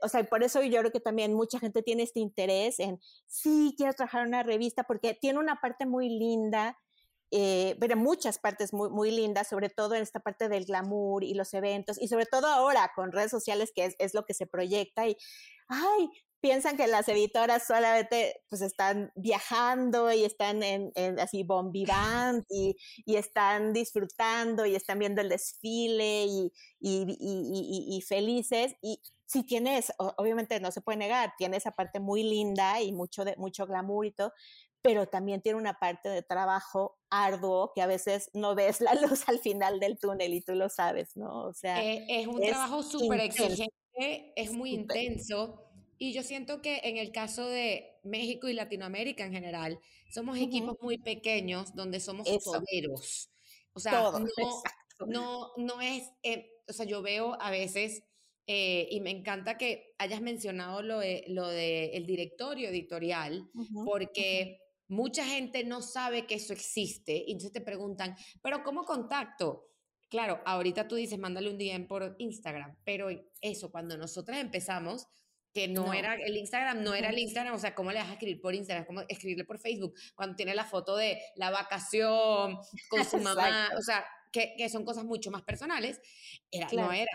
o 0.00 0.08
sea, 0.08 0.24
por 0.24 0.42
eso 0.42 0.62
yo 0.62 0.78
creo 0.78 0.90
que 0.90 1.00
también 1.00 1.34
mucha 1.34 1.58
gente 1.58 1.82
tiene 1.82 2.04
este 2.04 2.18
interés 2.18 2.80
en, 2.80 2.98
sí, 3.26 3.74
quiero 3.76 3.92
trabajar 3.92 4.22
en 4.22 4.28
una 4.28 4.42
revista 4.42 4.84
porque 4.84 5.12
tiene 5.12 5.38
una 5.38 5.60
parte 5.60 5.84
muy 5.84 6.08
linda, 6.08 6.78
eh, 7.30 7.76
pero 7.78 7.94
muchas 7.98 8.38
partes 8.38 8.72
muy, 8.72 8.88
muy 8.88 9.10
lindas, 9.10 9.48
sobre 9.48 9.68
todo 9.68 9.96
en 9.96 10.02
esta 10.02 10.20
parte 10.20 10.48
del 10.48 10.64
glamour 10.64 11.24
y 11.24 11.34
los 11.34 11.52
eventos, 11.52 12.00
y 12.00 12.08
sobre 12.08 12.24
todo 12.24 12.46
ahora 12.46 12.90
con 12.96 13.12
redes 13.12 13.30
sociales, 13.30 13.70
que 13.74 13.84
es, 13.84 13.96
es 13.98 14.14
lo 14.14 14.24
que 14.24 14.32
se 14.32 14.46
proyecta, 14.46 15.06
y, 15.06 15.18
ay, 15.68 16.08
piensan 16.40 16.76
que 16.76 16.86
las 16.86 17.08
editoras 17.08 17.66
solamente 17.66 18.42
pues 18.48 18.62
están 18.62 19.12
viajando 19.14 20.10
y 20.12 20.24
están 20.24 20.62
en, 20.62 20.92
así 21.18 21.42
bombivant 21.42 22.44
y, 22.48 22.76
y, 23.04 23.16
están 23.16 23.72
disfrutando 23.72 24.66
y 24.66 24.74
están 24.74 24.98
viendo 24.98 25.20
el 25.20 25.28
desfile 25.28 26.24
y, 26.24 26.52
y, 26.80 27.96
y, 27.96 28.00
felices. 28.02 28.74
Y 28.82 29.00
si 29.26 29.44
tienes, 29.44 29.92
obviamente 29.98 30.58
no 30.60 30.70
se 30.70 30.80
puede 30.80 30.98
negar, 30.98 31.34
tiene 31.36 31.58
esa 31.58 31.72
parte 31.72 32.00
muy 32.00 32.22
linda 32.22 32.80
y 32.80 32.92
mucho, 32.92 33.24
de, 33.24 33.36
mucho 33.36 33.66
glamour 33.66 34.06
y 34.06 34.12
todo, 34.12 34.32
pero 34.82 35.06
también 35.06 35.42
tiene 35.42 35.58
una 35.58 35.78
parte 35.78 36.08
de 36.08 36.22
trabajo 36.22 36.98
arduo 37.10 37.72
que 37.74 37.82
a 37.82 37.86
veces 37.86 38.30
no 38.32 38.54
ves 38.54 38.80
la 38.80 38.94
luz 38.94 39.28
al 39.28 39.38
final 39.38 39.78
del 39.78 39.98
túnel 39.98 40.32
y 40.32 40.40
tú 40.40 40.54
lo 40.54 40.68
sabes, 40.68 41.16
¿no? 41.16 41.44
O 41.44 41.52
sea, 41.52 41.84
eh, 41.84 42.04
es 42.08 42.26
un 42.26 42.40
trabajo 42.40 42.82
súper 42.82 43.20
exigente, 43.20 43.70
es 44.36 44.52
muy 44.52 44.72
intenso 44.72 45.69
y 46.02 46.14
yo 46.14 46.22
siento 46.22 46.62
que 46.62 46.80
en 46.84 46.96
el 46.96 47.12
caso 47.12 47.46
de 47.46 47.98
México 48.04 48.48
y 48.48 48.54
Latinoamérica 48.54 49.26
en 49.26 49.32
general, 49.32 49.78
somos 50.10 50.38
equipos 50.38 50.78
muy 50.80 50.96
pequeños 50.96 51.74
donde 51.74 52.00
somos 52.00 52.26
toderos. 52.42 53.30
O 53.74 53.80
sea, 53.80 54.10
no, 55.06 55.52
no, 55.58 55.80
es, 55.82 56.10
eh, 56.22 56.52
o 56.66 56.72
sea, 56.72 56.86
yo 56.86 57.02
veo 57.02 57.36
a 57.38 57.50
veces, 57.50 58.02
eh, 58.46 58.88
y 58.90 59.02
me 59.02 59.10
encanta 59.10 59.58
que 59.58 59.94
hayas 59.98 60.22
mencionado 60.22 60.80
lo 60.80 61.00
de, 61.00 61.26
lo 61.28 61.46
de 61.46 61.90
el 61.90 62.06
directorio 62.06 62.70
editorial, 62.70 63.50
porque 63.84 64.58
mucha 64.88 65.26
gente 65.26 65.64
no 65.64 65.82
sabe 65.82 66.26
que 66.26 66.36
eso 66.36 66.54
existe, 66.54 67.12
y 67.14 67.32
entonces 67.32 67.52
te 67.52 67.60
preguntan, 67.60 68.16
pero 68.40 68.62
¿cómo 68.64 68.86
contacto? 68.86 69.66
Claro, 70.08 70.40
ahorita 70.46 70.88
tú 70.88 70.94
dices, 70.94 71.18
mándale 71.18 71.50
un 71.50 71.58
DM 71.58 71.86
por 71.86 72.16
Instagram, 72.18 72.78
pero 72.84 73.10
eso, 73.42 73.70
cuando 73.70 73.98
nosotras 73.98 74.40
empezamos, 74.40 75.06
que 75.52 75.68
no, 75.68 75.92
era 75.92 76.14
el 76.14 76.36
Instagram, 76.36 76.82
no 76.82 76.94
era 76.94 77.10
el 77.10 77.18
Instagram, 77.18 77.54
o 77.54 77.58
sea, 77.58 77.74
¿cómo 77.74 77.90
le 77.90 77.98
vas 77.98 78.08
a 78.08 78.12
escribir 78.12 78.40
por 78.40 78.54
Instagram? 78.54 78.86
¿Cómo 78.86 79.02
escribirle 79.08 79.44
por 79.44 79.58
Facebook? 79.58 79.94
Cuando 80.14 80.36
tiene 80.36 80.54
la 80.54 80.64
foto 80.64 80.96
de 80.96 81.20
la 81.36 81.50
vacación 81.50 82.58
con 82.88 83.04
su 83.04 83.18
mamá, 83.18 83.70
o 83.76 83.82
sea, 83.82 84.04
que, 84.32 84.54
que, 84.56 84.68
son 84.68 84.84
cosas 84.84 85.04
mucho 85.04 85.30
más 85.30 85.42
personales, 85.42 86.00
era, 86.50 86.68
no 86.72 86.92
era, 86.92 87.10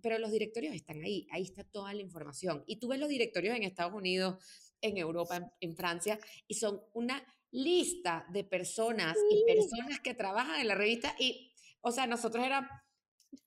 pero 0.00 0.18
los 0.18 0.30
directorios 0.30 0.74
están 0.74 1.02
ahí, 1.02 1.26
ahí 1.32 1.42
está 1.42 1.64
toda 1.64 1.92
la 1.92 2.00
información. 2.00 2.62
Y 2.66 2.78
tú 2.78 2.88
ves 2.88 3.00
los 3.00 3.08
directorios 3.08 3.56
en 3.56 3.64
Estados 3.64 3.92
Unidos, 3.92 4.36
en 4.80 4.96
Europa, 4.96 5.52
en, 5.60 5.76
Francia, 5.76 6.18
y 6.46 6.54
son 6.54 6.80
una 6.92 7.22
lista 7.50 8.26
de 8.30 8.44
personas 8.44 9.16
y 9.30 9.44
personas 9.44 10.00
que 10.00 10.14
trabajan 10.14 10.60
en 10.60 10.68
la 10.68 10.76
revista 10.76 11.14
y, 11.18 11.52
o 11.80 11.90
sea, 11.90 12.06
nosotros 12.06 12.44
era 12.44 12.84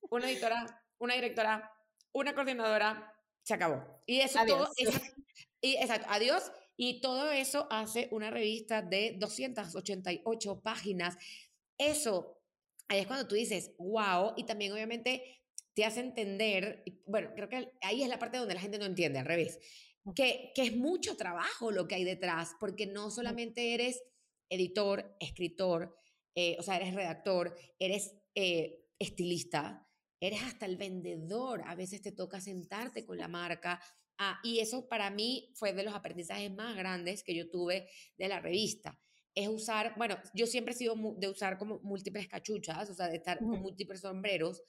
una 0.10 0.30
editora, 0.30 0.84
una 0.98 1.16
directora, 1.16 1.72
una 2.12 2.36
coordinadora, 2.36 3.13
se 3.44 3.54
acabó. 3.54 3.84
Y 4.06 4.20
eso 4.20 4.40
todo, 4.48 4.70
y, 5.62 5.76
exacto, 5.76 6.08
adiós. 6.10 6.52
Y 6.76 7.02
todo 7.02 7.32
eso 7.32 7.68
hace 7.70 8.08
una 8.12 8.32
revista 8.32 8.82
de 8.82 9.16
288 9.20 10.62
páginas. 10.62 11.18
Eso, 11.78 12.42
ahí 12.88 13.00
es 13.00 13.08
cuando 13.08 13.28
tú 13.28 13.36
dices, 13.36 13.74
wow, 13.78 14.34
y 14.36 14.46
también 14.46 14.74
obviamente 14.74 15.42
te 15.76 15.86
hace 15.86 16.00
entender, 16.00 16.84
bueno, 17.06 17.32
creo 17.36 17.50
que 17.50 17.72
ahí 17.82 18.04
es 18.04 18.10
la 18.10 18.20
parte 18.20 18.38
donde 18.38 18.56
la 18.56 18.62
gente 18.62 18.80
no 18.80 18.86
entiende, 18.86 19.20
al 19.20 19.26
revés, 19.26 19.60
que, 20.16 20.52
que 20.56 20.64
es 20.64 20.76
mucho 20.76 21.16
trabajo 21.16 21.72
lo 21.72 21.88
que 21.88 21.96
hay 21.96 22.04
detrás, 22.04 22.52
porque 22.60 22.86
no 22.86 23.10
solamente 23.10 23.74
eres 23.74 24.02
editor, 24.50 25.16
escritor, 25.20 25.96
eh, 26.36 26.56
o 26.60 26.64
sea, 26.64 26.78
eres 26.78 26.94
redactor, 26.94 27.56
eres 27.80 28.16
eh, 28.36 28.86
estilista, 29.00 29.88
eres 30.28 30.42
hasta 30.44 30.66
el 30.66 30.78
vendedor, 30.78 31.62
a 31.66 31.76
veces 31.76 32.02
te 32.02 32.12
toca 32.12 32.40
sentarte 32.40 33.06
con 33.06 33.18
la 33.18 33.28
marca. 33.28 33.82
Ah, 34.18 34.40
y 34.44 34.60
eso 34.60 34.88
para 34.88 35.10
mí 35.10 35.52
fue 35.56 35.74
de 35.74 35.84
los 35.84 35.94
aprendizajes 35.94 36.54
más 36.54 36.76
grandes 36.76 37.24
que 37.24 37.36
yo 37.36 37.50
tuve 37.50 37.90
de 38.18 38.28
la 38.28 38.40
revista. 38.40 39.00
Es 39.36 39.48
usar, 39.48 39.96
bueno, 39.98 40.18
yo 40.34 40.46
siempre 40.46 40.74
he 40.74 40.78
sido 40.78 40.96
de 41.18 41.28
usar 41.28 41.58
como 41.58 41.80
múltiples 41.80 42.28
cachuchas, 42.28 42.90
o 42.90 42.94
sea, 42.94 43.08
de 43.08 43.18
estar 43.18 43.40
con 43.40 43.62
múltiples 43.62 44.02
sombreros, 44.02 44.62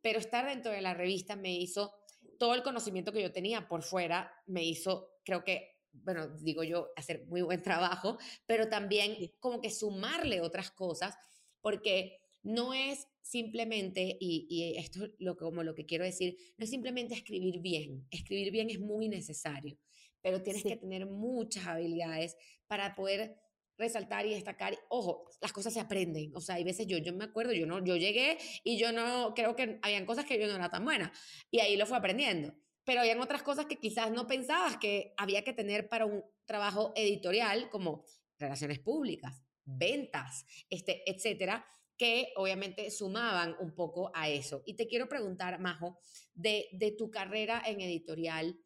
pero 0.00 0.18
estar 0.18 0.46
dentro 0.46 0.72
de 0.72 0.80
la 0.80 0.94
revista 0.94 1.36
me 1.36 1.54
hizo, 1.54 1.92
todo 2.38 2.54
el 2.54 2.62
conocimiento 2.62 3.12
que 3.12 3.22
yo 3.22 3.32
tenía 3.32 3.68
por 3.68 3.82
fuera, 3.82 4.32
me 4.46 4.64
hizo, 4.64 5.10
creo 5.24 5.44
que 5.44 5.78
bueno, 5.92 6.28
digo 6.38 6.62
yo, 6.62 6.90
hacer 6.96 7.26
muy 7.26 7.42
buen 7.42 7.62
trabajo, 7.62 8.18
pero 8.46 8.68
también 8.68 9.16
como 9.40 9.60
que 9.60 9.70
sumarle 9.70 10.40
otras 10.40 10.70
cosas, 10.70 11.16
porque 11.60 12.20
no 12.42 12.74
es 12.74 13.08
simplemente, 13.22 14.16
y, 14.20 14.74
esto 14.78 15.04
es 15.04 15.10
lo, 15.18 15.36
como 15.36 15.62
lo 15.62 15.74
que 15.74 15.86
quiero 15.86 16.04
decir, 16.04 16.36
no 16.56 16.64
es 16.64 16.70
simplemente 16.70 17.14
escribir 17.14 17.60
bien. 17.60 18.06
Escribir 18.10 18.50
bien 18.50 18.70
es 18.70 18.80
muy 18.80 19.08
necesario, 19.08 19.78
pero 20.22 20.42
tienes 20.42 20.62
que 20.62 20.76
tener 20.76 21.06
muchas 21.06 21.66
habilidades 21.66 22.36
para 22.66 22.94
poder 22.94 23.36
resaltar 23.76 24.26
y 24.26 24.30
destacar. 24.30 24.76
Ojo, 24.88 25.30
las 25.40 25.52
cosas 25.52 25.72
se 25.72 25.80
aprenden. 25.80 26.34
O 26.34 26.40
sea, 26.40 26.56
hay 26.56 26.64
veces 26.64 26.86
yo, 26.86 26.98
yo 26.98 27.12
me 27.12 27.24
acuerdo, 27.24 27.52
yo 27.52 27.66
no, 27.66 27.84
yo 27.84 27.96
llegué 27.96 28.38
y 28.64 28.78
yo 28.78 28.92
no, 28.92 29.34
creo 29.34 29.54
que 29.54 29.78
habían 29.82 30.06
cosas 30.06 30.24
que 30.24 30.38
yo 30.38 30.46
no 30.46 30.56
era 30.56 30.70
tan 30.70 30.84
buena. 30.84 31.12
Y 31.50 31.60
ahí 31.60 31.76
lo 31.76 31.86
fui 31.86 31.96
aprendiendo. 31.96 32.54
Pero 32.84 33.00
habían 33.00 33.20
otras 33.20 33.42
cosas 33.42 33.66
que 33.66 33.76
quizás 33.76 34.10
no 34.10 34.26
pensabas 34.26 34.78
que 34.78 35.12
había 35.18 35.44
que 35.44 35.52
tener 35.52 35.88
para 35.88 36.06
un 36.06 36.24
trabajo 36.46 36.92
editorial, 36.96 37.68
como 37.68 38.04
relaciones 38.38 38.78
públicas, 38.78 39.42
ventas, 39.64 40.46
este, 40.70 41.08
etcétera 41.08 41.66
que 41.98 42.32
obviamente 42.36 42.90
sumaban 42.90 43.56
un 43.60 43.74
poco 43.74 44.10
a 44.14 44.28
eso. 44.28 44.62
Y 44.64 44.76
te 44.76 44.86
quiero 44.86 45.08
preguntar, 45.08 45.58
Majo, 45.58 45.98
de, 46.32 46.68
de 46.72 46.92
tu 46.92 47.10
carrera 47.10 47.60
en 47.66 47.80
editorial, 47.80 48.58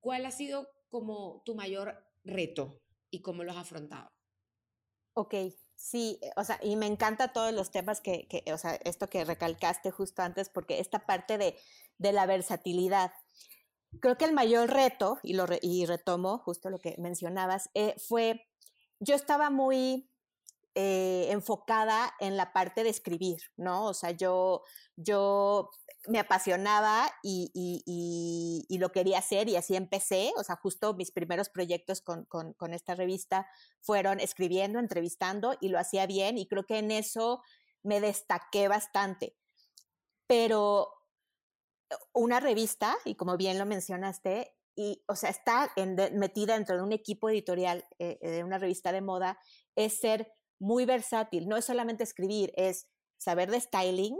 ¿cuál 0.00 0.24
ha 0.24 0.30
sido 0.30 0.68
como 0.88 1.42
tu 1.44 1.54
mayor 1.54 1.94
reto 2.24 2.80
y 3.10 3.20
cómo 3.20 3.42
lo 3.42 3.50
has 3.50 3.58
afrontado? 3.58 4.10
Ok, 5.14 5.34
sí, 5.74 6.18
eh, 6.22 6.30
o 6.36 6.44
sea, 6.44 6.58
y 6.62 6.76
me 6.76 6.86
encanta 6.86 7.32
todos 7.32 7.52
los 7.52 7.70
temas 7.70 8.00
que, 8.00 8.26
que 8.28 8.50
o 8.52 8.58
sea, 8.58 8.76
esto 8.84 9.08
que 9.10 9.24
recalcaste 9.24 9.90
justo 9.90 10.22
antes, 10.22 10.48
porque 10.48 10.78
esta 10.78 11.04
parte 11.04 11.36
de, 11.36 11.56
de 11.98 12.12
la 12.12 12.26
versatilidad. 12.26 13.12
Creo 14.00 14.16
que 14.16 14.24
el 14.24 14.32
mayor 14.32 14.70
reto, 14.70 15.18
y, 15.22 15.34
lo 15.34 15.46
y 15.60 15.84
retomo 15.84 16.38
justo 16.38 16.70
lo 16.70 16.78
que 16.78 16.96
mencionabas, 16.98 17.68
eh, 17.74 17.94
fue, 17.98 18.48
yo 19.00 19.14
estaba 19.14 19.50
muy 19.50 20.11
eh, 20.74 21.26
enfocada 21.30 22.14
en 22.18 22.36
la 22.36 22.52
parte 22.52 22.82
de 22.82 22.90
escribir, 22.90 23.42
¿no? 23.56 23.86
O 23.86 23.94
sea, 23.94 24.12
yo, 24.12 24.62
yo 24.96 25.70
me 26.08 26.18
apasionaba 26.18 27.12
y, 27.22 27.50
y, 27.54 28.78
lo 28.78 28.90
quería 28.90 29.18
hacer 29.18 29.48
y 29.48 29.56
así 29.56 29.76
empecé, 29.76 30.32
o 30.36 30.42
sea, 30.42 30.56
justo 30.56 30.94
mis 30.94 31.12
primeros 31.12 31.48
proyectos 31.50 32.00
con, 32.00 32.24
con, 32.24 32.74
esta 32.74 32.94
revista 32.94 33.46
fueron 33.80 34.18
escribiendo, 34.18 34.78
entrevistando 34.78 35.56
y 35.60 35.68
lo 35.68 35.78
hacía 35.78 36.06
bien 36.06 36.38
y 36.38 36.48
creo 36.48 36.64
que 36.64 36.78
en 36.78 36.90
eso 36.90 37.42
me 37.82 38.00
destaqué 38.00 38.66
bastante. 38.66 39.36
Pero 40.26 40.88
una 42.12 42.40
revista, 42.40 42.96
y 43.04 43.14
como 43.14 43.36
bien 43.36 43.58
lo 43.58 43.66
mencionaste, 43.66 44.56
y, 44.74 45.04
o 45.06 45.14
sea, 45.14 45.30
estar 45.30 45.70
metida 46.14 46.54
dentro 46.54 46.76
de 46.76 46.82
un 46.82 46.92
equipo 46.92 47.28
editorial 47.28 47.86
eh, 47.98 48.18
de 48.22 48.42
una 48.42 48.58
revista 48.58 48.90
de 48.90 49.02
moda 49.02 49.38
es 49.76 49.98
ser 49.98 50.32
muy 50.62 50.86
versátil. 50.86 51.48
No 51.48 51.56
es 51.56 51.64
solamente 51.64 52.04
escribir, 52.04 52.52
es 52.56 52.86
saber 53.18 53.50
de 53.50 53.60
styling, 53.60 54.16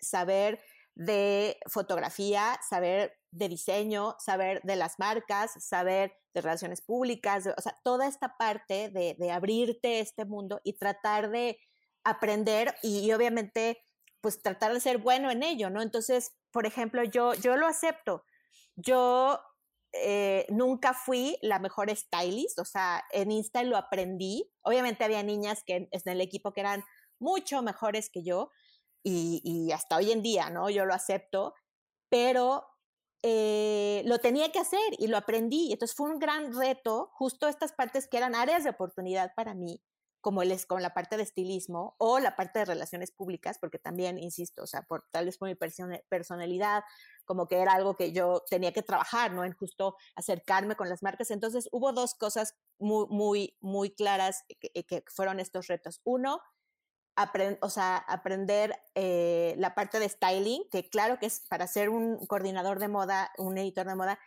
saber 0.00 0.60
de 0.94 1.58
fotografía, 1.66 2.60
saber 2.68 3.16
de 3.30 3.48
diseño, 3.48 4.16
saber 4.18 4.60
de 4.62 4.76
las 4.76 4.98
marcas, 4.98 5.52
saber 5.58 6.12
de 6.34 6.40
relaciones 6.42 6.82
públicas, 6.82 7.48
o 7.56 7.60
sea, 7.60 7.78
toda 7.82 8.06
esta 8.06 8.36
parte 8.36 8.90
de, 8.90 9.16
de, 9.18 9.30
abrirte 9.30 10.00
este 10.00 10.24
mundo 10.24 10.60
y 10.64 10.74
tratar 10.74 11.30
de 11.30 11.58
aprender 12.04 12.74
y, 12.82 13.10
obviamente 13.12 13.84
pues 14.20 14.42
tratar 14.42 14.74
de 14.74 14.80
ser 14.80 14.98
bueno 14.98 15.30
en 15.30 15.42
ello, 15.42 15.70
¿no? 15.70 15.80
Entonces, 15.80 16.34
por 16.50 16.66
ejemplo, 16.66 17.02
yo, 17.04 17.32
yo 17.32 17.56
lo 17.56 17.66
acepto. 17.66 18.22
Yo 18.76 19.40
eh, 19.92 20.46
nunca 20.48 20.94
fui 20.94 21.36
la 21.42 21.58
mejor 21.58 21.94
stylist, 21.94 22.58
o 22.58 22.64
sea, 22.64 23.04
en 23.12 23.32
Insta 23.32 23.62
lo 23.64 23.76
aprendí. 23.76 24.50
Obviamente 24.62 25.04
había 25.04 25.22
niñas 25.22 25.62
que 25.64 25.88
en 25.90 26.02
el 26.04 26.20
equipo 26.20 26.52
que 26.52 26.60
eran 26.60 26.84
mucho 27.18 27.62
mejores 27.62 28.08
que 28.10 28.22
yo 28.22 28.50
y, 29.02 29.70
hasta 29.72 29.96
hoy 29.96 30.12
en 30.12 30.22
día, 30.22 30.50
¿no? 30.50 30.70
Yo 30.70 30.84
lo 30.84 30.94
acepto, 30.94 31.54
pero 32.08 32.66
eh, 33.22 34.02
lo 34.06 34.18
tenía 34.18 34.52
que 34.52 34.58
hacer 34.58 34.80
y 34.98 35.08
lo 35.08 35.16
aprendí. 35.16 35.72
Entonces 35.72 35.96
fue 35.96 36.10
un 36.10 36.18
gran 36.18 36.56
reto, 36.56 37.10
justo 37.14 37.48
estas 37.48 37.72
partes 37.72 38.08
que 38.08 38.16
eran 38.16 38.34
áreas 38.34 38.64
de 38.64 38.70
oportunidad 38.70 39.32
para 39.34 39.54
mí, 39.54 39.82
como, 40.20 40.42
el, 40.42 40.66
como 40.66 40.80
la 40.80 40.94
parte 40.94 41.16
de 41.16 41.22
estilismo 41.22 41.94
o 41.98 42.18
la 42.18 42.36
parte 42.36 42.58
de 42.60 42.64
relaciones 42.64 43.10
públicas, 43.10 43.58
porque 43.58 43.78
también, 43.78 44.18
insisto, 44.18 44.62
o 44.62 44.66
sea, 44.66 44.82
por, 44.82 45.08
tal 45.10 45.26
vez 45.26 45.38
por 45.38 45.48
mi 45.48 45.56
personalidad, 46.08 46.84
como 47.24 47.48
que 47.48 47.58
era 47.58 47.72
algo 47.72 47.96
que 47.96 48.12
yo 48.12 48.44
tenía 48.48 48.72
que 48.72 48.82
trabajar, 48.82 49.32
¿no? 49.32 49.44
En 49.44 49.52
justo 49.52 49.96
acercarme 50.14 50.76
con 50.76 50.88
las 50.88 51.02
marcas. 51.02 51.30
Entonces 51.30 51.68
hubo 51.72 51.92
dos 51.92 52.14
cosas 52.14 52.56
muy, 52.78 53.06
muy, 53.08 53.56
muy 53.60 53.90
claras 53.90 54.44
que, 54.60 54.84
que 54.84 55.04
fueron 55.08 55.40
estos 55.40 55.66
retos. 55.66 56.00
Uno, 56.04 56.40
o 57.60 57.70
sea, 57.70 57.96
aprender 57.96 58.74
eh, 58.94 59.54
la 59.58 59.74
parte 59.74 59.98
de 59.98 60.08
styling, 60.08 60.68
que 60.70 60.88
claro 60.88 61.18
que 61.18 61.26
es 61.26 61.40
para 61.48 61.66
ser 61.66 61.90
un 61.90 62.24
coordinador 62.26 62.78
de 62.78 62.88
moda, 62.88 63.30
un 63.38 63.58
editor 63.58 63.86
de 63.86 63.94
moda, 63.94 64.18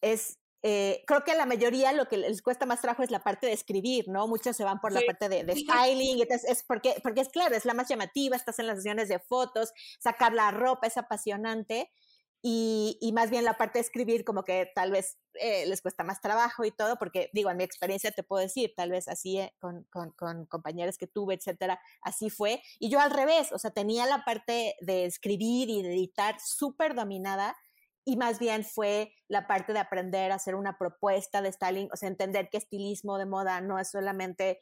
es 0.00 0.38
eh, 0.62 1.02
creo 1.06 1.24
que 1.24 1.32
a 1.32 1.36
la 1.36 1.46
mayoría 1.46 1.92
lo 1.92 2.08
que 2.08 2.16
les 2.16 2.40
cuesta 2.40 2.66
más 2.66 2.80
trabajo 2.80 3.02
es 3.02 3.10
la 3.10 3.22
parte 3.22 3.46
de 3.46 3.52
escribir, 3.52 4.08
¿no? 4.08 4.28
Muchos 4.28 4.56
se 4.56 4.64
van 4.64 4.80
por 4.80 4.92
la 4.92 5.00
parte 5.06 5.28
de, 5.28 5.44
de 5.44 5.54
styling, 5.56 6.20
entonces 6.20 6.48
es 6.48 6.62
porque, 6.62 6.96
porque 7.02 7.20
es 7.20 7.28
claro, 7.28 7.54
es 7.54 7.64
la 7.64 7.74
más 7.74 7.88
llamativa, 7.88 8.36
estás 8.36 8.58
en 8.58 8.68
las 8.68 8.76
sesiones 8.76 9.08
de 9.08 9.18
fotos, 9.18 9.72
sacar 9.98 10.32
la 10.32 10.50
ropa 10.50 10.86
es 10.86 10.96
apasionante, 10.96 11.90
y, 12.44 12.98
y, 13.00 13.12
más 13.12 13.30
bien 13.30 13.44
la 13.44 13.56
parte 13.56 13.78
de 13.78 13.84
escribir 13.84 14.24
como 14.24 14.42
que 14.42 14.68
tal 14.74 14.90
vez 14.90 15.16
eh, 15.34 15.64
les 15.66 15.80
cuesta 15.80 16.02
más 16.02 16.20
trabajo 16.20 16.64
y 16.64 16.72
todo, 16.72 16.96
porque 16.96 17.30
digo, 17.32 17.50
en 17.50 17.56
mi 17.56 17.62
experiencia 17.62 18.10
te 18.10 18.24
puedo 18.24 18.42
decir, 18.42 18.74
tal 18.76 18.90
vez 18.90 19.06
así 19.06 19.38
eh, 19.38 19.54
con, 19.60 19.84
con, 19.92 20.10
con, 20.10 20.46
compañeros 20.46 20.98
que 20.98 21.06
tuve, 21.06 21.34
etcétera, 21.34 21.80
así 22.00 22.30
fue. 22.30 22.60
Y 22.80 22.90
yo 22.90 22.98
al 22.98 23.12
revés, 23.12 23.52
o 23.52 23.60
sea, 23.60 23.70
tenía 23.70 24.06
la 24.06 24.24
parte 24.24 24.74
de 24.80 25.04
escribir 25.04 25.70
y 25.70 25.82
de 25.82 25.94
editar 25.94 26.34
súper 26.40 26.96
dominada 26.96 27.56
y 28.04 28.16
más 28.16 28.38
bien 28.38 28.64
fue 28.64 29.14
la 29.28 29.46
parte 29.46 29.72
de 29.72 29.78
aprender 29.78 30.32
a 30.32 30.36
hacer 30.36 30.54
una 30.54 30.76
propuesta 30.76 31.40
de 31.40 31.52
styling, 31.52 31.88
o 31.92 31.96
sea, 31.96 32.08
entender 32.08 32.48
que 32.50 32.58
estilismo 32.58 33.18
de 33.18 33.26
moda 33.26 33.60
no 33.60 33.78
es 33.78 33.90
solamente 33.90 34.60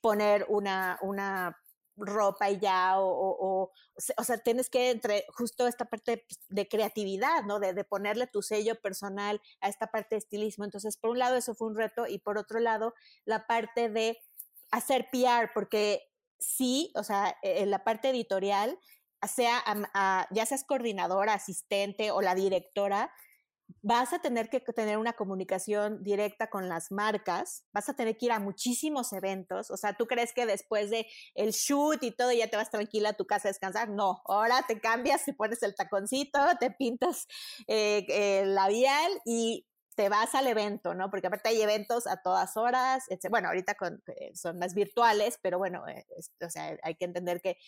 poner 0.00 0.46
una, 0.48 0.98
una 1.02 1.56
ropa 1.96 2.50
y 2.50 2.58
ya, 2.58 2.98
o, 2.98 3.06
o, 3.06 3.72
o, 4.16 4.24
sea, 4.24 4.38
tienes 4.38 4.70
que 4.70 4.90
entre 4.90 5.24
justo 5.28 5.66
esta 5.66 5.84
parte 5.84 6.26
de 6.48 6.68
creatividad, 6.68 7.44
¿no? 7.44 7.60
De, 7.60 7.84
ponerle 7.84 8.26
tu 8.26 8.42
sello 8.42 8.80
personal 8.80 9.40
a 9.60 9.68
esta 9.68 9.88
parte 9.88 10.14
de 10.14 10.18
estilismo. 10.18 10.64
Entonces, 10.64 10.96
por 10.96 11.10
un 11.10 11.18
lado, 11.18 11.36
eso 11.36 11.54
fue 11.54 11.68
un 11.68 11.76
reto 11.76 12.06
y 12.06 12.18
por 12.18 12.38
otro 12.38 12.60
lado, 12.60 12.94
la 13.24 13.46
parte 13.46 13.88
de 13.88 14.18
hacer 14.70 15.08
PR, 15.10 15.50
porque 15.52 16.02
sí, 16.38 16.92
o 16.94 17.04
sea, 17.04 17.36
en 17.42 17.70
la 17.70 17.84
parte 17.84 18.10
editorial, 18.10 18.78
sea, 19.28 19.62
ya 20.30 20.46
seas 20.46 20.64
coordinadora, 20.64 21.34
asistente 21.34 22.10
o 22.10 22.22
la 22.22 22.34
directora, 22.34 23.12
vas 23.82 24.12
a 24.12 24.18
tener 24.20 24.48
que 24.48 24.60
tener 24.60 24.98
una 24.98 25.12
comunicación 25.12 26.02
directa 26.02 26.48
con 26.48 26.68
las 26.68 26.90
marcas, 26.90 27.64
vas 27.72 27.88
a 27.88 27.94
tener 27.94 28.16
que 28.16 28.26
ir 28.26 28.32
a 28.32 28.40
muchísimos 28.40 29.12
eventos, 29.12 29.70
o 29.70 29.76
sea, 29.76 29.94
tú 29.94 30.06
crees 30.06 30.32
que 30.32 30.46
después 30.46 30.90
de 30.90 31.06
el 31.34 31.52
shoot 31.52 32.02
y 32.02 32.10
todo 32.10 32.32
ya 32.32 32.48
te 32.48 32.56
vas 32.56 32.70
tranquila 32.70 33.10
a 33.10 33.14
tu 33.14 33.26
casa 33.26 33.48
a 33.48 33.52
descansar, 33.52 33.88
no, 33.88 34.22
ahora 34.26 34.64
te 34.66 34.80
cambias, 34.80 35.24
te 35.24 35.34
pones 35.34 35.62
el 35.62 35.74
taconcito, 35.74 36.38
te 36.58 36.70
pintas 36.70 37.26
eh, 37.66 38.04
el 38.42 38.54
labial 38.54 39.12
y 39.24 39.66
te 39.96 40.08
vas 40.08 40.34
al 40.34 40.46
evento, 40.46 40.94
¿no? 40.94 41.10
Porque 41.10 41.26
aparte 41.26 41.50
hay 41.50 41.60
eventos 41.60 42.06
a 42.06 42.22
todas 42.22 42.56
horas, 42.56 43.04
bueno, 43.28 43.48
ahorita 43.48 43.76
eh, 44.16 44.30
son 44.34 44.58
más 44.58 44.74
virtuales, 44.74 45.38
pero 45.42 45.58
bueno, 45.58 45.86
eh, 45.88 46.06
o 46.40 46.48
sea, 46.48 46.76
hay 46.82 46.94
que 46.94 47.04
entender 47.04 47.40
que 47.42 47.58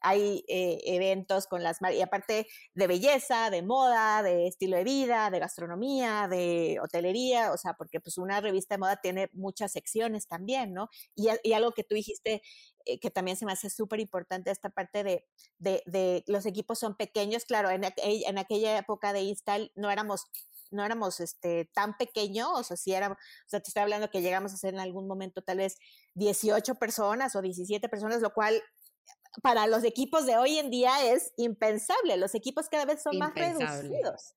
hay 0.00 0.44
eh, 0.48 0.78
eventos 0.84 1.46
con 1.46 1.62
las 1.62 1.78
y 1.92 2.02
aparte 2.02 2.46
de 2.74 2.86
belleza, 2.86 3.50
de 3.50 3.62
moda, 3.62 4.22
de 4.22 4.46
estilo 4.46 4.76
de 4.76 4.84
vida, 4.84 5.30
de 5.30 5.38
gastronomía, 5.38 6.28
de 6.28 6.78
hotelería, 6.82 7.52
o 7.52 7.56
sea, 7.56 7.74
porque 7.74 8.00
pues 8.00 8.18
una 8.18 8.40
revista 8.40 8.74
de 8.74 8.78
moda 8.78 9.00
tiene 9.00 9.30
muchas 9.32 9.72
secciones 9.72 10.26
también, 10.28 10.74
¿no? 10.74 10.88
Y, 11.14 11.28
algo 11.52 11.72
que 11.72 11.82
tú 11.82 11.94
dijiste 11.96 12.42
eh, 12.84 13.00
que 13.00 13.10
también 13.10 13.36
se 13.36 13.44
me 13.44 13.52
hace 13.52 13.70
súper 13.70 14.00
importante, 14.00 14.50
esta 14.50 14.70
parte 14.70 15.02
de, 15.02 15.26
de, 15.58 16.24
los 16.26 16.46
equipos 16.46 16.78
son 16.78 16.96
pequeños, 16.96 17.44
claro, 17.44 17.70
en, 17.70 17.82
en 17.96 18.38
aquella 18.38 18.78
época 18.78 19.12
de 19.12 19.22
Install 19.22 19.72
no 19.74 19.90
éramos 19.90 20.26
no 20.70 20.84
éramos 20.84 21.20
este, 21.20 21.70
tan 21.74 21.96
pequeños, 21.96 22.48
o 22.52 22.62
sea, 22.62 22.76
si 22.76 22.92
éramos, 22.92 23.18
o 23.18 23.48
sea, 23.48 23.60
te 23.60 23.68
estoy 23.70 23.82
hablando 23.82 24.10
que 24.10 24.22
llegamos 24.22 24.52
a 24.52 24.56
ser 24.56 24.74
en 24.74 24.80
algún 24.80 25.06
momento 25.06 25.42
tal 25.42 25.58
vez 25.58 25.78
18 26.14 26.74
personas 26.76 27.34
o 27.36 27.42
17 27.42 27.88
personas, 27.88 28.20
lo 28.20 28.32
cual 28.32 28.62
para 29.42 29.66
los 29.66 29.84
equipos 29.84 30.26
de 30.26 30.36
hoy 30.36 30.58
en 30.58 30.70
día 30.70 31.12
es 31.12 31.32
impensable. 31.36 32.16
Los 32.16 32.34
equipos 32.34 32.68
cada 32.68 32.84
vez 32.84 33.02
son 33.02 33.18
más 33.18 33.34
reducidos. 33.34 34.34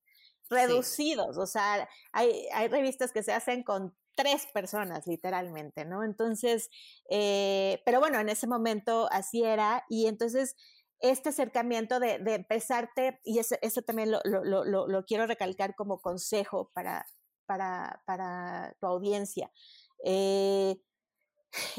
Reducidos. 0.50 1.38
O 1.38 1.48
sea, 1.48 1.88
hay, 2.12 2.48
hay 2.54 2.68
revistas 2.68 3.12
que 3.12 3.24
se 3.24 3.32
hacen 3.32 3.64
con 3.64 3.96
tres 4.16 4.48
personas, 4.54 5.08
literalmente, 5.08 5.86
¿no? 5.86 6.04
Entonces, 6.04 6.70
eh, 7.10 7.82
pero 7.86 8.00
bueno, 8.00 8.20
en 8.20 8.30
ese 8.30 8.48
momento 8.48 9.08
así 9.12 9.44
era. 9.44 9.86
Y 9.90 10.08
entonces, 10.08 10.56
este 11.00 11.30
acercamiento 11.30 12.00
de, 12.00 12.20
de 12.20 12.36
empezarte, 12.36 13.20
y 13.24 13.40
eso, 13.40 13.56
eso 13.62 13.82
también 13.82 14.12
lo, 14.12 14.20
lo, 14.24 14.44
lo, 14.44 14.88
lo, 14.88 15.06
quiero 15.06 15.26
recalcar 15.26 15.76
como 15.76 16.02
consejo 16.02 16.72
para, 16.74 17.06
para, 17.46 18.04
para 18.06 18.76
tu 18.80 18.88
audiencia. 18.88 19.52
Eh, 20.04 20.76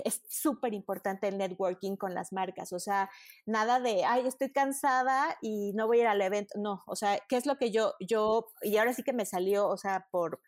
es 0.04 0.22
súper 0.28 0.74
importante 0.74 1.28
el 1.28 1.38
networking 1.38 1.96
con 1.96 2.14
las 2.14 2.32
marcas, 2.32 2.72
o 2.72 2.78
sea, 2.78 3.10
nada 3.46 3.80
de, 3.80 4.04
ay, 4.04 4.26
estoy 4.26 4.52
cansada 4.52 5.36
y 5.40 5.72
no 5.74 5.86
voy 5.86 5.98
a 5.98 6.02
ir 6.02 6.06
al 6.08 6.22
evento, 6.22 6.58
no, 6.58 6.82
o 6.86 6.96
sea, 6.96 7.18
¿qué 7.28 7.36
es 7.36 7.46
lo 7.46 7.56
que 7.56 7.70
yo, 7.70 7.94
yo, 8.00 8.46
y 8.62 8.76
ahora 8.76 8.92
sí 8.92 9.02
que 9.02 9.12
me 9.12 9.26
salió, 9.26 9.68
o 9.68 9.76
sea, 9.76 10.06
por, 10.10 10.40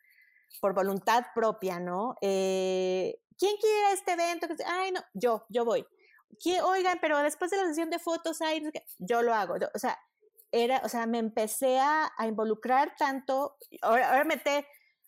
por 0.61 0.75
voluntad 0.75 1.25
propia, 1.35 1.81
¿no? 1.81 2.17
Eh, 2.21 3.19
¿Quién 3.39 3.57
quiere 3.57 3.79
ir 3.79 3.85
a 3.87 3.93
este 3.93 4.13
evento? 4.13 4.47
Ay, 4.67 4.93
no, 4.93 5.01
yo, 5.13 5.45
yo 5.49 5.65
voy. 5.65 5.85
Oigan, 6.65 6.99
pero 7.01 7.19
después 7.19 7.51
de 7.51 7.57
la 7.57 7.67
sesión 7.67 7.91
de 7.91 7.99
fotos, 7.99 8.41
ay, 8.41 8.63
yo 8.99 9.23
lo 9.23 9.35
hago, 9.35 9.55
o 9.75 9.79
sea, 9.79 9.99
era, 10.53 10.81
o 10.85 10.89
sea, 10.89 11.07
me 11.07 11.19
empecé 11.19 11.81
a, 11.81 12.13
a 12.17 12.27
involucrar 12.27 12.95
tanto, 12.97 13.57
ahora, 13.83 14.11
ahora 14.11 14.25
meté 14.25 14.67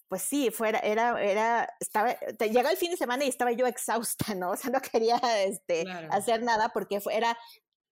pues 0.08 0.22
sí, 0.22 0.50
fuera, 0.50 0.78
era, 0.80 1.20
era, 1.22 1.68
estaba, 1.80 2.16
llegó 2.38 2.68
el 2.68 2.76
fin 2.76 2.90
de 2.90 2.96
semana 2.96 3.24
y 3.24 3.28
estaba 3.28 3.52
yo 3.52 3.66
exhausta, 3.66 4.34
¿no? 4.34 4.50
O 4.50 4.56
sea, 4.56 4.70
no 4.70 4.80
quería 4.80 5.20
este, 5.44 5.84
hacer 6.10 6.42
nada 6.42 6.70
porque 6.70 7.00
era 7.10 7.36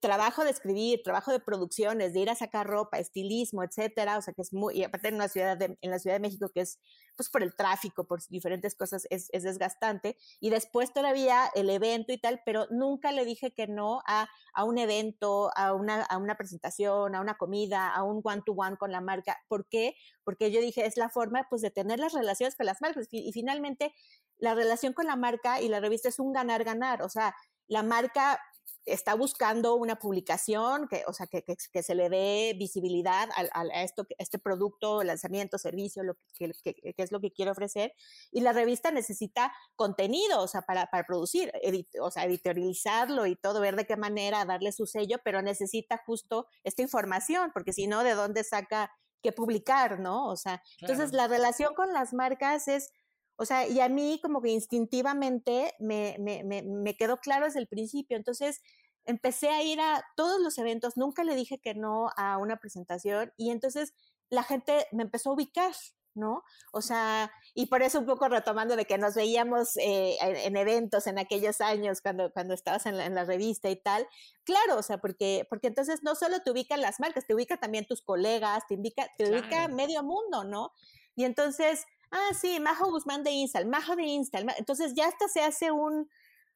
trabajo 0.04 0.44
de 0.44 0.50
escribir, 0.50 1.02
trabajo 1.02 1.32
de 1.32 1.40
producciones, 1.40 2.12
de 2.12 2.20
ir 2.20 2.28
a 2.28 2.34
sacar 2.34 2.66
ropa, 2.66 2.98
estilismo, 2.98 3.62
etcétera, 3.62 4.18
o 4.18 4.20
sea, 4.20 4.34
que 4.34 4.42
es 4.42 4.52
muy, 4.52 4.74
y 4.74 4.84
aparte 4.84 5.08
en, 5.08 5.14
una 5.14 5.28
ciudad 5.28 5.56
de, 5.56 5.78
en 5.80 5.90
la 5.90 5.98
Ciudad 5.98 6.16
de 6.16 6.20
México, 6.20 6.50
que 6.52 6.60
es, 6.60 6.78
pues 7.16 7.30
por 7.30 7.42
el 7.42 7.56
tráfico, 7.56 8.04
por 8.04 8.20
diferentes 8.28 8.74
cosas, 8.74 9.06
es, 9.08 9.28
es, 9.32 9.44
desgastante, 9.44 10.18
y 10.40 10.50
después 10.50 10.92
todavía 10.92 11.50
el 11.54 11.70
evento 11.70 12.12
y 12.12 12.18
tal, 12.18 12.42
pero 12.44 12.66
nunca 12.70 13.12
le 13.12 13.24
dije 13.24 13.54
que 13.54 13.66
no 13.66 14.02
a, 14.06 14.28
a 14.52 14.64
un 14.64 14.76
evento, 14.76 15.50
a 15.56 15.72
una, 15.72 16.02
a 16.02 16.18
una 16.18 16.36
presentación, 16.36 17.14
a 17.14 17.22
una 17.22 17.38
comida, 17.38 17.88
a 17.88 18.02
un 18.02 18.20
one-to-one 18.22 18.76
con 18.76 18.92
la 18.92 19.00
marca. 19.00 19.38
¿Por 19.48 19.66
qué? 19.70 19.96
Porque 20.22 20.50
yo 20.50 20.60
dije, 20.60 20.84
es 20.84 20.98
la 20.98 21.08
forma, 21.08 21.46
pues, 21.48 21.62
de 21.62 21.70
tener 21.70 21.98
las 21.98 22.12
relaciones 22.12 22.56
con 22.56 22.66
las 22.66 22.82
marcas, 22.82 23.08
y 23.10 23.32
finalmente 23.32 23.94
la 24.36 24.54
relación 24.54 24.92
con 24.92 25.06
la 25.06 25.16
marca 25.16 25.62
y 25.62 25.68
la 25.68 25.80
revista 25.80 26.10
es 26.10 26.18
un 26.18 26.34
ganar-ganar, 26.34 27.00
o 27.00 27.08
sea, 27.08 27.34
la 27.68 27.82
marca 27.82 28.38
está 28.86 29.14
buscando 29.14 29.74
una 29.76 29.96
publicación, 29.96 30.88
que, 30.88 31.04
o 31.06 31.12
sea, 31.12 31.26
que, 31.26 31.42
que, 31.42 31.82
se 31.82 31.94
le 31.94 32.08
dé 32.08 32.54
visibilidad 32.58 33.28
a, 33.34 33.60
a, 33.60 33.82
esto, 33.82 34.06
este 34.18 34.38
producto, 34.38 35.02
lanzamiento, 35.02 35.58
servicio, 35.58 36.02
lo 36.02 36.16
que, 36.38 36.52
que, 36.62 36.94
es 36.96 37.12
lo 37.12 37.20
que 37.20 37.32
quiere 37.32 37.50
ofrecer. 37.50 37.94
Y 38.30 38.40
la 38.40 38.52
revista 38.52 38.90
necesita 38.90 39.52
contenido, 39.76 40.42
o 40.42 40.48
sea, 40.48 40.62
para, 40.62 40.86
para 40.86 41.04
producir, 41.04 41.52
o 42.00 42.10
sea, 42.10 42.24
editorializarlo 42.24 43.26
y 43.26 43.36
todo, 43.36 43.60
ver 43.60 43.76
de 43.76 43.86
qué 43.86 43.96
manera 43.96 44.44
darle 44.44 44.72
su 44.72 44.86
sello, 44.86 45.18
pero 45.24 45.42
necesita 45.42 46.02
justo 46.04 46.46
esta 46.62 46.82
información, 46.82 47.50
porque 47.52 47.72
si 47.72 47.86
no, 47.86 48.04
¿de 48.04 48.14
dónde 48.14 48.44
saca 48.44 48.90
qué 49.22 49.32
publicar, 49.32 50.00
no? 50.00 50.28
O 50.28 50.36
sea, 50.36 50.62
entonces 50.80 51.12
la 51.12 51.26
relación 51.26 51.74
con 51.74 51.92
las 51.94 52.12
marcas 52.12 52.68
es 52.68 52.92
o 53.36 53.44
sea, 53.44 53.66
y 53.66 53.80
a 53.80 53.88
mí 53.88 54.20
como 54.22 54.40
que 54.40 54.50
instintivamente 54.50 55.74
me, 55.78 56.16
me, 56.20 56.44
me, 56.44 56.62
me, 56.62 56.96
quedó 56.96 57.18
claro 57.18 57.46
desde 57.46 57.60
el 57.60 57.66
principio. 57.66 58.16
Entonces 58.16 58.62
empecé 59.06 59.48
a 59.50 59.62
ir 59.62 59.80
a 59.80 60.04
todos 60.16 60.40
los 60.40 60.56
eventos, 60.58 60.96
nunca 60.96 61.24
le 61.24 61.34
dije 61.34 61.58
que 61.58 61.74
no 61.74 62.10
a 62.16 62.38
una 62.38 62.56
presentación 62.58 63.32
y 63.36 63.50
entonces 63.50 63.92
la 64.30 64.42
gente 64.42 64.86
me 64.92 65.02
empezó 65.02 65.30
a 65.30 65.34
ubicar, 65.34 65.72
¿no? 66.14 66.42
O 66.72 66.80
sea, 66.80 67.30
y 67.54 67.66
por 67.66 67.82
eso 67.82 67.98
un 67.98 68.06
poco 68.06 68.28
retomando 68.28 68.76
de 68.76 68.86
que 68.86 68.98
nos 68.98 69.14
veíamos 69.14 69.76
eh, 69.76 70.16
en, 70.20 70.56
eventos 70.56 71.06
en 71.06 71.18
aquellos 71.18 71.60
años 71.60 72.00
cuando, 72.00 72.32
cuando 72.32 72.54
estabas 72.54 72.86
en 72.86 72.96
la, 72.96 73.06
en 73.06 73.14
la, 73.14 73.24
revista 73.24 73.68
y 73.68 73.76
tal, 73.76 74.06
claro, 74.44 74.78
o 74.78 74.82
sea, 74.82 74.98
porque, 74.98 75.46
porque 75.50 75.66
entonces 75.66 76.02
no 76.02 76.14
solo 76.14 76.40
te 76.40 76.50
ubican 76.50 76.80
las 76.80 77.00
marcas, 77.00 77.26
te 77.26 77.34
ubica 77.34 77.58
también 77.58 77.86
tus 77.86 78.00
colegas, 78.00 78.64
te, 78.68 78.76
ubica, 78.76 79.06
te 79.18 79.30
ubica 79.30 79.68
medio 79.68 80.02
mundo, 80.02 80.44
¿no? 80.44 80.72
Y 81.16 81.24
entonces 81.24 81.84
ah, 82.14 82.34
sí, 82.34 82.60
Majo 82.60 82.90
Guzmán 82.90 83.22
de 83.24 83.30
Instal, 83.30 83.66
Majo 83.66 83.96
de 83.96 84.04
Instal. 84.04 84.46
Entonces 84.56 84.94
ya 84.94 85.06
hasta 85.08 85.28
se 85.28 85.40
hace 85.40 85.70
un, 85.70 86.08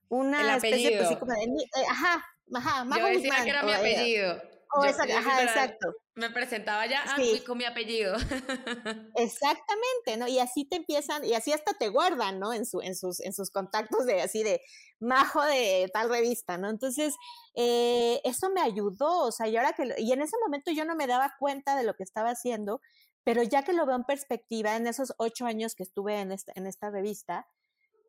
una 0.09 0.57
especie 0.57 0.97
pues, 0.97 1.19
como 1.19 1.33
de, 1.33 1.43
eh, 1.43 1.87
ajá, 1.91 2.25
ajá, 2.55 2.85
Majo 2.85 3.01
Yo 3.01 3.09
decía 3.09 3.45
que 3.45 3.51
era 3.51 3.63
mi 3.63 3.73
apellido. 3.73 4.41
Oh, 4.75 4.83
ajá, 4.83 5.43
exacto. 5.43 5.95
Me 6.15 6.31
presentaba 6.31 6.85
ya 6.87 7.03
ah, 7.07 7.17
con 7.47 7.57
mi 7.57 7.65
apellido. 7.65 8.15
Exactamente, 9.15 10.17
¿no? 10.19 10.29
Y 10.29 10.41
así 10.41 10.67
te 10.67 10.77
empiezan, 10.77 11.25
y 11.25 11.33
así 11.33 11.53
hasta 11.53 11.73
te 11.75 11.89
guardan, 11.89 12.39
¿no? 12.39 12.53
En, 12.53 12.67
su, 12.67 12.83
en, 12.83 12.95
sus, 12.95 13.21
en 13.21 13.33
sus 13.33 13.51
contactos 13.51 14.05
de 14.05 14.21
así 14.21 14.43
de 14.43 14.61
majo 15.01 15.43
de 15.43 15.89
tal 15.93 16.11
revista, 16.11 16.59
¿no? 16.59 16.69
Entonces, 16.69 17.15
eh, 17.55 18.21
eso 18.25 18.51
me 18.51 18.61
ayudó, 18.61 19.21
o 19.21 19.33
sea, 19.33 19.49
y 19.49 19.57
ahora 19.57 19.73
que, 19.73 19.95
y 19.99 20.13
en 20.13 20.21
ese 20.21 20.37
momento 20.45 20.71
yo 20.71 20.85
no 20.85 20.97
me 20.97 21.07
daba 21.07 21.35
cuenta 21.39 21.77
de 21.77 21.85
lo 21.85 21.95
que 21.95 22.03
estaba 22.03 22.31
haciendo, 22.31 22.81
pero 23.29 23.43
ya 23.43 23.63
que 23.63 23.75
lo 23.75 23.85
veo 23.85 23.95
en 23.95 24.05
perspectiva, 24.05 24.75
en 24.75 24.87
esos 24.87 25.13
ocho 25.19 25.45
años 25.45 25.75
que 25.75 25.83
estuve 25.83 26.19
en 26.19 26.33
esta, 26.33 26.51
en 26.55 26.67
esta 26.67 26.89
revista, 26.89 27.47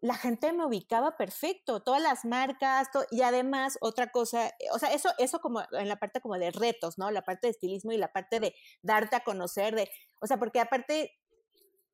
la 0.01 0.13
gente 0.13 0.53
me 0.53 0.65
ubicaba 0.65 1.17
perfecto, 1.17 1.81
todas 1.81 2.01
las 2.01 2.23
marcas, 2.23 2.87
y 3.11 3.21
además 3.21 3.77
otra 3.81 4.11
cosa, 4.11 4.47
eh, 4.47 4.53
o 4.71 4.79
sea, 4.79 4.93
eso, 4.93 5.09
eso 5.17 5.41
como 5.41 5.61
en 5.73 5.89
la 5.89 5.97
parte 5.97 6.21
como 6.21 6.37
de 6.37 6.51
retos, 6.51 6.97
¿no? 6.97 7.11
La 7.11 7.23
parte 7.23 7.47
de 7.47 7.51
estilismo 7.51 7.91
y 7.91 7.97
la 7.97 8.13
parte 8.13 8.39
de 8.39 8.55
darte 8.81 9.17
a 9.17 9.25
conocer, 9.25 9.75
de, 9.75 9.91
o 10.21 10.25
sea, 10.25 10.39
porque 10.39 10.61
aparte, 10.61 11.11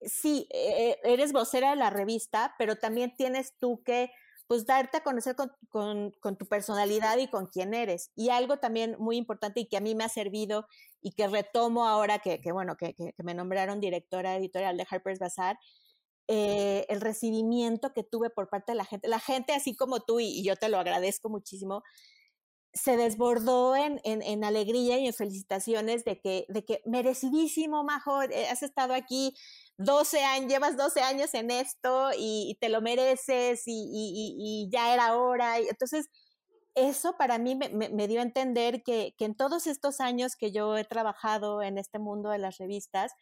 sí, 0.01 0.47
eh, 0.51 0.99
eres 1.03 1.33
vocera 1.33 1.71
de 1.71 1.77
la 1.77 1.89
revista, 1.89 2.53
pero 2.59 2.75
también 2.75 3.15
tienes 3.15 3.57
tú 3.57 3.81
que 3.83 4.11
pues 4.47 4.67
darte 4.67 4.97
a 4.97 5.03
conocer 5.03 5.35
con, 5.35 5.51
con, 5.69 6.11
con, 6.19 6.37
tu 6.37 6.45
personalidad 6.45 7.17
y 7.17 7.27
con 7.27 7.47
quién 7.47 7.73
eres. 7.73 8.11
Y 8.15 8.29
algo 8.29 8.57
también 8.57 8.95
muy 8.99 9.17
importante 9.17 9.61
y 9.61 9.67
que 9.67 9.77
a 9.77 9.81
mí 9.81 9.95
me 9.95 10.03
ha 10.03 10.09
servido 10.09 10.67
y 11.05 11.11
que 11.11 11.27
retomo 11.27 11.85
ahora 11.85 12.17
que, 12.17 12.41
que 12.41 12.51
bueno, 12.51 12.77
que, 12.77 12.95
que, 12.95 13.13
me 13.23 13.35
nombraron 13.35 13.79
directora 13.79 14.37
editorial 14.37 14.75
de 14.75 14.87
Harper's 14.89 15.19
Bazaar, 15.19 15.55
eh, 16.27 16.83
el 16.89 16.99
recibimiento 16.99 17.93
que 17.93 18.01
tuve 18.01 18.31
por 18.31 18.49
parte 18.49 18.71
de 18.71 18.77
la 18.77 18.85
gente. 18.85 19.07
La 19.07 19.19
gente, 19.19 19.53
así 19.53 19.75
como 19.75 19.99
tú, 19.99 20.19
y, 20.19 20.43
yo 20.43 20.55
te 20.55 20.67
lo 20.67 20.79
agradezco 20.79 21.29
muchísimo, 21.29 21.83
se 22.73 22.97
desbordó 22.97 23.75
en, 23.75 24.01
en, 24.03 24.23
en, 24.23 24.43
alegría 24.43 24.97
y 24.97 25.05
en 25.05 25.13
felicitaciones 25.13 26.05
de 26.05 26.19
que, 26.19 26.47
de 26.49 26.65
que 26.65 26.81
merecidísimo, 26.85 27.83
Majo, 27.83 28.23
eh, 28.23 28.47
has 28.49 28.63
estado 28.63 28.95
aquí 28.95 29.35
12 29.77 30.23
años, 30.23 30.49
llevas 30.49 30.75
12 30.75 31.01
años 31.01 31.35
en 31.35 31.51
esto 31.51 32.09
y, 32.17 32.57
te 32.59 32.69
lo 32.69 32.81
mereces 32.81 33.61
y, 33.67 34.67
ya 34.71 34.91
era 34.91 35.15
hora. 35.15 35.59
Entonces, 35.59 36.07
eso 36.75 37.17
para 37.17 37.37
mí 37.37 37.55
me, 37.55 38.07
dio 38.07 38.19
a 38.19 38.23
entender 38.23 38.83
que, 38.83 39.15
en 39.19 39.35
todos 39.35 39.67
estos 39.67 39.99
años 39.99 40.35
que 40.35 40.51
yo 40.51 40.77
he 40.77 40.83
trabajado 40.83 41.61
en 41.61 41.77
este 41.77 41.99
mundo 41.99 42.29
de 42.29 42.37
las 42.37 42.57
revistas, 42.57 43.13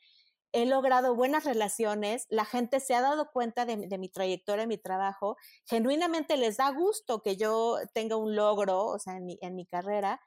he 0.51 0.65
logrado 0.65 1.15
buenas 1.15 1.45
relaciones, 1.45 2.25
la 2.29 2.45
gente 2.45 2.79
se 2.79 2.93
ha 2.93 3.01
dado 3.01 3.31
cuenta 3.31 3.65
de, 3.65 3.97
mi 3.97 4.09
trayectoria, 4.09 4.63
de 4.63 4.67
mi 4.67 4.77
trabajo, 4.77 5.37
genuinamente 5.65 6.37
les 6.37 6.57
da 6.57 6.69
gusto 6.71 7.21
que 7.21 7.37
yo 7.37 7.77
tenga 7.93 8.17
un 8.17 8.35
logro, 8.35 8.85
o 8.85 8.99
sea, 8.99 9.17
en 9.17 9.55
mi, 9.55 9.65
carrera, 9.65 10.21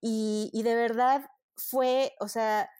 y, 0.00 0.50
y 0.52 0.62
de 0.62 0.74
verdad 0.74 1.28
fue, 1.56 2.14
o 2.20 2.28
sea, 2.28 2.70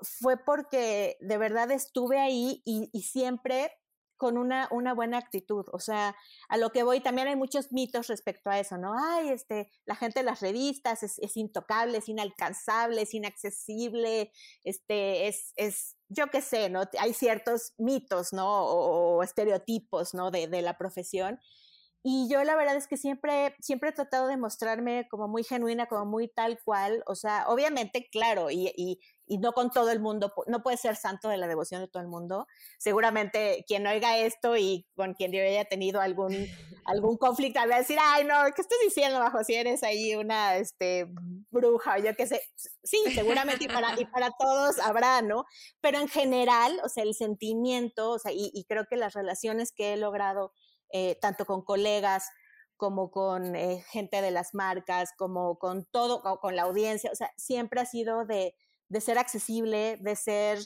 fue 0.00 0.36
porque 0.36 1.16
de 1.20 1.38
verdad 1.38 1.70
estuve 1.70 2.18
ahí 2.18 2.62
y, 2.64 3.02
siempre 3.02 3.72
con 4.16 4.38
una, 4.38 4.68
una, 4.70 4.94
buena 4.94 5.18
actitud. 5.18 5.64
O 5.72 5.78
sea, 5.78 6.16
a 6.48 6.56
lo 6.56 6.70
que 6.70 6.82
voy, 6.82 7.00
también 7.00 7.28
hay 7.28 7.36
muchos 7.36 7.72
mitos 7.72 8.08
respecto 8.08 8.50
a 8.50 8.58
eso, 8.58 8.78
¿no? 8.78 8.94
Ay, 8.98 9.28
este, 9.28 9.70
la 9.84 9.94
gente 9.94 10.20
de 10.20 10.24
las 10.24 10.40
revistas 10.40 11.02
es, 11.02 11.36
intocable, 11.36 11.98
es 11.98 12.08
inalcanzable, 12.08 13.02
es 13.02 13.14
inaccesible, 13.14 14.32
este, 14.64 15.28
es, 15.28 15.52
es 15.56 15.96
yo 16.08 16.28
qué 16.28 16.40
sé, 16.40 16.70
¿no? 16.70 16.82
Hay 16.98 17.12
ciertos 17.14 17.74
mitos, 17.78 18.32
¿no? 18.32 18.64
O, 18.64 19.22
estereotipos, 19.22 20.14
¿no? 20.14 20.30
De, 20.30 20.46
de 20.46 20.62
la 20.62 20.78
profesión. 20.78 21.40
Y 22.08 22.28
yo 22.30 22.44
la 22.44 22.54
verdad 22.54 22.76
es 22.76 22.86
que 22.86 22.96
siempre, 22.96 23.56
siempre 23.58 23.88
he 23.88 23.92
tratado 23.92 24.28
de 24.28 24.36
mostrarme 24.36 25.08
como 25.10 25.26
muy 25.26 25.42
genuina, 25.42 25.86
como 25.86 26.06
muy 26.06 26.28
tal 26.28 26.56
cual. 26.62 27.02
O 27.08 27.16
sea, 27.16 27.46
obviamente, 27.48 28.08
claro, 28.12 28.48
y, 28.48 29.00
y, 29.26 29.38
no 29.38 29.52
con 29.52 29.70
todo 29.70 29.90
el 29.90 30.00
mundo, 30.00 30.32
no 30.46 30.62
puede 30.62 30.76
ser 30.76 30.96
santo 30.96 31.28
de 31.28 31.36
la 31.36 31.46
devoción 31.46 31.80
de 31.80 31.88
todo 31.88 32.02
el 32.02 32.08
mundo. 32.08 32.46
Seguramente 32.78 33.64
quien 33.66 33.86
oiga 33.86 34.18
esto 34.18 34.56
y 34.56 34.86
con 34.94 35.14
quien 35.14 35.32
yo 35.32 35.42
haya 35.42 35.64
tenido 35.64 36.00
algún, 36.00 36.32
algún 36.84 37.16
conflicto, 37.16 37.60
va 37.68 37.76
a 37.76 37.78
decir, 37.78 37.98
ay, 38.00 38.24
no, 38.24 38.34
¿qué 38.54 38.62
estás 38.62 38.78
diciendo, 38.82 39.18
bajo? 39.18 39.42
Si 39.44 39.54
eres 39.54 39.82
ahí 39.82 40.14
una 40.14 40.56
este, 40.56 41.06
bruja 41.50 41.96
o 41.96 41.98
yo 41.98 42.14
qué 42.14 42.26
sé. 42.26 42.40
Sí, 42.82 42.98
seguramente 43.14 43.64
y 43.64 43.68
para, 43.68 43.98
y 44.00 44.04
para 44.06 44.30
todos 44.38 44.78
habrá, 44.78 45.22
¿no? 45.22 45.44
Pero 45.80 45.98
en 45.98 46.08
general, 46.08 46.80
o 46.84 46.88
sea, 46.88 47.04
el 47.04 47.14
sentimiento, 47.14 48.12
o 48.12 48.18
sea, 48.18 48.32
y, 48.32 48.50
y 48.54 48.64
creo 48.64 48.86
que 48.86 48.96
las 48.96 49.14
relaciones 49.14 49.72
que 49.72 49.92
he 49.92 49.96
logrado 49.96 50.52
eh, 50.92 51.18
tanto 51.20 51.44
con 51.46 51.62
colegas 51.62 52.24
como 52.76 53.10
con 53.10 53.56
eh, 53.56 53.82
gente 53.90 54.20
de 54.22 54.30
las 54.30 54.54
marcas, 54.54 55.10
como 55.16 55.58
con 55.58 55.84
todo, 55.86 56.22
con 56.40 56.56
la 56.56 56.62
audiencia, 56.62 57.10
o 57.10 57.14
sea, 57.14 57.32
siempre 57.36 57.80
ha 57.80 57.86
sido 57.86 58.24
de, 58.26 58.54
de 58.88 59.00
ser 59.00 59.18
accesible, 59.18 59.98
de 60.00 60.16
ser, 60.16 60.58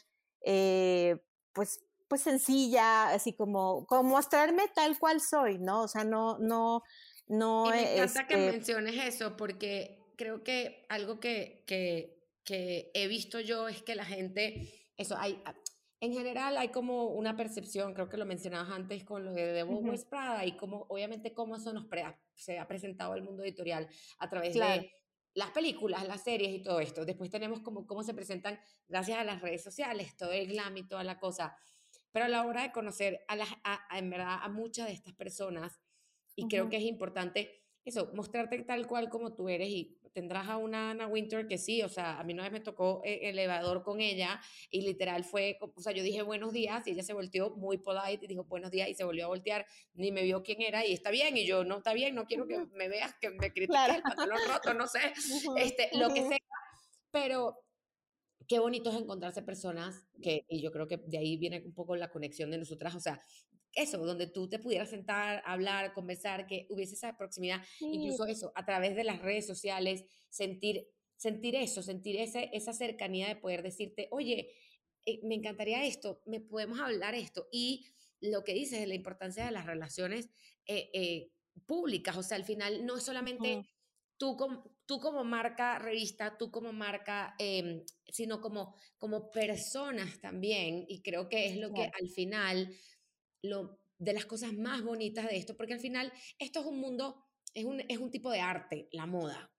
eh, 0.45 1.17
pues, 1.53 1.81
pues 2.09 2.23
sencilla, 2.23 3.11
así 3.11 3.33
como, 3.35 3.87
como 3.87 4.11
mostrarme 4.11 4.65
tal 4.75 4.99
cual 4.99 5.21
soy, 5.21 5.59
¿no? 5.59 5.83
O 5.83 5.89
sea, 5.89 6.05
no, 6.05 6.39
no, 6.39 6.83
no. 7.29 7.67
Y 7.67 7.71
me 7.71 7.95
encanta 7.95 8.27
que 8.27 8.35
este 8.35 8.53
menciones 8.53 9.15
eso, 9.15 9.37
porque 9.37 9.99
creo 10.17 10.43
que 10.43 10.85
algo 10.89 11.21
que, 11.21 11.63
que, 11.67 12.19
que 12.45 12.91
he 12.95 13.07
visto 13.07 13.41
yo 13.41 13.69
es 13.69 13.83
que 13.83 13.95
la 13.95 14.05
gente, 14.05 14.91
eso, 14.97 15.17
hay, 15.17 15.43
en 16.01 16.13
general 16.13 16.57
hay 16.57 16.71
como 16.71 17.07
una 17.07 17.37
percepción, 17.37 17.95
creo 17.95 18.09
que 18.09 18.17
lo 18.17 18.25
mencionabas 18.25 18.71
antes 18.71 19.05
con 19.05 19.25
lo 19.25 19.33
de 19.33 19.53
The 19.53 19.65
uh 19.65 19.95
Prada 20.09 20.45
y 20.47 20.57
como 20.57 20.87
obviamente 20.89 21.35
cómo 21.35 21.57
eso 21.57 21.73
nos 21.73 21.87
se 22.35 22.59
ha 22.59 22.67
presentado 22.67 23.13
al 23.13 23.23
mundo 23.23 23.45
editorial 23.45 23.89
a 24.19 24.29
través 24.29 24.55
de 24.55 24.93
las 25.35 25.51
películas, 25.51 26.07
las 26.07 26.23
series 26.23 26.53
y 26.53 26.63
todo 26.63 26.81
esto. 26.81 27.05
Después 27.05 27.31
tenemos 27.31 27.61
como 27.61 27.87
cómo 27.87 28.03
se 28.03 28.15
presentan 28.15 28.59
gracias 28.89 29.19
a 29.19 29.25
las 29.25 29.41
redes 29.41 29.63
sociales, 29.63 30.17
todo 30.17 30.33
el 30.33 30.49
glam 30.49 30.77
y 30.77 30.87
toda 30.87 31.05
la 31.05 31.19
cosa. 31.19 31.57
Pero 32.13 32.25
a 32.25 32.29
la 32.29 32.45
hora 32.45 32.63
de 32.63 32.73
conocer 32.73 33.25
a, 33.29 33.37
las, 33.37 33.49
en 33.93 34.11
verdad 34.11 34.39
a 34.43 34.49
muchas 34.49 34.87
de 34.87 34.93
estas 34.93 35.15
personas, 35.15 35.81
y 36.35 36.49
creo 36.49 36.69
que 36.69 36.77
es 36.77 36.85
importante 36.85 37.61
eso, 37.85 38.11
mostrarte 38.15 38.59
tal 38.63 38.87
cual 38.87 39.09
como 39.09 39.35
tú 39.35 39.49
eres 39.49 39.69
y 39.69 40.00
tendrás 40.13 40.49
a 40.49 40.57
una 40.57 40.91
Anna 40.91 41.07
Winter 41.07 41.47
que 41.47 41.59
sí, 41.59 41.83
o 41.83 41.89
sea, 41.89 42.19
a 42.19 42.25
mí 42.25 42.33
una 42.33 42.45
vez 42.45 42.53
me 42.53 42.61
tocó 42.61 43.01
el 43.05 43.39
elevador 43.39 43.83
con 43.83 44.01
ella 44.01 44.41
y 44.71 44.83
literal 44.83 45.25
fue, 45.25 45.59
o 45.61 45.81
sea, 45.81 45.93
yo 45.93 46.03
dije 46.03 46.23
buenos 46.23 46.53
días 46.53 46.87
y 46.87 46.91
ella 46.91 47.03
se 47.03 47.13
volteó 47.13 47.51
muy 47.57 47.79
polite 47.79 48.25
y 48.25 48.29
dijo 48.29 48.45
buenos 48.45 48.71
días 48.71 48.89
y 48.89 48.95
se 48.95 49.05
volvió 49.05 49.27
a 49.27 49.29
voltear, 49.29 49.67
ni 49.95 50.13
me 50.13 50.23
vio 50.23 50.43
quién 50.43 50.63
era 50.63 50.85
y 50.87 50.93
está 50.93 51.11
bien 51.11 51.37
y 51.37 51.47
yo 51.47 51.65
no 51.65 51.79
está 51.79 51.93
bien, 51.93 52.15
no 52.15 52.27
quiero 52.27 52.47
que 52.47 52.59
me 52.75 52.89
veas, 52.89 53.15
que 53.21 53.31
me 53.31 53.53
critiques 53.53 53.95
el 53.97 54.03
pantalón 54.03 54.39
roto, 54.49 54.75
no 54.75 54.87
sé, 54.87 55.01
este, 55.57 55.91
lo 55.99 56.09
que 56.09 56.23
sea, 56.23 56.39
pero 57.11 57.57
qué 58.49 58.59
bonito 58.59 58.91
es 58.91 58.97
encontrarse 58.97 59.43
personas 59.43 60.09
que, 60.21 60.45
y 60.49 60.61
yo 60.61 60.73
creo 60.73 60.89
que 60.89 60.97
de 60.97 61.19
ahí 61.19 61.37
viene 61.37 61.63
un 61.65 61.73
poco 61.73 61.95
la 61.95 62.11
conexión 62.11 62.51
de 62.51 62.59
nosotras, 62.59 62.95
o 62.95 63.01
sea, 63.01 63.23
eso, 63.75 63.99
donde 63.99 64.27
tú 64.27 64.49
te 64.49 64.59
pudieras 64.59 64.91
sentar, 64.91 65.43
hablar, 65.47 65.93
conversar, 65.93 66.47
que 66.47 66.67
hubiese 66.71 66.95
esa 66.95 67.17
proximidad, 67.17 67.63
incluso 67.81 68.27
eso, 68.27 68.53
a 68.55 68.65
través 68.65 68.97
de 68.97 69.05
las 69.05 69.21
redes 69.23 69.47
sociales, 69.47 70.05
sentir, 70.29 70.89
sentir 71.17 71.55
eso, 71.55 71.83
sentir 71.83 72.17
ese, 72.17 72.51
esa 72.53 72.73
cercanía 72.73 73.29
de 73.29 73.37
poder 73.37 73.63
decirte, 73.63 74.09
oye, 74.11 74.53
eh, 75.07 75.21
me 75.23 75.35
encantaría 75.35 75.85
esto, 75.85 76.23
me 76.27 76.41
podemos 76.41 76.81
hablar 76.81 77.15
esto. 77.15 77.49
Y 77.53 77.87
lo 78.21 78.45
que 78.45 78.55
dices 78.55 78.81
de 78.81 78.87
la 78.87 78.95
importancia 78.95 79.45
de 79.45 79.53
las 79.53 79.67
relaciones 79.67 80.31
eh, 80.67 80.91
eh, 80.93 81.31
públicas, 81.67 82.17
o 82.17 82.23
sea, 82.23 82.37
al 82.37 82.45
final 82.45 82.85
no 82.85 82.97
es 82.97 83.05
solamente 83.05 83.65
tú 84.21 84.37
como, 84.37 84.63
tú 84.85 85.01
como 85.01 85.25
marca 85.25 85.79
revista, 85.79 86.37
tú 86.37 86.51
como 86.51 86.73
marca, 86.73 87.35
em, 87.39 87.83
sino 88.07 88.41
como, 88.41 88.75
como 88.99 89.31
personas 89.31 90.21
también, 90.21 90.85
y 90.89 91.01
creo 91.01 91.29
que 91.29 91.47
es 91.47 91.57
lo 91.57 91.73
que 91.73 91.85
al 91.85 92.09
final, 92.09 92.71
lo, 93.43 93.81
de 93.99 94.13
las 94.13 94.27
cosas 94.27 94.53
más 94.53 94.83
bonitas 94.83 95.29
de 95.29 95.37
esto, 95.37 95.57
porque 95.57 95.75
al 95.75 95.81
final 95.81 96.13
esto 96.39 96.61
es 96.61 96.67
un 96.67 96.79
mundo, 96.79 97.25
es 97.55 97.65
un, 97.65 97.81
es 97.89 97.99
un 97.99 98.11
tipo 98.11 98.31
de 98.31 98.41
arte, 98.41 98.89
la 98.93 99.07
moda, 99.07 99.51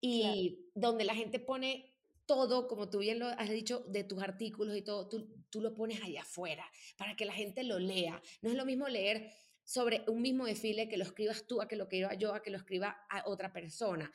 y 0.00 0.70
donde 0.74 1.04
la 1.04 1.14
gente 1.14 1.38
pone 1.38 1.92
todo, 2.26 2.66
como 2.66 2.88
tú 2.88 2.98
bien 2.98 3.18
lo 3.18 3.26
has 3.26 3.50
dicho, 3.50 3.80
de 3.88 4.04
tus 4.04 4.22
artículos 4.22 4.76
y 4.76 4.82
todo, 4.82 5.08
tú, 5.08 5.28
tú 5.50 5.60
lo 5.60 5.74
pones 5.74 6.02
allá 6.02 6.22
afuera 6.22 6.64
para 6.96 7.14
que 7.14 7.24
la 7.24 7.32
gente 7.32 7.62
lo 7.62 7.78
lea. 7.78 8.22
No 8.40 8.50
es 8.50 8.56
lo 8.56 8.64
mismo 8.64 8.88
leer 8.88 9.30
sobre 9.64 10.04
un 10.08 10.22
mismo 10.22 10.46
desfile 10.46 10.88
que 10.88 10.96
lo 10.96 11.04
escribas 11.04 11.46
tú, 11.46 11.60
a 11.60 11.68
que 11.68 11.76
lo 11.76 11.84
escriba 11.84 12.14
yo, 12.14 12.34
a 12.34 12.42
que 12.42 12.50
lo 12.50 12.58
escriba 12.58 13.06
a 13.10 13.28
otra 13.28 13.52
persona. 13.52 14.10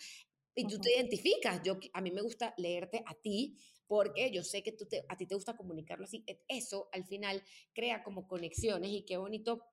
Y 0.56 0.68
tú 0.68 0.80
te 0.80 0.96
identificas. 0.96 1.62
Yo, 1.64 1.78
a 1.94 2.02
mí 2.02 2.12
me 2.12 2.22
gusta 2.22 2.54
leerte 2.58 3.04
a 3.06 3.14
ti 3.14 3.56
porque 3.88 4.32
yo 4.32 4.44
sé 4.44 4.64
que 4.64 4.72
tú 4.72 4.86
te, 4.86 5.06
a 5.08 5.18
ti 5.18 5.26
te 5.26 5.36
gusta 5.36 5.56
comunicarlo 5.56 6.06
así. 6.06 6.24
E, 6.28 6.42
eso 6.48 6.90
al 6.92 7.06
final 7.06 7.42
crea 7.74 8.04
como 8.04 8.28
conexiones 8.28 8.92
y 8.92 9.04
qué 9.06 9.18
bonito 9.18 9.64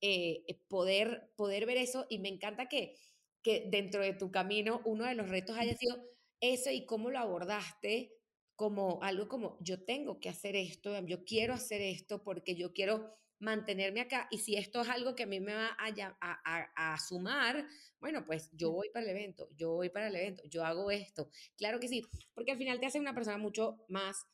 eh, 0.00 0.44
eh, 0.46 0.60
poder, 0.68 1.32
poder 1.36 1.66
ver 1.66 1.76
eso. 1.76 2.06
Y 2.08 2.18
me 2.18 2.28
encanta 2.28 2.68
que, 2.68 2.96
que 3.42 3.66
dentro 3.70 4.02
de 4.02 4.14
tu 4.14 4.30
camino 4.30 4.82
uno 4.84 5.04
de 5.04 5.14
los 5.14 5.28
retos 5.28 5.56
haya 5.58 5.76
sido 5.76 5.96
eso 6.40 6.70
y 6.70 6.86
cómo 6.86 7.10
lo 7.10 7.18
abordaste 7.18 8.14
como 8.56 8.98
algo 9.02 9.28
como 9.28 9.56
yo 9.60 9.84
tengo 9.84 10.18
que 10.18 10.28
hacer 10.28 10.56
esto, 10.56 10.98
yo 11.06 11.24
quiero 11.24 11.54
hacer 11.54 11.80
esto 11.80 12.24
porque 12.24 12.56
yo 12.56 12.72
quiero 12.72 13.14
mantenerme 13.40 14.00
acá 14.00 14.26
y 14.30 14.38
si 14.38 14.56
esto 14.56 14.82
es 14.82 14.88
algo 14.88 15.14
que 15.14 15.22
a 15.22 15.26
mí 15.26 15.40
me 15.40 15.54
va 15.54 15.76
a, 15.78 16.94
a, 16.94 16.98
sumar, 16.98 17.66
bueno, 18.00 18.24
pues 18.26 18.50
yo 18.52 18.72
voy 18.72 18.90
para 18.90 19.04
el 19.04 19.16
evento, 19.16 19.48
yo 19.56 19.72
voy 19.72 19.90
para 19.90 20.08
el 20.08 20.16
evento, 20.16 20.42
yo 20.48 20.64
hago 20.64 20.90
esto. 20.90 21.28
Claro 21.56 21.78
que 21.78 21.88
sí, 21.88 22.04
porque 22.34 22.52
al 22.52 22.58
final 22.58 22.80
te 22.80 22.86
hace 22.86 22.98
una 22.98 23.14
persona 23.14 23.38
mucho 23.38 23.84
más 23.88 24.26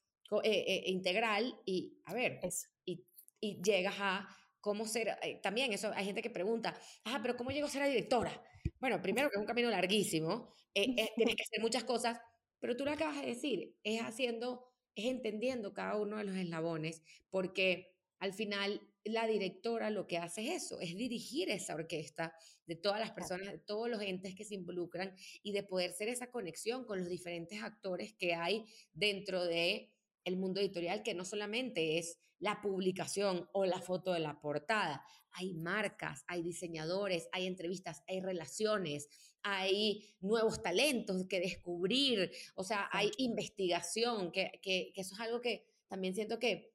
eh, 0.43 0.65
eh, 0.67 0.83
integral 0.87 1.61
y, 1.67 1.99
a 2.05 2.15
ver, 2.15 2.41
y, 2.85 3.05
y, 3.41 3.63
llegas 3.63 3.95
a 3.99 4.29
cómo 4.61 4.87
ser, 4.87 5.19
eh, 5.23 5.39
también 5.43 5.73
eso, 5.73 5.93
hay 5.95 6.07
gente 6.07 6.23
que 6.23 6.31
pregunta, 6.31 6.75
ah, 7.05 7.21
pero 7.23 7.37
¿cómo 7.37 7.51
llego 7.51 7.67
a 7.67 7.71
ser 7.71 7.83
la 7.83 7.89
directora? 7.89 8.43
Bueno, 8.81 9.03
primero 9.03 9.29
que 9.29 9.37
es 9.37 9.41
un 9.41 9.47
camino 9.47 9.71
larguísimo, 9.71 10.55
tienes 10.75 11.37
que 11.37 11.43
hacer 11.43 11.61
muchas 11.61 11.85
cosas, 11.85 12.19
pero 12.59 12.75
tú 12.77 12.85
lo 12.87 12.93
acabas 12.93 13.21
de 13.21 13.27
decir, 13.27 13.77
es 13.85 14.01
haciendo, 14.01 14.73
es 14.95 15.05
entendiendo 15.05 15.75
cada 15.75 15.97
uno 15.97 16.17
de 16.17 16.25
los 16.25 16.37
eslabones, 16.37 17.03
porque 17.29 17.95
al 18.19 18.33
final 18.33 18.81
la 19.05 19.27
directora 19.27 19.91
lo 19.91 20.07
que 20.07 20.19
hace 20.19 20.47
es 20.47 20.65
eso, 20.65 20.81
es 20.81 20.97
dirigir 20.97 21.51
esa 21.51 21.75
orquesta 21.75 22.35
de 22.67 22.77
todas 22.77 23.01
las 23.01 23.13
personas, 23.13 23.53
de 23.53 23.59
todos 23.59 23.89
los 23.89 24.01
entes 24.03 24.35
que 24.35 24.45
se 24.45 24.55
involucran 24.55 25.15
y 25.43 25.53
de 25.53 25.63
poder 25.63 25.93
ser 25.93 26.09
esa 26.09 26.31
conexión 26.31 26.85
con 26.85 27.01
los 27.01 27.09
diferentes 27.09 27.63
actores 27.63 28.15
que 28.15 28.35
hay 28.35 28.65
dentro 28.93 29.45
de 29.45 29.91
el 30.25 30.37
mundo 30.37 30.61
editorial, 30.61 31.03
que 31.03 31.15
no 31.15 31.25
solamente 31.25 31.99
es 31.99 32.19
la 32.39 32.63
publicación 32.63 33.49
o 33.53 33.67
la 33.67 33.81
foto 33.81 34.13
de 34.13 34.21
la 34.21 34.41
portada, 34.41 35.05
hay 35.33 35.55
marcas, 35.55 36.25
hay 36.27 36.43
diseñadores, 36.43 37.29
hay 37.33 37.47
entrevistas, 37.47 38.03
hay 38.07 38.21
relaciones, 38.21 39.09
hay 39.43 40.15
nuevos 40.21 40.63
talentos 40.63 41.27
que 41.29 41.41
descubrir, 41.41 42.31
o 42.55 42.65
sea, 42.65 42.89
hay 42.93 43.11
investigación, 43.19 44.33
que, 44.33 44.53
que 44.63 44.93
eso 44.95 45.15
es 45.15 45.21
algo 45.21 45.41
que 45.41 45.67
también 45.89 46.15
siento 46.15 46.39
que 46.39 46.74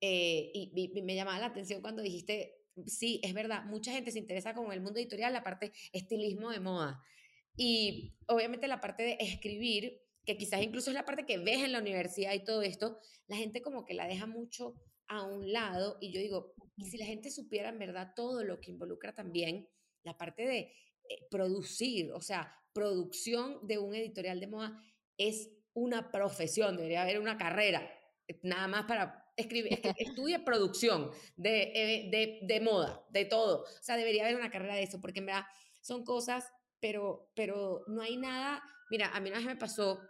eh, 0.00 0.50
y, 0.52 1.02
me 1.02 1.14
llamaba 1.14 1.38
la 1.38 1.46
atención 1.46 1.80
cuando 1.80 2.02
dijiste, 2.02 2.66
sí, 2.86 3.20
es 3.22 3.34
verdad, 3.34 3.64
mucha 3.64 3.92
gente 3.92 4.10
se 4.10 4.18
interesa 4.18 4.54
como 4.54 4.72
el 4.72 4.80
mundo 4.80 4.98
editorial, 4.98 5.32
la 5.32 5.42
parte 5.42 5.72
estilismo 5.92 6.50
de 6.50 6.60
moda. 6.60 7.02
Y 7.56 8.14
obviamente 8.26 8.68
la 8.68 8.80
parte 8.80 9.02
de 9.02 9.16
escribir, 9.20 10.02
que 10.24 10.36
quizás 10.36 10.62
incluso 10.62 10.90
es 10.90 10.94
la 10.94 11.04
parte 11.04 11.24
que 11.24 11.38
ves 11.38 11.62
en 11.62 11.72
la 11.72 11.80
universidad 11.80 12.34
y 12.34 12.44
todo 12.44 12.62
esto, 12.62 12.98
la 13.28 13.36
gente 13.36 13.62
como 13.62 13.84
que 13.84 13.94
la 13.94 14.06
deja 14.06 14.26
mucho 14.26 14.74
a 15.08 15.22
un 15.22 15.52
lado. 15.52 15.96
Y 16.00 16.12
yo 16.12 16.20
digo, 16.20 16.54
y 16.76 16.84
si 16.84 16.98
la 16.98 17.06
gente 17.06 17.30
supiera 17.30 17.70
en 17.70 17.78
verdad 17.78 18.12
todo 18.14 18.44
lo 18.44 18.60
que 18.60 18.70
involucra 18.70 19.14
también 19.14 19.68
la 20.02 20.16
parte 20.18 20.46
de 20.46 20.58
eh, 20.58 21.26
producir, 21.30 22.12
o 22.12 22.20
sea, 22.20 22.52
producción 22.72 23.66
de 23.66 23.78
un 23.78 23.94
editorial 23.94 24.40
de 24.40 24.46
moda 24.48 24.82
es 25.16 25.50
una 25.72 26.10
profesión, 26.10 26.76
debería 26.76 27.02
haber 27.02 27.20
una 27.20 27.38
carrera, 27.38 27.88
eh, 28.28 28.38
nada 28.42 28.68
más 28.68 28.84
para 28.84 29.25
escribe, 29.36 29.80
estudia 29.98 30.44
producción 30.44 31.10
de, 31.36 32.08
de, 32.10 32.40
de, 32.42 32.60
moda, 32.60 33.04
de 33.10 33.24
todo. 33.24 33.62
O 33.62 33.82
sea, 33.82 33.96
debería 33.96 34.24
haber 34.24 34.36
una 34.36 34.50
carrera 34.50 34.74
de 34.74 34.82
eso, 34.82 35.00
porque 35.00 35.20
en 35.20 35.26
verdad 35.26 35.44
son 35.80 36.04
cosas, 36.04 36.52
pero, 36.80 37.30
pero 37.34 37.84
no 37.86 38.02
hay 38.02 38.16
nada. 38.16 38.62
Mira, 38.90 39.10
a 39.14 39.20
mí 39.20 39.28
una 39.28 39.38
vez 39.38 39.46
me 39.46 39.56
pasó, 39.56 40.00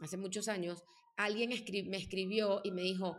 hace 0.00 0.16
muchos 0.16 0.48
años, 0.48 0.82
alguien 1.16 1.50
me 1.88 1.96
escribió 1.96 2.60
y 2.64 2.70
me 2.70 2.82
dijo, 2.82 3.16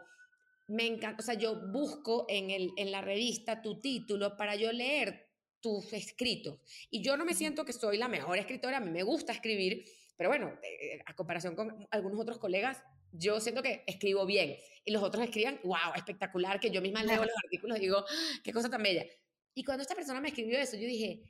me 0.68 0.86
encanta, 0.86 1.22
o 1.22 1.26
sea, 1.26 1.36
yo 1.36 1.56
busco 1.72 2.26
en, 2.28 2.52
el, 2.52 2.72
en 2.78 2.92
la 2.92 3.02
revista 3.02 3.62
tu 3.62 3.80
título 3.80 4.36
para 4.36 4.56
yo 4.56 4.72
leer 4.72 5.28
tus 5.62 5.94
escritos. 5.94 6.60
Y 6.90 7.02
yo 7.02 7.18
no 7.18 7.26
me 7.26 7.34
siento 7.34 7.66
que 7.66 7.74
soy 7.74 7.98
la 7.98 8.08
mejor 8.08 8.38
escritora, 8.38 8.78
a 8.78 8.82
mí 8.82 8.92
me 8.92 9.04
gusta 9.04 9.32
escribir, 9.32 9.86
pero 10.16 10.30
bueno, 10.30 10.52
eh, 10.64 11.00
a 11.06 11.16
comparación 11.16 11.56
con 11.56 11.88
algunos 11.92 12.20
otros 12.20 12.38
colegas, 12.38 12.84
yo 13.18 13.40
siento 13.40 13.62
que 13.62 13.84
escribo 13.88 14.26
bien 14.26 14.58
y 14.86 14.92
los 14.92 15.04
otros 15.04 15.24
escriban, 15.24 15.60
wow, 15.64 15.94
espectacular, 15.96 16.60
que 16.60 16.72
yo 16.72 16.82
misma 16.82 17.04
leo 17.04 17.24
los 17.24 17.36
artículos 17.44 17.78
y 17.78 17.82
digo, 17.82 17.98
ah, 17.98 18.40
qué 18.44 18.54
cosa 18.54 18.70
tan 18.70 18.82
bella. 18.82 19.06
Y 19.54 19.64
cuando 19.64 19.82
esta 19.82 19.96
persona 19.96 20.22
me 20.22 20.30
escribió 20.30 20.58
eso, 20.58 20.78
yo 20.78 20.88
dije, 20.88 21.24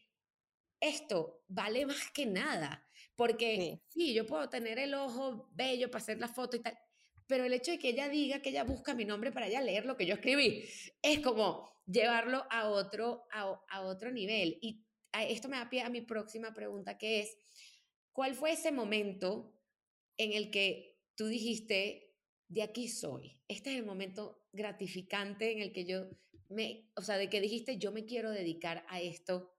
esto 0.79 1.41
vale 1.47 1.85
más 1.85 2.11
que 2.11 2.25
nada, 2.25 2.87
porque 3.15 3.81
sí. 3.89 4.13
yo 4.13 4.27
puedo 4.27 4.47
tener 4.49 4.77
el 4.77 4.93
ojo 4.93 5.49
bello 5.53 5.89
para 5.89 6.03
hacer 6.03 6.19
la 6.19 6.27
foto 6.27 6.57
y 6.57 6.59
tal, 6.59 6.77
pero 7.25 7.45
el 7.45 7.53
hecho 7.53 7.71
de 7.71 7.79
que 7.79 7.89
ella 7.89 8.09
diga 8.09 8.41
que 8.41 8.49
ella 8.49 8.63
busca 8.63 8.93
mi 8.93 9.05
nombre 9.05 9.31
para 9.31 9.47
ella 9.47 9.61
leer 9.61 9.85
lo 9.85 9.97
que 9.97 10.05
yo 10.05 10.13
escribí, 10.13 10.63
es 11.01 11.19
como 11.21 11.67
llevarlo 11.85 12.45
a 12.49 12.69
otro, 12.69 13.27
a, 13.31 13.59
a 13.69 13.81
otro 13.81 14.11
nivel. 14.11 14.59
Y 14.61 14.85
esto 15.13 15.49
me 15.49 15.57
da 15.57 15.69
pie 15.69 15.81
a 15.81 15.89
mi 15.89 16.01
próxima 16.01 16.53
pregunta, 16.53 16.97
que 16.97 17.21
es, 17.21 17.37
¿cuál 18.11 18.35
fue 18.35 18.51
ese 18.51 18.71
momento 18.71 19.53
en 20.17 20.33
el 20.33 20.51
que 20.51 20.96
tú 21.17 21.27
dijiste, 21.27 22.15
de 22.47 22.63
aquí 22.63 22.87
soy. 22.87 23.41
Este 23.49 23.71
es 23.73 23.79
el 23.79 23.85
momento 23.85 24.45
gratificante 24.53 25.51
en 25.51 25.61
el 25.61 25.73
que 25.73 25.85
yo 25.85 26.05
me, 26.47 26.89
o 26.95 27.01
sea, 27.01 27.17
de 27.17 27.29
que 27.29 27.41
dijiste, 27.41 27.77
yo 27.77 27.91
me 27.91 28.05
quiero 28.05 28.31
dedicar 28.31 28.85
a 28.87 29.01
esto 29.01 29.53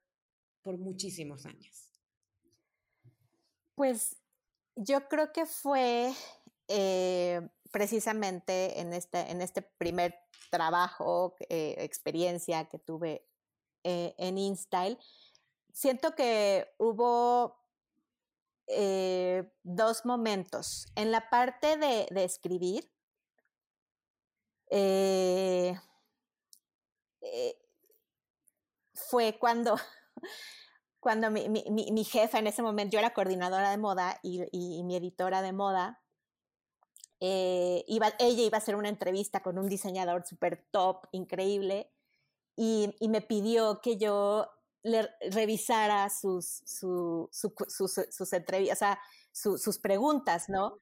por 0.62 0.78
muchísimos 0.78 1.44
años. 1.44 1.92
Pues 3.74 4.16
yo 4.76 5.08
creo 5.08 5.32
que 5.32 5.44
fue 5.44 6.12
eh, 6.68 7.40
precisamente 7.70 8.80
en 8.80 8.92
este, 8.92 9.30
en 9.30 9.42
este 9.42 9.62
primer 9.62 10.14
trabajo, 10.50 11.36
eh, 11.48 11.74
experiencia 11.78 12.68
que 12.68 12.78
tuve 12.78 13.26
eh, 13.84 14.14
en 14.16 14.38
InStyle. 14.38 14.98
Siento 15.72 16.14
que 16.14 16.68
hubo 16.78 17.57
eh, 18.70 19.50
dos 19.62 20.04
momentos. 20.04 20.86
En 20.94 21.10
la 21.10 21.30
parte 21.30 21.78
de, 21.78 22.06
escribir, 22.22 22.90
eh, 24.70 25.74
eh, 27.22 27.56
fue 28.92 29.38
cuando, 29.38 29.76
cuando 31.00 31.30
mi, 31.30 32.04
jefa 32.04 32.38
en 32.38 32.46
ese 32.46 32.62
momento, 32.62 32.92
yo 32.92 32.98
era 32.98 33.14
coordinadora 33.14 33.70
de 33.70 33.78
moda 33.78 34.20
y, 34.22 34.82
mi 34.84 34.96
editora 34.96 35.40
de 35.40 35.52
moda, 35.52 36.02
ella 37.20 37.84
iba 37.88 38.56
a 38.56 38.58
hacer 38.58 38.76
una 38.76 38.90
entrevista 38.90 39.42
con 39.42 39.58
un 39.58 39.68
diseñador 39.68 40.26
súper 40.26 40.66
top, 40.70 41.06
increíble, 41.12 41.90
y, 42.54 42.94
y, 43.00 43.08
me 43.08 43.22
pidió 43.22 43.80
que 43.80 43.96
yo 43.96 44.50
le 44.82 45.08
revisara 45.30 46.08
sus, 46.10 46.62
sus, 46.64 47.28
sus 47.30 48.32
entrevistas, 48.32 48.78
o 48.78 48.80
sea, 48.80 49.00
sus 49.32 49.78
preguntas, 49.78 50.48
¿no? 50.48 50.80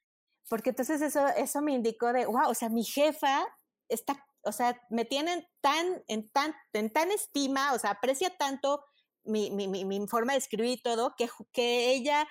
Porque 0.49 0.71
entonces 0.71 1.03
eso, 1.03 1.27
eso 1.29 1.61
me 1.61 1.73
indicó 1.73 2.13
de, 2.13 2.27
wow, 2.27 2.49
o 2.49 2.55
sea, 2.55 2.69
mi 2.69 2.85
jefa 2.85 3.47
está, 3.89 4.25
o 4.43 4.53
sea, 4.53 4.81
me 4.91 5.05
tienen 5.05 5.47
tan, 5.61 6.03
en 6.09 6.31
tan, 6.31 6.55
en 6.73 6.93
tan 6.93 7.11
estima, 7.11 7.73
o 7.73 7.79
sea, 7.79 7.91
aprecia 7.91 8.37
tanto 8.37 8.85
mi, 9.25 9.51
mi, 9.51 9.67
mi, 9.67 10.07
forma 10.07 10.33
de 10.33 10.39
escribir 10.39 10.79
y 10.79 10.83
todo, 10.83 11.15
que, 11.17 11.29
que 11.53 11.93
ella 11.93 12.29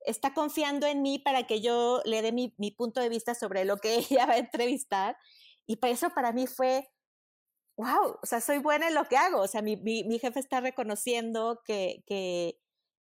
está 0.00 0.32
confiando 0.32 0.86
en 0.86 1.02
mí 1.02 1.18
para 1.18 1.46
que 1.46 1.60
yo 1.60 2.00
le 2.04 2.22
dé 2.22 2.30
mi, 2.30 2.54
mi, 2.58 2.70
punto 2.70 3.00
de 3.00 3.08
vista 3.08 3.34
sobre 3.34 3.64
lo 3.64 3.78
que 3.78 3.96
ella 4.10 4.26
va 4.26 4.34
a 4.34 4.38
entrevistar. 4.38 5.16
Y 5.66 5.76
para 5.76 5.92
eso 5.92 6.10
para 6.10 6.32
mí 6.32 6.46
fue, 6.46 6.88
wow, 7.76 8.18
o 8.22 8.26
sea, 8.26 8.40
soy 8.40 8.58
buena 8.58 8.88
en 8.88 8.94
lo 8.94 9.04
que 9.06 9.16
hago. 9.16 9.40
O 9.40 9.46
sea, 9.48 9.62
mi, 9.62 9.76
mi 9.76 10.18
jefe 10.18 10.40
está 10.40 10.60
reconociendo 10.60 11.60
que, 11.64 12.02
que, 12.06 12.58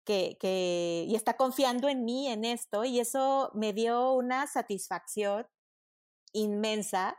que, 0.06 0.38
que, 0.40 1.04
y 1.08 1.14
está 1.16 1.36
confiando 1.36 1.88
en 1.88 2.04
mí 2.04 2.28
en 2.28 2.44
esto. 2.44 2.84
Y 2.84 3.00
eso 3.00 3.50
me 3.54 3.72
dio 3.72 4.12
una 4.12 4.46
satisfacción 4.46 5.46
inmensa. 6.32 7.16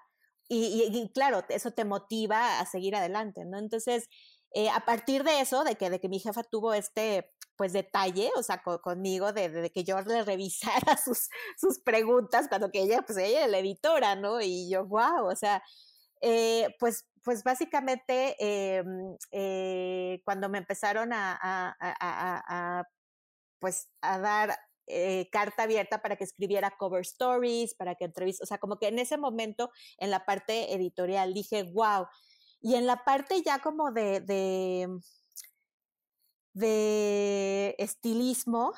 Y, 0.49 0.83
y, 0.91 1.11
claro, 1.11 1.43
eso 1.49 1.71
te 1.71 1.85
motiva 1.85 2.59
a 2.59 2.65
seguir 2.65 2.95
adelante, 2.95 3.43
¿no? 3.45 3.59
Entonces, 3.59 4.07
eh, 4.53 4.69
a 4.69 4.85
partir 4.85 5.23
de 5.23 5.41
eso, 5.41 5.63
de 5.65 5.75
que, 5.75 5.89
de 5.89 5.99
que 5.99 6.09
mi 6.09 6.19
jefa 6.19 6.43
tuvo 6.43 6.73
este, 6.73 7.29
pues, 7.57 7.73
detalle, 7.73 8.31
o 8.37 8.43
sea, 8.43 8.61
conmigo, 8.63 9.33
de, 9.33 9.49
de, 9.49 9.71
que 9.71 9.83
yo 9.83 9.99
le 10.01 10.23
revisara 10.25 10.97
sus, 10.97 11.29
sus 11.57 11.79
preguntas, 11.79 12.47
cuando 12.47 12.71
que 12.71 12.81
ella, 12.81 13.01
pues, 13.05 13.17
ella 13.17 13.39
era 13.39 13.47
la 13.47 13.59
editora, 13.59 14.15
¿no? 14.15 14.41
Y 14.41 14.69
yo, 14.71 14.85
wow, 14.85 15.27
o 15.29 15.35
sea, 15.35 15.61
eh, 16.21 16.69
pues, 16.79 17.05
pues 17.27 17.43
básicamente 17.43 18.37
eh, 18.39 18.81
eh, 19.31 20.21
cuando 20.23 20.47
me 20.47 20.59
empezaron 20.59 21.11
a, 21.11 22.87
pues 23.59 23.89
a 23.99 24.17
dar 24.17 24.57
eh, 24.85 25.27
carta 25.29 25.63
abierta 25.63 26.01
para 26.01 26.15
que 26.15 26.23
escribiera 26.23 26.77
cover 26.77 27.01
stories, 27.01 27.75
para 27.75 27.95
que 27.95 28.05
entrevista, 28.05 28.45
o 28.45 28.47
sea, 28.47 28.59
como 28.59 28.79
que 28.79 28.87
en 28.87 28.97
ese 28.97 29.17
momento 29.17 29.71
en 29.97 30.09
la 30.09 30.23
parte 30.23 30.73
editorial 30.73 31.33
dije, 31.33 31.63
wow, 31.63 32.07
y 32.61 32.75
en 32.75 32.87
la 32.87 33.03
parte 33.03 33.41
ya 33.43 33.59
como 33.59 33.91
de, 33.91 34.21
de, 34.21 34.87
de 36.53 37.75
estilismo, 37.77 38.71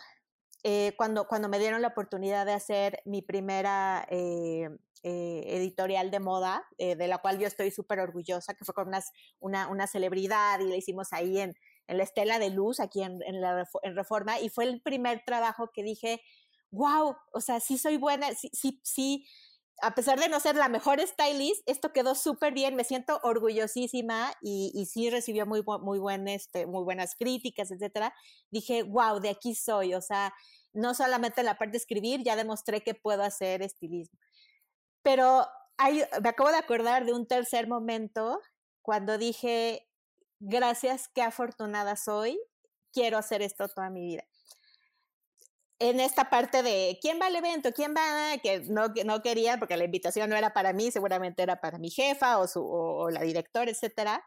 eh, 0.64 0.96
cuando, 0.98 1.28
cuando 1.28 1.50
me 1.50 1.60
dieron 1.60 1.84
la 1.84 1.90
oportunidad 1.90 2.48
de 2.48 2.54
hacer 2.54 3.00
mi 3.06 3.22
primera 3.22 4.08
eh, 5.04 5.44
editorial 5.48 6.12
de 6.12 6.20
moda, 6.20 6.64
de 6.78 7.08
la 7.08 7.20
cual 7.20 7.40
yo 7.40 7.48
estoy 7.48 7.72
súper 7.72 8.00
orgullosa, 8.00 8.54
que 8.54 8.66
fue 8.66 8.74
con 8.74 8.88
unas, 8.88 9.12
una, 9.40 9.68
una 9.68 9.88
celebridad 9.88 10.60
y 10.60 10.66
la 10.66 10.76
hicimos 10.76 11.14
ahí 11.14 11.40
en, 11.40 11.56
en 11.90 11.98
la 11.98 12.04
Estela 12.04 12.38
de 12.40 12.52
Luz, 12.52 12.80
aquí 12.80 13.02
en, 13.02 13.20
en, 13.24 13.42
la, 13.42 13.68
Reforma, 13.84 14.40
y 14.40 14.50
fue 14.50 14.66
el 14.66 14.80
primer 14.82 15.24
trabajo 15.26 15.72
que 15.74 15.84
dije, 15.84 16.22
wow, 16.70 17.16
o 17.34 17.42
sea, 17.42 17.60
sí 17.60 17.80
soy 17.80 17.98
buena, 17.98 18.34
sí, 18.36 18.52
sí, 18.54 18.80
sí, 18.84 19.26
a 19.82 19.96
pesar 19.96 20.20
de 20.20 20.30
no 20.30 20.40
ser 20.40 20.56
la 20.56 20.70
mejor 20.70 21.00
stylist, 21.02 21.68
esto 21.68 21.92
quedó 21.92 22.14
súper 22.14 22.54
bien, 22.54 22.76
me 22.76 22.84
siento 22.84 23.20
orgullosísima 23.24 24.32
y, 24.42 24.72
y 24.76 24.86
sí 24.86 25.10
recibió 25.10 25.48
muy, 25.48 25.64
muy, 25.82 25.98
buen, 25.98 26.28
este, 26.28 26.68
muy 26.68 26.84
buenas 26.84 27.16
críticas, 27.16 27.72
etcétera. 27.72 28.14
Dije, 28.52 28.84
wow, 28.84 29.20
de 29.20 29.30
aquí 29.30 29.56
soy, 29.56 29.96
o 29.96 30.02
sea, 30.02 30.34
no 30.74 30.94
solamente 30.94 31.42
en 31.42 31.46
la 31.46 31.58
parte 31.58 31.72
de 31.72 31.78
escribir, 31.78 32.24
ya 32.24 32.36
demostré 32.36 32.82
que 32.82 32.94
puedo 32.94 33.24
hacer 33.24 33.64
estilismo. 33.64 34.20
Pero 35.02 35.48
hay, 35.78 36.04
me 36.22 36.30
acabo 36.30 36.52
de 36.52 36.58
acordar 36.58 37.06
de 37.06 37.14
un 37.14 37.28
tercer 37.28 37.68
momento 37.68 38.42
cuando 38.82 39.18
dije, 39.18 39.88
gracias, 40.40 41.08
qué 41.08 41.22
afortunada 41.22 41.96
soy, 41.96 42.40
quiero 42.92 43.18
hacer 43.18 43.42
esto 43.42 43.68
toda 43.68 43.90
mi 43.90 44.02
vida 44.02 44.26
en 45.80 46.02
esta 46.02 46.30
parte 46.30 46.62
de 46.62 47.00
quién 47.02 47.20
va 47.22 47.28
al 47.28 47.36
evento, 47.38 47.72
quién 47.74 47.96
va, 47.96 48.38
que 48.44 48.60
no, 48.60 48.94
que 48.94 49.06
no 49.06 49.22
quería 49.22 49.58
porque 49.58 49.78
la 49.78 49.86
invitación 49.86 50.30
no 50.30 50.36
era 50.36 50.54
para 50.54 50.74
mí, 50.74 50.92
seguramente 50.92 51.42
era 51.42 51.62
para 51.62 51.80
mi 51.80 51.90
jefa 51.90 52.38
o, 52.38 52.48
su, 52.48 52.66
o, 52.66 53.10
la 53.10 53.22
directora, 53.22 53.72
etcétera. 53.72 54.24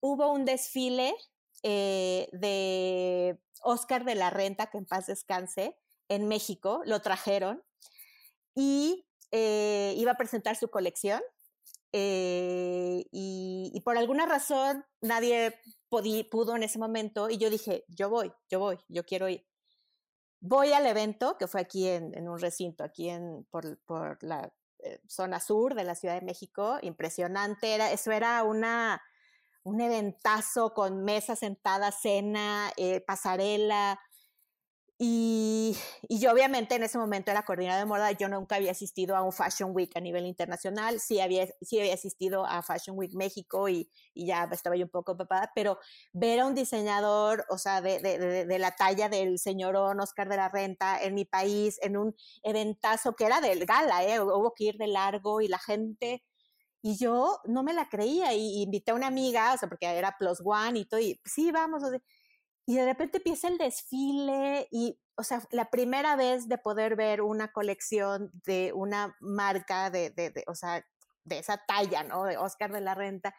Hubo 0.00 0.32
un 0.32 0.44
desfile 0.44 1.14
eh, 1.62 2.28
de 2.32 3.38
Oscar 3.62 4.04
de 4.04 4.16
la 4.16 4.30
Renta, 4.30 4.66
que 4.66 4.78
en 4.78 4.86
paz 4.86 5.06
descanse, 5.06 5.78
en 6.08 6.26
México, 6.28 6.82
lo 6.84 7.00
trajeron 7.02 7.64
y 8.54 9.05
eh, 9.30 9.94
iba 9.96 10.12
a 10.12 10.16
presentar 10.16 10.56
su 10.56 10.68
colección. 10.68 11.20
Eh, 11.92 13.06
y, 13.10 13.70
y, 13.72 13.80
por 13.80 13.96
alguna 13.96 14.26
razón 14.26 14.84
nadie 15.00 15.54
pudo 15.88 16.56
en 16.56 16.62
ese 16.62 16.78
momento 16.78 17.30
y 17.30 17.38
yo 17.38 17.48
dije, 17.48 17.84
yo 17.88 18.10
voy, 18.10 18.32
yo 18.50 18.58
voy, 18.58 18.78
yo 18.88 19.06
quiero 19.06 19.28
ir 19.28 19.46
voy 20.40 20.72
al 20.72 20.86
evento, 20.86 21.36
que 21.38 21.46
fue 21.46 21.60
aquí 21.60 21.88
en, 21.88 22.28
un 22.28 22.38
recinto, 22.38 22.84
aquí 22.84 23.08
en, 23.08 23.46
por, 23.50 23.78
por 23.84 24.22
la 24.22 24.52
eh, 24.78 25.00
zona 25.08 25.40
sur 25.40 25.74
de 25.74 25.84
la 25.84 25.94
Ciudad 25.94 26.14
de 26.14 26.24
México, 26.26 26.78
impresionante, 26.82 27.74
era, 27.74 27.92
eso 27.92 28.12
era 28.12 28.42
una, 28.44 29.02
un 29.64 29.80
eventazo 29.80 30.72
con 30.74 31.04
mesa 31.04 31.36
sentada, 31.36 31.90
cena, 31.90 32.72
eh, 32.76 33.00
pasarela, 33.00 34.00
y, 34.98 35.76
y, 36.08 36.18
yo 36.20 36.32
obviamente 36.32 36.74
en 36.74 36.82
ese 36.82 36.96
momento 36.96 37.30
era 37.30 37.44
coordinadora 37.44 37.80
de 37.80 37.86
moda, 37.86 38.12
yo 38.12 38.28
nunca 38.30 38.56
había 38.56 38.70
asistido 38.70 39.14
a 39.14 39.22
un 39.22 39.32
Fashion 39.32 39.72
Week 39.74 39.94
a 39.94 40.00
nivel 40.00 40.24
internacional, 40.24 41.00
sí 41.00 41.20
había, 41.20 41.46
sí 41.60 41.78
había 41.78 41.92
asistido 41.92 42.46
a 42.46 42.62
Fashion 42.62 42.96
Week 42.96 43.12
México 43.14 43.68
y, 43.68 43.90
y 44.14 44.26
ya 44.26 44.48
estaba 44.50 44.74
yo 44.74 44.86
un 44.86 44.90
poco 44.90 45.12
ocupada, 45.12 45.52
pero 45.54 45.78
ver 46.14 46.40
a 46.40 46.46
un 46.46 46.54
diseñador, 46.54 47.44
o 47.50 47.58
sea, 47.58 47.82
de, 47.82 48.00
de, 48.00 48.46
de, 48.46 48.58
la 48.58 48.70
talla 48.70 49.10
del 49.10 49.38
señorón 49.38 50.00
Oscar 50.00 50.30
de 50.30 50.36
la 50.38 50.48
Renta 50.48 51.02
en 51.02 51.14
mi 51.14 51.26
país, 51.26 51.78
en 51.82 51.98
un 51.98 52.16
eventazo 52.42 53.14
que 53.14 53.26
era 53.26 53.42
del 53.42 53.66
gala, 53.66 54.02
¿eh? 54.02 54.18
hubo 54.20 54.54
que 54.54 54.64
ir 54.64 54.76
de 54.78 54.86
largo 54.86 55.40
y 55.42 55.48
la 55.48 55.58
gente... 55.58 56.24
Y 56.82 56.96
yo 56.98 57.40
no 57.46 57.64
me 57.64 57.72
la 57.72 57.88
creía 57.88 58.32
y, 58.34 58.62
invité 58.62 58.92
a 58.92 58.94
una 58.94 59.08
amiga, 59.08 59.52
o 59.52 59.58
sea, 59.58 59.68
porque 59.68 59.86
era 59.86 60.16
plus 60.18 60.40
one 60.44 60.78
y 60.78 60.84
todo, 60.84 61.00
y 61.00 61.20
sí, 61.24 61.50
vamos, 61.50 61.82
o 61.82 61.90
sea, 61.90 62.00
y 62.66 62.76
de 62.76 62.84
repente 62.84 63.18
empieza 63.18 63.46
el 63.46 63.58
desfile 63.58 64.66
y, 64.72 64.98
o 65.14 65.22
sea, 65.22 65.40
la 65.52 65.70
primera 65.70 66.16
vez 66.16 66.48
de 66.48 66.58
poder 66.58 66.96
ver 66.96 67.22
una 67.22 67.52
colección 67.52 68.30
de 68.44 68.72
una 68.74 69.16
marca 69.20 69.88
de, 69.88 70.10
de, 70.10 70.30
de, 70.30 70.44
o 70.48 70.54
sea, 70.56 70.84
de 71.24 71.38
esa 71.38 71.64
talla, 71.66 72.02
¿no? 72.02 72.24
De 72.24 72.36
Oscar 72.36 72.72
de 72.72 72.80
la 72.80 72.94
Renta, 72.94 73.34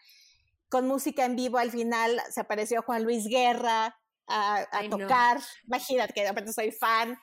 con 0.69 0.87
música 0.87 1.25
en 1.25 1.35
vivo 1.35 1.57
al 1.57 1.71
final 1.71 2.21
se 2.29 2.41
apareció 2.41 2.81
Juan 2.81 3.03
Luis 3.03 3.27
Guerra 3.27 3.97
a, 4.27 4.65
a 4.71 4.89
tocar, 4.89 5.39
imagínate 5.65 6.13
que 6.13 6.21
de 6.21 6.29
repente 6.29 6.53
soy 6.53 6.71
fan, 6.71 7.17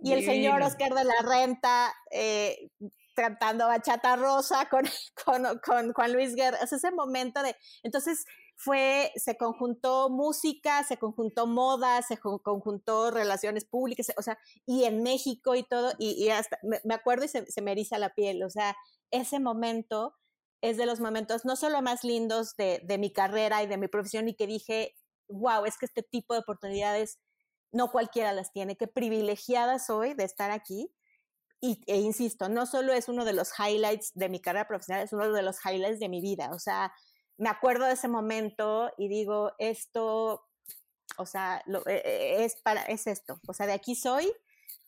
y 0.00 0.12
el 0.12 0.24
señor 0.24 0.62
Oscar 0.62 0.94
de 0.94 1.04
la 1.04 1.22
Renta 1.22 1.94
eh, 2.10 2.70
cantando 3.14 3.66
bachata 3.66 4.16
rosa 4.16 4.68
con, 4.70 4.84
con, 5.24 5.58
con 5.58 5.92
Juan 5.92 6.12
Luis 6.14 6.34
Guerra, 6.34 6.58
es 6.62 6.72
ese 6.72 6.90
momento 6.90 7.42
de, 7.42 7.54
entonces 7.82 8.24
fue, 8.56 9.12
se 9.16 9.36
conjuntó 9.36 10.08
música, 10.08 10.84
se 10.84 10.96
conjuntó 10.96 11.46
moda, 11.46 12.02
se 12.02 12.18
conjuntó 12.18 13.10
relaciones 13.10 13.64
públicas, 13.64 14.12
o 14.16 14.22
sea, 14.22 14.38
y 14.66 14.84
en 14.84 15.02
México 15.02 15.54
y 15.54 15.64
todo, 15.64 15.92
y, 15.98 16.28
hasta, 16.28 16.58
me, 16.62 16.94
acuerdo 16.94 17.24
y 17.24 17.28
se, 17.28 17.62
me 17.62 17.72
eriza 17.72 17.98
la 17.98 18.14
piel, 18.14 18.42
o 18.42 18.50
sea, 18.50 18.76
ese 19.10 19.40
momento 19.40 20.14
es 20.60 20.76
de 20.76 20.86
los 20.86 21.00
momentos 21.00 21.44
no 21.44 21.56
solo 21.56 21.82
más 21.82 22.04
lindos 22.04 22.54
de, 22.56 22.80
de 22.84 22.98
mi 22.98 23.12
carrera 23.12 23.62
y 23.62 23.66
de 23.66 23.78
mi 23.78 23.88
profesión, 23.88 24.28
y 24.28 24.36
que 24.36 24.46
dije, 24.46 24.94
wow, 25.28 25.64
es 25.64 25.76
que 25.78 25.86
este 25.86 26.02
tipo 26.02 26.34
de 26.34 26.40
oportunidades 26.40 27.18
no 27.72 27.90
cualquiera 27.90 28.32
las 28.32 28.52
tiene, 28.52 28.76
qué 28.76 28.86
privilegiada 28.86 29.78
soy 29.78 30.14
de 30.14 30.24
estar 30.24 30.50
aquí. 30.50 30.92
Y, 31.60 31.80
e 31.86 31.98
insisto, 32.00 32.48
no 32.48 32.66
solo 32.66 32.92
es 32.92 33.08
uno 33.08 33.24
de 33.24 33.32
los 33.32 33.50
highlights 33.58 34.12
de 34.14 34.28
mi 34.28 34.40
carrera 34.40 34.66
profesional, 34.66 35.04
es 35.04 35.12
uno 35.12 35.32
de 35.32 35.42
los 35.42 35.64
highlights 35.64 36.00
de 36.00 36.08
mi 36.08 36.20
vida. 36.20 36.50
O 36.52 36.58
sea, 36.58 36.92
me 37.38 37.48
acuerdo 37.48 37.86
de 37.86 37.94
ese 37.94 38.08
momento 38.08 38.90
y 38.98 39.08
digo, 39.08 39.52
esto, 39.58 40.46
o 41.16 41.26
sea, 41.26 41.62
lo, 41.66 41.86
e, 41.86 42.02
e, 42.04 42.44
es, 42.44 42.56
para, 42.62 42.82
es 42.82 43.06
esto, 43.06 43.40
o 43.46 43.52
sea, 43.52 43.66
de 43.66 43.72
aquí 43.72 43.94
soy 43.94 44.32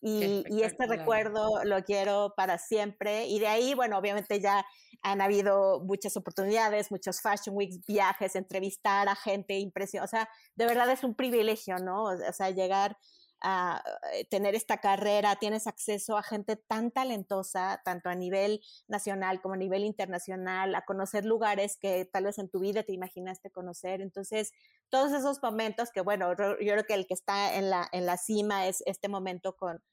y, 0.01 0.45
y, 0.51 0.63
este 0.63 0.87
recuerdo 0.87 1.65
lo 1.65 1.83
quiero 1.83 2.35
para 2.37 2.59
siempre. 2.59 3.27
Y 3.27 3.39
de 3.39 3.47
ahí, 3.47 3.73
bueno, 3.73 3.97
obviamente 3.97 4.39
ya 4.39 4.67
han 5.01 5.23
habido 5.23 5.81
muchas 5.81 6.17
oportunidades, 6.19 6.91
muchos 6.91 7.23
Fashion 7.23 7.57
Weeks, 7.57 7.87
viajes, 7.87 8.37
entrevistar 8.37 9.09
a 9.09 9.15
gente, 9.15 9.59
impresión, 9.59 10.05
o 10.05 10.07
sea, 10.07 10.29
de 10.57 10.67
verdad 10.67 10.91
es 10.91 11.05
un 11.05 11.15
privilegio, 11.15 11.79
¿no? 11.79 12.05
O 12.05 12.33
sea, 12.35 12.51
llegar 12.51 12.99
a 13.47 13.85
eh, 14.15 14.25
tener 14.25 14.55
esta 14.55 14.79
carrera, 14.79 15.37
tienes 15.37 15.67
acceso 15.67 16.17
a 16.17 16.23
gente 16.23 16.57
tan 16.57 16.91
talentosa, 16.91 17.83
tanto 17.85 18.09
a 18.09 18.15
nivel 18.15 18.63
nacional 18.89 19.43
como 19.43 19.55
a 19.55 19.59
nivel 19.59 19.85
internacional, 19.85 20.75
a 20.75 20.87
conocer 20.87 21.27
lugares 21.27 21.77
que 21.77 22.07
tal 22.07 22.25
vez 22.25 22.39
en 22.39 22.49
tu 22.49 22.59
vida 22.61 22.85
te 22.85 22.95
imaginaste 22.95 23.51
conocer. 23.51 24.01
Entonces, 24.01 24.53
todos 24.89 25.13
esos 25.13 25.43
momentos 25.43 25.91
que, 25.93 26.01
bueno, 26.01 26.31
yo 26.31 26.57
creo 26.57 26.85
que 26.85 26.95
el 26.95 27.07
que 27.07 27.13
está 27.13 27.55
en 27.57 27.69
la, 27.69 27.87
en 27.93 28.07
la 28.07 28.17
cima 28.17 28.67
es 28.67 28.83
este 28.87 29.09
momento 29.09 29.57
con, 29.57 29.85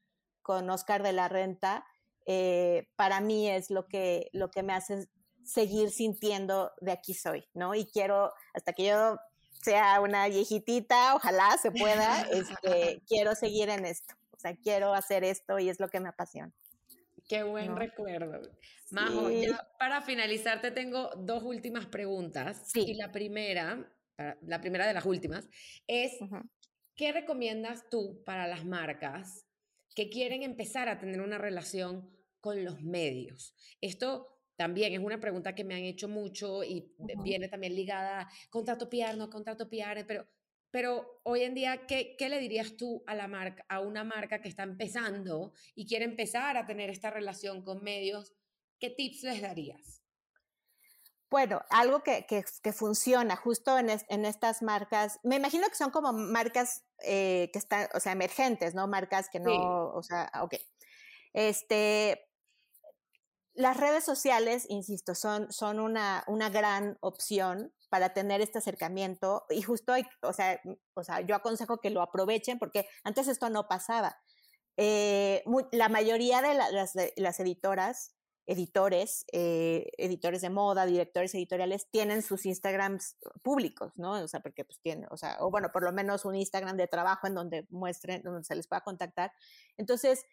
con 0.42 0.70
Oscar 0.70 1.04
de 1.04 1.12
la 1.12 1.28
Renta, 1.28 1.86
eh, 2.26 2.88
para 2.96 3.20
mí 3.20 3.50
es 3.50 3.70
lo 3.70 3.88
que, 3.88 4.30
lo 4.32 4.50
que 4.50 4.64
me 4.64 4.74
hace 4.74 5.10
seguir 5.44 5.92
sintiendo 5.92 6.72
de 6.80 6.94
aquí 6.94 7.14
soy, 7.14 7.50
¿no? 7.54 7.76
Y 7.76 7.86
quiero, 7.86 8.32
hasta 8.54 8.72
que 8.72 8.86
yo 8.86 9.18
sea 9.62 10.00
una 10.02 10.28
viejitita, 10.28 11.16
ojalá 11.16 11.58
se 11.62 11.72
pueda, 11.72 12.22
este, 12.32 13.02
quiero 13.08 13.36
seguir 13.36 13.70
en 13.70 13.86
esto. 13.86 14.16
O 14.32 14.40
sea, 14.40 14.56
quiero 14.56 14.94
hacer 14.94 15.24
esto 15.24 15.60
y 15.60 15.70
es 15.70 15.80
lo 15.80 15.90
que 15.90 16.00
me 16.00 16.10
apasiona. 16.10 16.52
Qué 17.28 17.44
buen 17.44 17.76
recuerdo. 17.78 18.42
Majo, 18.90 19.30
ya 19.30 19.70
para 19.80 20.02
finalizar 20.02 20.60
te 20.60 20.72
tengo 20.72 21.12
dos 21.16 21.44
últimas 21.44 21.86
preguntas. 21.86 22.62
Sí. 22.66 22.82
Y 22.88 22.94
la 22.96 23.12
primera, 23.12 23.90
la 24.42 24.60
primera 24.60 24.86
de 24.86 24.94
las 24.94 25.06
últimas, 25.06 25.48
es, 25.88 26.18
¿qué 26.96 27.14
recomiendas 27.14 27.88
tú 27.90 28.22
para 28.26 28.48
las 28.48 28.66
marcas 28.66 29.46
que 29.96 30.10
quieren 30.10 30.44
empezar 30.44 30.90
a 30.90 31.00
tener 31.00 31.22
una 31.22 31.38
relación 31.38 32.10
con 32.42 32.66
los 32.66 32.82
medios? 32.82 33.56
Esto 33.80 34.31
también 34.56 34.94
es 34.94 35.00
una 35.00 35.20
pregunta 35.20 35.56
que 35.56 35.64
me 35.64 35.76
han 35.76 35.84
hecho 35.84 36.08
mucho 36.08 36.64
y 36.64 36.94
viene 37.24 37.48
también 37.48 37.76
ligada 37.76 38.22
a 38.22 38.30
contrato 38.50 38.90
PR, 38.90 39.18
no 39.18 39.30
contrato 39.30 39.70
PR, 39.70 40.06
pero, 40.08 40.28
pero 40.70 41.22
hoy 41.24 41.42
en 41.42 41.56
día, 41.56 41.86
¿qué, 41.88 42.16
¿qué, 42.18 42.30
le 42.30 42.40
dirías 42.40 42.78
tú 42.78 43.04
a, 43.08 43.16
la 43.16 43.28
marca, 43.28 43.66
a 43.70 43.80
una 43.80 44.04
marca 44.04 44.42
que 44.42 44.50
está 44.50 44.64
empezando 44.64 45.54
y 45.76 45.88
quiere 45.88 46.06
empezar 46.06 46.58
a 46.58 46.66
tener 46.66 46.90
esta 46.90 47.10
relación 47.10 47.64
con 47.64 47.84
medios? 47.84 48.34
¿Qué 48.80 48.90
tips 48.90 49.24
les 49.24 49.42
darías? 49.42 50.02
Bueno, 51.32 51.62
algo 51.70 52.04
que, 52.04 52.26
que, 52.26 52.74
funciona 52.74 53.38
justo 53.38 53.78
en, 53.80 53.90
en, 53.90 54.26
estas 54.26 54.62
marcas, 54.62 55.18
me 55.24 55.38
imagino 55.38 55.66
que 55.70 55.76
son 55.76 55.90
como 55.90 56.12
marcas 56.12 56.84
eh, 57.04 57.50
que 57.54 57.60
están, 57.60 57.88
o 57.94 58.02
sea, 58.02 58.12
emergentes, 58.12 58.76
¿no? 58.76 58.86
Marcas 58.86 59.30
que 59.30 59.40
no, 59.40 59.94
o 59.94 60.04
sea, 60.04 60.30
ok. 60.42 60.56
Este, 61.32 62.31
las 63.54 63.78
redes 63.78 64.04
sociales, 64.04 64.66
insisto, 64.70 65.16
son, 65.16 65.52
son 65.52 65.80
una, 65.80 66.24
una 66.28 66.50
gran 66.50 66.98
opción 67.02 67.74
para 67.90 68.14
tener 68.14 68.42
este 68.42 68.60
acercamiento 68.60 69.46
y 69.50 69.62
justo, 69.62 69.94
o 70.22 70.34
sea, 70.34 70.62
o 70.94 71.04
sea, 71.04 71.22
yo 71.22 71.36
aconsejo 71.36 71.80
que 71.80 71.90
lo 71.90 72.02
aprovechen 72.02 72.60
porque 72.60 72.88
antes 73.04 73.28
esto 73.28 73.50
no 73.50 73.68
pasaba. 73.68 74.18
Eh, 74.78 75.44
la 75.74 75.90
mayoría 75.90 76.42
de, 76.42 76.54
las, 76.54 76.94
las 77.18 77.40
editoras 77.40 78.16
editores, 78.52 79.26
eh, 79.32 79.92
editores 79.98 80.42
de 80.42 80.50
moda, 80.50 80.86
directores 80.86 81.34
editoriales, 81.36 81.88
tienen 81.90 82.22
sus 82.22 82.46
Instagrams 82.46 83.18
públicos, 83.44 83.94
¿no? 83.96 84.14
O 84.14 84.28
sea, 84.28 84.40
porque 84.42 84.66
pues 84.66 84.80
tienen, 84.82 85.08
o 85.12 85.18
sea, 85.18 85.38
o 85.40 85.52
bueno, 85.52 85.72
por 85.72 85.84
lo 85.84 85.92
menos 85.92 86.26
un 86.26 86.36
Instagram 86.36 86.76
de 86.76 86.88
trabajo 86.88 87.28
en 87.28 87.36
donde 87.36 87.68
muestren, 87.70 88.22
donde 88.24 88.44
se 88.44 88.56
les 88.56 88.68
pueda 88.68 88.82
contactar. 88.82 89.32
Entonces, 89.78 90.26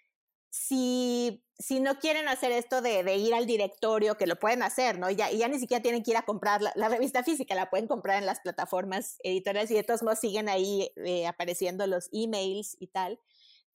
si, 0.51 1.44
si 1.59 1.80
no 1.80 1.99
quieren 1.99 2.28
hacer 2.28 2.53
esto 2.53 2.80
de, 2.80 3.03
de, 3.03 3.16
ir 3.16 3.34
al 3.34 3.46
directorio, 3.46 4.16
que 4.16 4.26
lo 4.26 4.38
pueden 4.38 4.62
hacer, 4.62 4.99
¿no? 4.99 5.11
Y 5.11 5.16
ya, 5.16 5.30
y 5.30 5.38
ya 5.38 5.49
ni 5.49 5.59
siquiera 5.59 5.82
tienen 5.82 6.03
que 6.03 6.12
ir 6.12 6.16
a 6.16 6.22
comprar 6.22 6.61
la, 6.62 6.88
revista 6.88 7.22
física, 7.22 7.55
la 7.55 7.70
pueden 7.70 7.86
comprar 7.86 8.18
en 8.18 8.26
las 8.26 8.40
plataformas 8.40 9.18
editoriales 9.22 9.70
y 9.70 9.74
de 9.74 9.84
todos 9.84 10.03
modos 10.03 10.20
siguen 10.20 10.49
ahí 10.49 10.90
eh, 10.96 11.26
apareciendo 11.26 11.86
los 11.86 12.09
emails 12.12 12.76
y 12.80 12.88
tal 12.88 13.20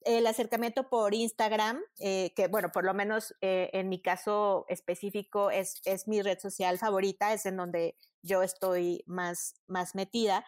el 0.06 0.28
acercamiento 0.28 0.90
por 0.90 1.14
Instagram, 1.14 1.82
eh, 2.00 2.34
que 2.36 2.48
bueno, 2.48 2.72
por 2.72 2.84
lo 2.84 2.94
menos 2.94 3.36
eh, 3.42 3.70
en 3.74 3.90
mi 3.90 4.02
caso 4.02 4.66
específico 4.68 5.52
es, 5.52 5.82
es, 5.86 6.08
mi 6.08 6.22
red 6.22 6.40
social 6.40 6.78
favorita, 6.78 7.34
es 7.34 7.46
en 7.46 7.58
donde 7.58 7.96
yo 8.22 8.44
estoy 8.44 9.04
más, 9.06 9.56
más 9.68 9.96
metida. 9.96 10.46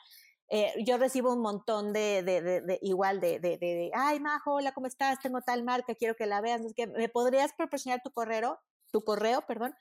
Eh, 0.49 0.73
yo 0.85 0.97
recibo 0.97 1.33
un 1.33 1.41
montón 1.41 1.91
de, 1.93 2.21
de, 2.23 2.41
de, 2.41 2.79
igual 2.81 3.19
de, 3.19 3.39
de, 3.39 3.91
ay, 3.93 4.19
Majo, 4.19 4.53
hola, 4.53 4.73
¿cómo 4.73 4.87
estás? 4.87 5.19
Tengo 5.19 5.41
tal 5.41 5.63
marca, 5.63 5.95
quiero 5.95 6.15
que 6.15 6.25
la 6.25 6.41
veas. 6.41 6.61
que, 6.75 6.87
¿Me 6.87 7.09
podrías 7.09 7.53
proporcionar 7.53 8.01
tu 8.03 8.11
correo? 8.11 8.59
Tu 8.91 9.03
correo, 9.03 9.41
perdón. 9.47 9.75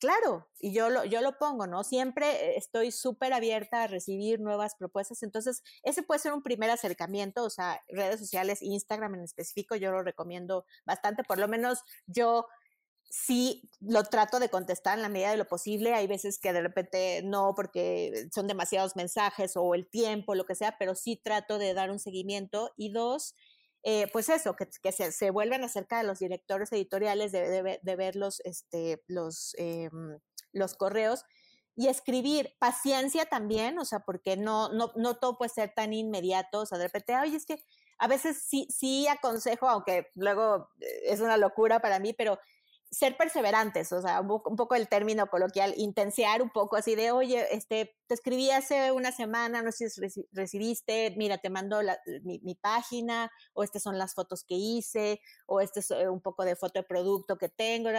Claro, 0.00 0.48
y 0.60 0.72
yo 0.72 0.90
lo, 0.90 1.04
yo 1.04 1.20
lo 1.22 1.38
pongo, 1.38 1.66
¿no? 1.66 1.82
Siempre 1.82 2.56
estoy 2.56 2.92
súper 2.92 3.32
abierta 3.32 3.82
a 3.82 3.86
recibir 3.88 4.38
nuevas 4.38 4.76
propuestas, 4.76 5.24
entonces 5.24 5.62
ese 5.82 6.04
puede 6.04 6.20
ser 6.20 6.32
un 6.32 6.42
primer 6.42 6.70
acercamiento, 6.70 7.42
o 7.42 7.50
sea, 7.50 7.82
redes 7.88 8.20
sociales, 8.20 8.62
Instagram 8.62 9.16
en 9.16 9.24
específico, 9.24 9.74
yo 9.74 9.90
lo 9.90 10.04
recomiendo 10.04 10.64
bastante, 10.86 11.24
por 11.24 11.38
lo 11.38 11.48
menos 11.48 11.82
yo 12.06 12.46
sí 13.10 13.70
lo 13.80 14.04
trato 14.04 14.38
de 14.38 14.50
contestar 14.50 14.96
en 14.96 15.02
la 15.02 15.08
medida 15.08 15.30
de 15.30 15.36
lo 15.36 15.46
posible, 15.46 15.94
hay 15.94 16.06
veces 16.06 16.38
que 16.38 16.52
de 16.52 16.60
repente 16.60 17.22
no 17.24 17.54
porque 17.54 18.28
son 18.34 18.46
demasiados 18.46 18.96
mensajes 18.96 19.52
o 19.56 19.74
el 19.74 19.88
tiempo, 19.88 20.34
lo 20.34 20.44
que 20.44 20.54
sea, 20.54 20.76
pero 20.78 20.94
sí 20.94 21.16
trato 21.16 21.58
de 21.58 21.74
dar 21.74 21.90
un 21.90 21.98
seguimiento 21.98 22.72
y 22.76 22.90
dos, 22.90 23.34
eh, 23.82 24.08
pues 24.12 24.28
eso, 24.28 24.56
que, 24.56 24.92
se, 24.92 25.12
se, 25.12 25.30
vuelvan 25.30 25.64
acerca 25.64 25.98
de 25.98 26.04
los 26.04 26.18
directores 26.18 26.70
editoriales, 26.72 27.32
de, 27.32 27.80
de, 27.82 27.96
ver 27.96 28.16
los, 28.16 28.40
este, 28.40 29.02
los, 29.06 29.54
eh, 29.58 29.88
los 30.52 30.74
correos 30.74 31.24
y 31.76 31.86
escribir. 31.88 32.56
Paciencia 32.58 33.26
también, 33.26 33.78
o 33.78 33.84
sea, 33.84 34.00
porque 34.00 34.36
no, 34.36 34.72
no, 34.72 34.92
no 34.96 35.16
todo 35.16 35.38
puede 35.38 35.50
ser 35.50 35.72
tan 35.74 35.92
inmediato, 35.92 36.60
o 36.60 36.66
sea, 36.66 36.76
de 36.76 36.84
repente, 36.88 37.16
oye, 37.16 37.36
es 37.36 37.46
que 37.46 37.62
a 37.98 38.08
veces 38.08 38.42
sí, 38.42 38.66
sí 38.68 39.06
aconsejo, 39.08 39.68
aunque 39.68 40.08
luego 40.14 40.70
eh, 40.80 41.02
es 41.04 41.20
una 41.20 41.36
locura 41.36 41.80
para 41.80 42.00
mí, 42.00 42.12
pero 42.12 42.38
ser 42.90 43.16
perseverantes, 43.16 43.92
o 43.92 44.00
sea, 44.00 44.20
un, 44.20 44.56
poco 44.56 44.74
el 44.74 44.88
término 44.88 45.26
coloquial, 45.26 45.74
intensear 45.76 46.40
un 46.42 46.50
poco 46.50 46.76
así 46.76 46.94
de, 46.94 47.10
oye, 47.10 47.46
este, 47.54 47.94
te 48.06 48.14
escribí 48.14 48.50
hace 48.50 48.92
una 48.92 49.12
semana, 49.12 49.62
no 49.62 49.72
sé 49.72 49.90
si 49.90 50.26
recibiste, 50.32 51.14
mira, 51.16 51.38
te 51.38 51.50
mando 51.50 51.80
mi, 52.22 52.54
página, 52.54 53.30
o 53.52 53.62
estas 53.62 53.82
son 53.82 53.98
las 53.98 54.14
fotos 54.14 54.42
que 54.42 54.54
hice, 54.54 55.20
o 55.46 55.60
este 55.60 55.80
es 55.80 55.90
eh, 55.90 56.08
un 56.08 56.20
poco 56.20 56.44
de 56.44 56.56
foto 56.56 56.80
de 56.80 56.84
producto 56.84 57.36
que 57.36 57.50
tengo. 57.50 57.90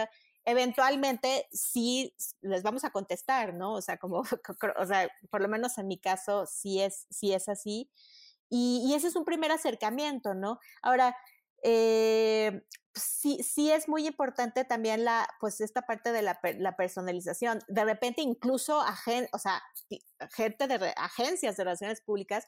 Eventualmente 0.44 1.46
sí 1.52 2.14
les 2.40 2.62
vamos 2.62 2.84
a 2.84 2.90
contestar, 2.90 3.54
¿no? 3.54 3.74
O 3.74 3.82
sea, 3.82 3.96
como, 3.96 4.20
o 4.76 4.86
sea, 4.86 5.08
por 5.30 5.40
lo 5.40 5.48
menos 5.48 5.78
en 5.78 5.86
mi 5.86 5.98
caso 5.98 6.46
sí 6.46 6.80
es, 6.80 7.06
sí 7.10 7.32
es 7.32 7.48
así. 7.48 7.90
Y 8.52 8.94
ese 8.96 9.06
es 9.06 9.14
un 9.14 9.24
primer 9.24 9.52
acercamiento, 9.52 10.34
¿no? 10.34 10.58
Ahora, 10.82 11.16
eh, 11.62 12.62
sí, 12.94 13.42
sí 13.42 13.70
es 13.70 13.88
muy 13.88 14.06
importante 14.06 14.64
también 14.64 15.04
la, 15.04 15.28
pues 15.40 15.60
esta 15.60 15.82
parte 15.82 16.12
de 16.12 16.22
la, 16.22 16.76
personalización. 16.76 17.60
De 17.68 17.84
repente 17.84 18.22
incluso 18.22 18.78
o 18.78 19.38
sea, 19.38 19.62
gente 20.32 20.66
de 20.66 20.92
agencias 20.96 21.56
de 21.56 21.64
relaciones 21.64 22.00
públicas, 22.00 22.46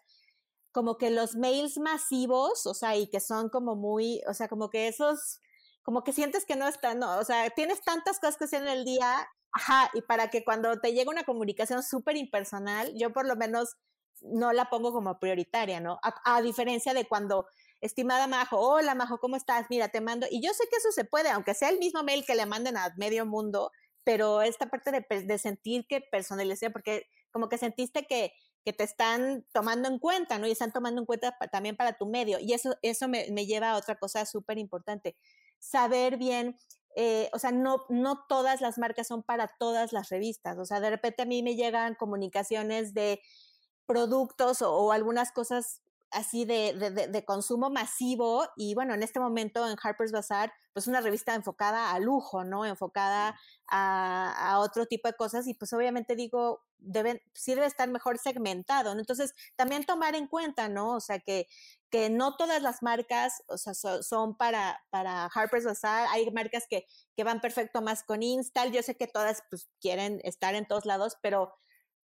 como 0.72 0.96
que 0.96 1.10
los 1.10 1.36
mails 1.36 1.78
masivos, 1.78 2.66
o 2.66 2.74
sea, 2.74 2.96
y 2.96 3.08
que 3.08 3.20
son 3.20 3.50
como 3.50 3.76
muy, 3.76 4.22
o 4.26 4.34
sea, 4.34 4.48
como 4.48 4.70
que 4.70 4.88
esos, 4.88 5.40
como 5.82 6.02
que 6.02 6.12
sientes 6.12 6.46
que 6.46 6.56
no 6.56 6.66
están, 6.66 7.02
o 7.02 7.24
sea, 7.24 7.50
tienes 7.50 7.82
tantas 7.82 8.18
cosas 8.18 8.38
que 8.38 8.44
hacer 8.44 8.62
en 8.62 8.68
el 8.68 8.84
día, 8.84 9.28
ajá, 9.52 9.90
y 9.92 10.00
para 10.02 10.28
que 10.28 10.44
cuando 10.44 10.80
te 10.80 10.94
llega 10.94 11.10
una 11.10 11.24
comunicación 11.24 11.82
súper 11.82 12.16
impersonal, 12.16 12.90
yo 12.96 13.12
por 13.12 13.26
lo 13.26 13.36
menos 13.36 13.76
no 14.22 14.52
la 14.52 14.70
pongo 14.70 14.92
como 14.92 15.18
prioritaria, 15.18 15.80
¿no? 15.80 15.98
a 16.02 16.40
diferencia 16.40 16.94
de 16.94 17.06
cuando 17.06 17.46
estimada 17.82 18.28
Majo, 18.28 18.58
hola 18.58 18.94
Majo, 18.94 19.18
¿cómo 19.18 19.36
estás? 19.36 19.66
Mira, 19.68 19.88
te 19.88 20.00
mando, 20.00 20.26
y 20.30 20.40
yo 20.40 20.52
sé 20.54 20.64
que 20.70 20.76
eso 20.76 20.92
se 20.92 21.04
puede, 21.04 21.28
aunque 21.28 21.52
sea 21.52 21.68
el 21.68 21.78
mismo 21.78 22.02
mail 22.02 22.24
que 22.24 22.36
le 22.36 22.46
manden 22.46 22.76
a 22.76 22.94
medio 22.96 23.26
mundo, 23.26 23.72
pero 24.04 24.40
esta 24.40 24.66
parte 24.66 24.90
de, 24.90 25.38
sentir 25.38 25.86
que 25.88 26.00
personalicé, 26.00 26.70
porque 26.70 27.06
como 27.32 27.48
que 27.48 27.58
sentiste 27.58 28.06
que, 28.06 28.32
que, 28.64 28.72
te 28.72 28.84
están 28.84 29.44
tomando 29.52 29.88
en 29.88 29.98
cuenta, 29.98 30.38
¿no? 30.38 30.46
Y 30.46 30.52
están 30.52 30.72
tomando 30.72 31.00
en 31.00 31.06
cuenta 31.06 31.36
también 31.50 31.76
para 31.76 31.94
tu 31.94 32.06
medio. 32.06 32.38
Y 32.40 32.52
eso, 32.52 32.76
eso 32.82 33.08
me, 33.08 33.24
lleva 33.46 33.72
a 33.72 33.76
otra 33.76 33.96
cosa 33.96 34.26
súper 34.26 34.58
importante, 34.58 35.16
saber 35.58 36.16
bien 36.16 36.56
eh, 36.94 37.30
o 37.32 37.38
sea, 37.38 37.52
no, 37.52 37.86
no 37.88 38.26
todas 38.28 38.60
las 38.60 38.76
marcas 38.76 39.06
son 39.06 39.22
para 39.22 39.48
todas 39.58 39.94
las 39.94 40.10
revistas. 40.10 40.58
O 40.58 40.66
sea, 40.66 40.78
de 40.78 40.90
repente 40.90 41.22
a 41.22 41.26
mí 41.26 41.42
me 41.42 41.56
llegan 41.56 41.94
comunicaciones 41.94 42.92
de 42.92 43.22
productos 43.86 44.60
o 44.60 44.92
algunas 44.92 45.32
cosas 45.32 45.80
así 46.12 46.44
de, 46.44 46.74
de, 46.74 47.08
de, 47.08 47.24
consumo 47.24 47.70
masivo 47.70 48.46
y 48.56 48.74
bueno, 48.74 48.94
en 48.94 49.02
este 49.02 49.20
momento 49.20 49.68
en 49.68 49.76
Harper's 49.82 50.12
Bazaar, 50.12 50.52
pues 50.72 50.86
una 50.86 51.00
revista 51.00 51.34
enfocada 51.34 51.92
a 51.92 51.98
lujo, 51.98 52.44
¿no? 52.44 52.64
Enfocada 52.64 53.38
a, 53.68 54.52
a 54.52 54.58
otro 54.60 54.86
tipo 54.86 55.08
de 55.08 55.14
cosas 55.14 55.46
y 55.46 55.54
pues 55.54 55.72
obviamente 55.72 56.14
digo, 56.16 56.62
deben, 56.78 57.20
sí 57.34 57.54
debe 57.54 57.66
estar 57.66 57.88
mejor 57.88 58.18
segmentado, 58.18 58.94
¿no? 58.94 59.00
Entonces, 59.00 59.34
también 59.56 59.84
tomar 59.84 60.14
en 60.14 60.26
cuenta, 60.26 60.68
¿no? 60.68 60.96
O 60.96 61.00
sea, 61.00 61.18
que, 61.18 61.46
que 61.90 62.10
no 62.10 62.36
todas 62.36 62.62
las 62.62 62.82
marcas, 62.82 63.42
o 63.46 63.58
sea, 63.58 63.74
son 63.74 64.36
para, 64.36 64.82
para 64.90 65.26
Harper's 65.26 65.64
Bazaar, 65.64 66.08
hay 66.10 66.30
marcas 66.30 66.64
que, 66.68 66.86
que 67.16 67.24
van 67.24 67.40
perfecto 67.40 67.82
más 67.82 68.02
con 68.02 68.22
Install, 68.22 68.72
yo 68.72 68.82
sé 68.82 68.96
que 68.96 69.06
todas 69.06 69.42
pues 69.50 69.68
quieren 69.80 70.20
estar 70.24 70.54
en 70.54 70.66
todos 70.66 70.86
lados, 70.86 71.16
pero 71.22 71.54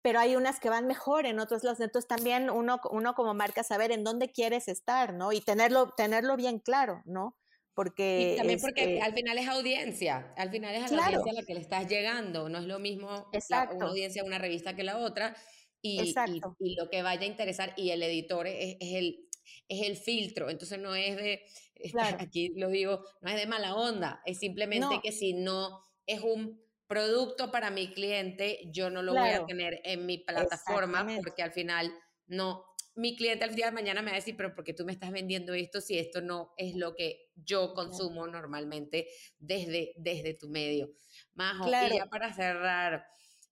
pero 0.02 0.18
hay 0.18 0.36
unas 0.36 0.58
que 0.58 0.68
van 0.68 0.86
mejor 0.86 1.26
en 1.26 1.38
otros 1.38 1.62
lados. 1.62 1.80
Entonces 1.80 2.08
también 2.08 2.50
uno, 2.50 2.80
uno 2.90 3.14
como 3.14 3.34
marca 3.34 3.62
saber 3.62 3.92
en 3.92 4.04
dónde 4.04 4.30
quieres 4.30 4.68
estar, 4.68 5.14
¿no? 5.14 5.32
Y 5.32 5.40
tenerlo, 5.40 5.90
tenerlo 5.96 6.36
bien 6.36 6.58
claro, 6.58 7.02
¿no? 7.04 7.38
Porque... 7.74 8.32
Y 8.34 8.36
también 8.36 8.60
porque 8.60 8.82
este 8.82 9.00
al 9.00 9.14
final 9.14 9.38
es 9.38 9.48
audiencia, 9.48 10.34
al 10.36 10.50
final 10.50 10.74
es 10.74 10.90
a 10.90 10.94
la 10.94 11.06
audiencia 11.06 11.32
a 11.32 11.34
la 11.34 11.42
que 11.42 11.54
le 11.54 11.60
estás 11.60 11.88
llegando, 11.88 12.48
no 12.48 12.58
es 12.58 12.64
lo 12.64 12.78
mismo 12.78 13.30
una 13.50 13.86
audiencia 13.86 14.24
una 14.24 14.38
revista 14.38 14.76
que 14.76 14.82
la 14.82 14.98
otra, 14.98 15.34
y, 15.80 16.14
y, 16.60 16.74
lo 16.76 16.90
que 16.90 17.02
vaya 17.02 17.22
a 17.22 17.26
interesar, 17.26 17.72
y 17.76 17.90
el 17.90 18.02
editor 18.02 18.46
es, 18.46 18.76
es, 18.78 18.94
el, 18.94 19.28
es 19.68 19.88
el 19.88 19.96
filtro, 19.96 20.50
entonces 20.50 20.78
no 20.78 20.94
es 20.94 21.16
de, 21.16 21.44
aquí 22.18 22.52
lo 22.56 22.68
digo, 22.68 23.04
no 23.22 23.30
es 23.30 23.36
de 23.36 23.46
mala 23.46 23.74
onda, 23.74 24.20
es 24.26 24.38
simplemente 24.38 25.00
que 25.02 25.12
si 25.12 25.32
no 25.32 25.80
es 26.06 26.20
un 26.20 26.61
producto 26.92 27.50
para 27.50 27.70
mi 27.70 27.88
cliente, 27.94 28.60
yo 28.70 28.90
no 28.90 29.02
lo 29.02 29.14
voy 29.14 29.30
a 29.30 29.46
tener 29.46 29.80
en 29.82 30.04
mi 30.04 30.18
plataforma 30.18 31.06
porque 31.22 31.42
al 31.42 31.50
final 31.50 31.90
no, 32.26 32.66
mi 32.94 33.16
cliente 33.16 33.44
al 33.44 33.54
día 33.54 33.66
de 33.66 33.72
mañana 33.72 34.02
me 34.02 34.10
va 34.10 34.16
a 34.16 34.20
decir, 34.20 34.36
pero 34.36 34.54
¿por 34.54 34.62
qué 34.62 34.74
tú 34.74 34.84
me 34.84 34.92
estás 34.92 35.10
vendiendo 35.10 35.54
esto 35.54 35.80
si 35.80 35.98
esto 35.98 36.20
no 36.20 36.52
es 36.58 36.74
lo 36.74 36.94
que 36.94 37.30
yo 37.34 37.72
consumo 37.72 38.26
normalmente 38.26 39.08
desde, 39.38 39.94
desde 39.96 40.34
tu 40.34 40.50
medio? 40.50 40.92
Majo, 41.32 41.66
y 41.66 41.96
ya 41.96 42.04
para 42.10 42.30
cerrar, 42.34 43.06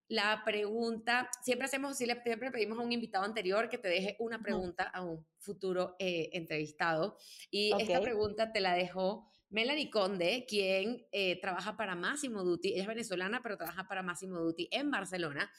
la 0.09 0.43
pregunta, 0.45 1.30
siempre 1.43 1.64
hacemos, 1.64 1.97
siempre 1.97 2.51
pedimos 2.51 2.78
a 2.78 2.82
un 2.82 2.93
invitado 2.93 3.24
anterior 3.24 3.70
que 3.70 3.78
te 3.78 3.88
deje 3.88 4.16
una 4.18 4.43
pregunta 4.43 4.82
a 4.82 5.03
un 5.03 5.26
futuro 5.38 5.97
eh, 5.99 6.28
entrevistado. 6.34 7.16
Y 7.51 7.72
esta 7.80 8.03
pregunta 8.03 8.53
te 8.53 8.61
la 8.61 8.74
dejó 8.74 9.30
Melanie 9.51 9.90
Conde, 9.90 10.46
quien 10.48 11.07
eh, 11.12 11.40
trabaja 11.40 11.76
para 11.76 11.94
Massimo 11.94 12.42
Dutti. 12.44 12.72
Ella 12.72 12.82
es 12.82 12.88
venezolana, 12.88 13.42
pero 13.42 13.57
trabaja 13.57 13.86
para 13.86 14.03
Massimo 14.03 14.38
Dutti 14.38 14.68
en 14.70 14.90
Barcelona. 14.90 15.51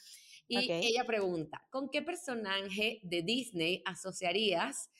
Y 0.48 0.70
ella 0.70 1.04
pregunta, 1.04 1.66
¿con 1.70 1.88
qué 1.88 2.02
personaje 2.02 3.00
de 3.02 3.22
Disney 3.22 3.82
asociarías 3.86 4.90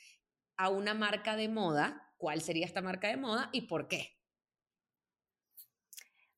a 0.57 0.69
una 0.69 0.95
marca 0.95 1.37
de 1.37 1.49
moda? 1.49 2.15
¿Cuál 2.17 2.41
sería 2.41 2.65
esta 2.65 2.81
marca 2.81 3.09
de 3.09 3.17
moda 3.17 3.51
y 3.53 3.63
por 3.63 3.89
qué? 3.89 4.17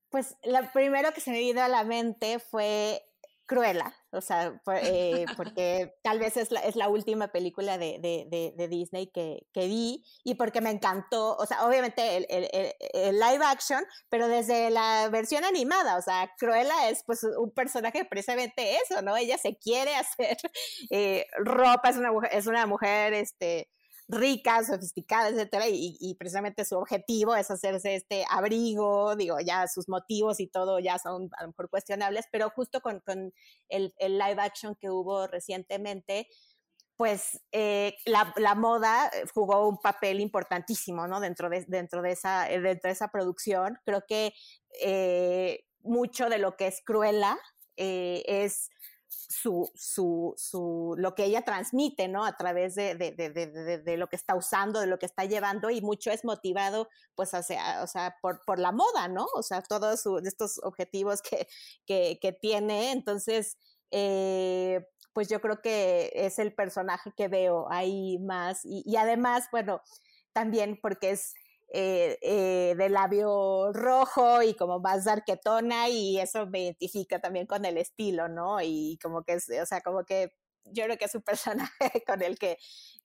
Pues 0.08 0.36
lo 0.44 0.58
primero 0.72 1.12
que 1.12 1.20
se 1.20 1.30
me 1.30 1.40
vino 1.40 1.60
a 1.60 1.68
la 1.68 1.84
mente 1.84 2.38
fue 2.38 3.02
Cruella, 3.46 3.94
o 4.14 4.20
sea, 4.20 4.60
eh, 4.82 5.26
porque 5.36 5.94
tal 6.02 6.18
vez 6.18 6.36
es 6.36 6.50
la, 6.76 6.88
última 6.88 7.28
película 7.28 7.78
de, 7.78 8.66
Disney 8.70 9.08
que, 9.08 9.46
vi 9.54 10.04
y 10.22 10.34
porque 10.34 10.60
me 10.60 10.70
encantó, 10.70 11.36
o 11.36 11.46
sea, 11.46 11.66
obviamente 11.66 12.16
el, 12.16 13.18
live 13.18 13.44
action, 13.44 13.82
pero 14.08 14.28
desde 14.28 14.70
la 14.70 15.08
versión 15.10 15.44
animada, 15.44 15.96
o 15.96 16.02
sea, 16.02 16.30
Cruella 16.38 16.88
es 16.88 17.02
pues 17.04 17.24
un 17.24 17.50
personaje 17.50 18.04
precisamente 18.04 18.76
eso, 18.76 19.02
¿no? 19.02 19.16
Ella 19.16 19.38
se 19.38 19.56
quiere 19.56 19.94
hacer 19.96 20.36
eh, 20.90 21.26
ropa, 21.38 21.90
es 21.90 21.96
una, 21.96 22.10
es 22.30 22.46
una 22.46 22.66
mujer, 22.66 23.12
este, 23.14 23.68
rica, 24.08 24.62
sofisticada, 24.64 25.30
etcétera, 25.30 25.64
y, 25.68 26.14
precisamente 26.18 26.64
su 26.64 26.76
objetivo 26.76 27.34
es 27.34 27.50
hacerse 27.50 27.94
este 27.94 28.24
abrigo, 28.30 29.16
digo, 29.16 29.40
ya 29.40 29.66
sus 29.66 29.88
motivos 29.88 30.40
y 30.40 30.46
todo 30.46 30.78
ya 30.78 30.98
son 30.98 31.30
a 31.38 31.42
lo 31.42 31.48
mejor 31.48 31.70
cuestionables, 31.70 32.26
pero 32.30 32.50
justo 32.50 32.80
con, 32.80 33.02
el, 33.68 33.94
live 33.98 34.42
action 34.42 34.74
que 34.74 34.90
hubo 34.90 35.26
recientemente, 35.26 36.28
pues 36.96 37.40
eh, 37.50 37.96
la, 38.04 38.54
moda 38.54 39.10
jugó 39.32 39.68
un 39.68 39.78
papel 39.78 40.20
importantísimo, 40.20 41.08
¿no? 41.08 41.18
Dentro 41.20 41.48
de, 41.48 41.64
dentro 41.66 42.02
de, 42.02 42.12
esa, 42.12 42.44
dentro 42.44 42.88
de 42.88 42.92
esa 42.92 43.08
producción. 43.08 43.78
Creo 43.84 44.04
que 44.06 44.32
eh, 44.80 45.64
mucho 45.80 46.28
de 46.28 46.38
lo 46.38 46.56
que 46.56 46.68
es 46.68 46.82
Cruella 46.84 47.36
eh, 47.76 48.22
es 48.26 48.70
su, 49.28 49.70
su, 49.74 50.34
su, 50.36 50.94
lo 50.98 51.14
que 51.14 51.24
ella 51.24 51.42
transmite, 51.42 52.08
¿no? 52.08 52.24
A 52.24 52.36
través 52.36 52.74
de, 52.74 52.94
de, 52.94 53.12
de, 53.12 53.78
de, 53.78 53.96
lo 53.96 54.08
que 54.08 54.16
está 54.16 54.34
usando, 54.34 54.80
de 54.80 54.86
lo 54.86 54.98
que 54.98 55.06
está 55.06 55.24
llevando, 55.24 55.70
y 55.70 55.80
mucho 55.80 56.10
es 56.10 56.24
motivado, 56.24 56.88
pues, 57.14 57.34
hacia, 57.34 57.82
o 57.82 57.86
sea, 57.86 58.16
por, 58.20 58.40
por 58.44 58.58
la 58.58 58.72
moda, 58.72 59.08
¿no? 59.08 59.26
O 59.34 59.42
sea, 59.42 59.62
todos 59.62 60.04
estos 60.24 60.60
objetivos 60.62 61.22
que, 61.22 61.46
que, 61.86 62.38
tiene. 62.40 62.92
Entonces, 62.92 63.58
eh, 63.90 64.86
pues 65.12 65.28
yo 65.28 65.40
creo 65.40 65.60
que 65.62 66.10
es 66.14 66.38
el 66.38 66.54
personaje 66.54 67.12
que 67.16 67.28
veo 67.28 67.70
ahí 67.70 68.18
más. 68.18 68.60
Y 68.64 68.96
además, 68.96 69.48
bueno, 69.52 69.80
también 70.32 70.78
porque 70.82 71.10
es 71.12 71.34
eh, 71.76 72.18
eh, 72.22 72.74
de 72.76 72.88
labio 72.88 73.72
rojo 73.72 74.42
y 74.42 74.54
como 74.54 74.78
más 74.78 75.04
darquetona 75.06 75.88
y 75.88 76.20
eso 76.20 76.46
me 76.46 76.60
identifica 76.60 77.18
también 77.18 77.46
con 77.46 77.64
el 77.64 77.78
estilo, 77.78 78.28
¿no? 78.28 78.60
Y 78.62 78.96
como 79.02 79.24
que 79.24 79.32
es, 79.32 79.48
o 79.60 79.66
sea, 79.66 79.80
como 79.80 80.04
que 80.04 80.30
yo 80.66 80.84
creo 80.84 80.96
que 80.96 81.06
es 81.06 81.14
un 81.16 81.22
personaje 81.24 82.04
con 82.06 82.22
el 82.22 82.38
que, 82.38 82.58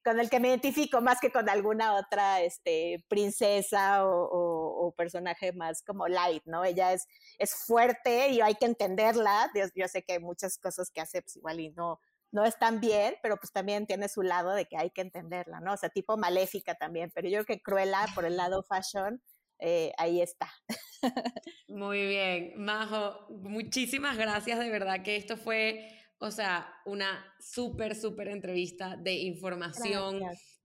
con 0.03 0.19
el 0.19 0.29
que 0.29 0.39
me 0.39 0.49
identifico 0.49 1.01
más 1.01 1.19
que 1.19 1.31
con 1.31 1.49
alguna 1.49 1.95
otra 1.95 2.41
este, 2.41 3.03
princesa 3.09 4.05
o, 4.05 4.93
personaje 4.95 5.51
más 5.53 5.81
como 5.81 6.07
light, 6.07 6.43
¿no? 6.45 6.63
Ella 6.63 6.93
es, 6.93 7.07
es 7.39 7.55
fuerte 7.55 8.29
y 8.29 8.41
hay 8.41 8.53
que 8.53 8.65
entenderla. 8.67 9.49
Yo, 9.55 9.65
yo 9.73 9.87
sé 9.87 10.03
que 10.03 10.13
hay 10.13 10.19
muchas 10.19 10.59
cosas 10.59 10.91
que 10.91 11.01
hace 11.01 11.23
pues, 11.23 11.37
igual 11.37 11.59
y 11.59 11.71
no, 11.71 11.99
no 12.31 12.45
es 12.45 12.57
tan 12.57 12.79
bien, 12.79 13.15
pero 13.21 13.37
pues 13.37 13.51
también 13.51 13.87
tiene 13.87 14.07
su 14.07 14.21
lado 14.21 14.53
de 14.53 14.65
que 14.65 14.77
hay 14.77 14.91
que 14.91 15.01
entenderla, 15.01 15.59
¿no? 15.59 15.73
O 15.73 15.77
sea, 15.77 15.89
tipo 15.89 16.17
maléfica 16.17 16.75
también, 16.75 17.11
pero 17.13 17.27
yo 17.27 17.43
creo 17.43 17.57
que 17.57 17.61
Cruella 17.61 18.05
por 18.13 18.25
el 18.25 18.37
lado 18.37 18.63
fashion, 18.63 19.21
eh, 19.59 19.91
ahí 19.97 20.21
está. 20.21 20.51
Muy 21.67 22.05
bien, 22.07 22.53
Majo, 22.57 23.27
muchísimas 23.29 24.17
gracias, 24.17 24.59
de 24.59 24.69
verdad 24.69 25.03
que 25.03 25.15
esto 25.15 25.37
fue, 25.37 25.87
o 26.19 26.31
sea, 26.31 26.71
una 26.85 27.25
súper, 27.39 27.95
súper 27.95 28.29
entrevista 28.29 28.95
de 28.97 29.13
información 29.13 30.21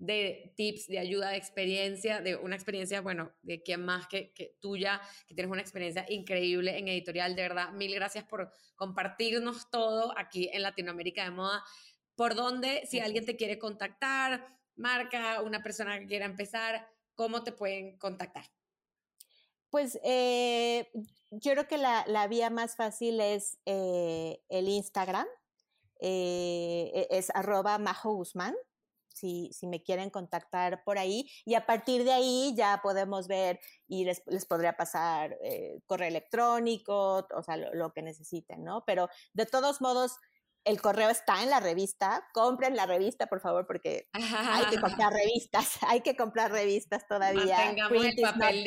de 0.06 0.52
tips, 0.56 0.86
de 0.88 0.98
ayuda, 0.98 1.30
de 1.30 1.36
experiencia, 1.36 2.20
de 2.20 2.36
una 2.36 2.54
experiencia, 2.54 3.00
bueno, 3.00 3.32
de 3.42 3.62
quien 3.62 3.84
más 3.84 4.06
que, 4.06 4.32
que, 4.32 4.56
tuya, 4.60 5.00
que 5.26 5.34
tienes 5.34 5.50
una 5.50 5.60
experiencia 5.60 6.04
increíble 6.08 6.78
en 6.78 6.88
editorial, 6.88 7.34
de 7.34 7.42
verdad, 7.42 7.72
mil 7.72 7.94
gracias 7.94 8.24
por 8.24 8.50
compartirnos 8.76 9.70
todo 9.70 10.12
aquí 10.16 10.50
en 10.52 10.62
Latinoamérica 10.62 11.24
de 11.24 11.30
Moda. 11.30 11.64
¿Por 12.16 12.34
dónde, 12.34 12.86
si 12.86 13.00
alguien 13.00 13.24
te 13.24 13.36
quiere 13.36 13.58
contactar, 13.58 14.46
marca, 14.76 15.42
una 15.42 15.62
persona 15.62 15.98
que 15.98 16.06
quiera 16.06 16.26
empezar, 16.26 16.88
cómo 17.14 17.42
te 17.42 17.52
pueden 17.52 17.98
contactar? 17.98 18.44
Pues 19.70 19.98
eh, 20.04 20.88
yo 21.32 21.52
creo 21.52 21.66
que 21.66 21.78
la, 21.78 22.04
la, 22.06 22.28
vía 22.28 22.48
más 22.48 22.76
fácil 22.76 23.20
es 23.20 23.58
eh, 23.66 24.40
el 24.48 24.68
Instagram, 24.68 25.26
eh, 26.00 26.92
e, 26.94 27.08
es 27.10 27.30
arroba 27.30 27.78
Majo 27.78 28.14
Guzmán, 28.14 28.54
si, 29.14 29.50
si, 29.52 29.66
me 29.66 29.82
quieren 29.82 30.10
contactar 30.10 30.82
por 30.84 30.98
ahí. 30.98 31.30
Y 31.44 31.54
a 31.54 31.66
partir 31.66 32.04
de 32.04 32.12
ahí 32.12 32.54
ya 32.56 32.80
podemos 32.82 33.28
ver 33.28 33.60
y 33.86 34.04
les, 34.04 34.22
les 34.26 34.44
podría 34.44 34.76
pasar 34.76 35.36
eh, 35.42 35.80
correo 35.86 36.08
electrónico, 36.08 37.26
o 37.34 37.42
sea, 37.42 37.56
lo, 37.56 37.92
que 37.92 38.02
necesiten, 38.02 38.64
¿no? 38.64 38.84
Pero 38.86 39.08
de 39.32 39.46
todos 39.46 39.80
modos, 39.80 40.18
el 40.64 40.80
correo 40.80 41.10
está 41.10 41.42
en 41.42 41.50
la 41.50 41.60
revista. 41.60 42.26
Compren 42.32 42.74
la 42.74 42.86
revista, 42.86 43.26
por 43.26 43.40
favor, 43.40 43.66
porque 43.66 44.08
hay 44.12 44.64
que 44.70 44.80
comprar 44.80 45.12
revistas. 45.24 45.78
Hay 45.88 46.00
que 46.00 46.16
comprar 46.16 46.50
revistas 46.50 47.06
todavía. 47.06 47.70
el 47.70 48.20
papel 48.20 48.64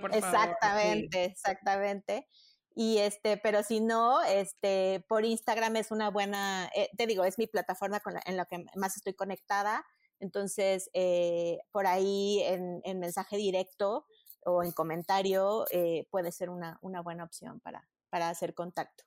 por 0.00 0.14
exactamente, 0.14 1.24
exactamente. 1.24 2.28
Y 2.74 2.98
este, 2.98 3.36
pero 3.36 3.62
si 3.62 3.80
no, 3.80 4.22
este, 4.22 5.04
por 5.08 5.24
Instagram 5.24 5.76
es 5.76 5.90
una 5.90 6.10
buena, 6.10 6.70
eh, 6.74 6.88
te 6.96 7.06
digo, 7.06 7.24
es 7.24 7.38
mi 7.38 7.46
plataforma 7.46 8.00
con 8.00 8.14
en 8.24 8.36
la 8.36 8.44
que 8.46 8.64
más 8.76 8.96
estoy 8.96 9.14
conectada. 9.14 9.84
Entonces, 10.20 10.88
eh, 10.94 11.58
por 11.72 11.86
ahí 11.86 12.40
en, 12.44 12.80
en, 12.84 13.00
mensaje 13.00 13.36
directo 13.36 14.06
o 14.44 14.62
en 14.62 14.72
comentario 14.72 15.66
eh, 15.70 16.06
puede 16.10 16.30
ser 16.32 16.48
una, 16.48 16.78
una 16.80 17.02
buena 17.02 17.24
opción 17.24 17.60
para, 17.60 17.88
para 18.08 18.28
hacer 18.28 18.54
contacto. 18.54 19.04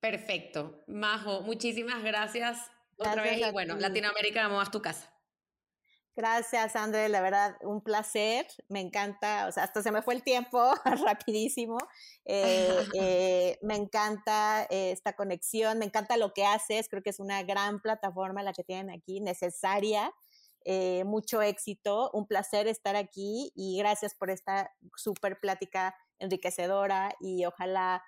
Perfecto. 0.00 0.84
Majo, 0.86 1.42
muchísimas 1.42 2.02
gracias, 2.04 2.70
otra 2.96 3.22
vez. 3.22 3.40
Y 3.40 3.50
bueno, 3.50 3.76
Latinoamérica, 3.76 4.46
vamos 4.46 4.68
a 4.68 4.70
tu 4.70 4.80
casa. 4.80 5.12
Gracias, 6.18 6.74
André, 6.74 7.08
la 7.08 7.20
verdad, 7.20 7.56
un 7.62 7.80
placer, 7.80 8.44
me 8.68 8.80
encanta, 8.80 9.46
o 9.46 9.52
sea, 9.52 9.62
hasta 9.62 9.84
se 9.84 9.92
me 9.92 10.02
fue 10.02 10.14
el 10.14 10.24
tiempo 10.24 10.58
rapidísimo, 11.06 11.78
eh, 12.24 12.76
eh, 13.00 13.58
me 13.62 13.76
encanta 13.76 14.64
eh, 14.68 14.90
esta 14.90 15.12
conexión, 15.12 15.78
me 15.78 15.84
encanta 15.84 16.16
lo 16.16 16.32
que 16.34 16.44
haces, 16.44 16.88
creo 16.88 17.04
que 17.04 17.10
es 17.10 17.20
una 17.20 17.44
gran 17.44 17.80
plataforma 17.80 18.42
la 18.42 18.52
que 18.52 18.64
tienen 18.64 18.90
aquí, 18.90 19.20
necesaria, 19.20 20.12
mucho 21.04 21.40
éxito, 21.40 22.10
un 22.12 22.26
placer 22.26 22.66
estar 22.66 22.96
aquí 22.96 23.52
y 23.54 23.78
gracias 23.78 24.16
por 24.16 24.28
esta 24.28 24.74
súper 24.96 25.38
plática 25.38 25.94
enriquecedora 26.18 27.14
y 27.20 27.44
ojalá 27.44 28.02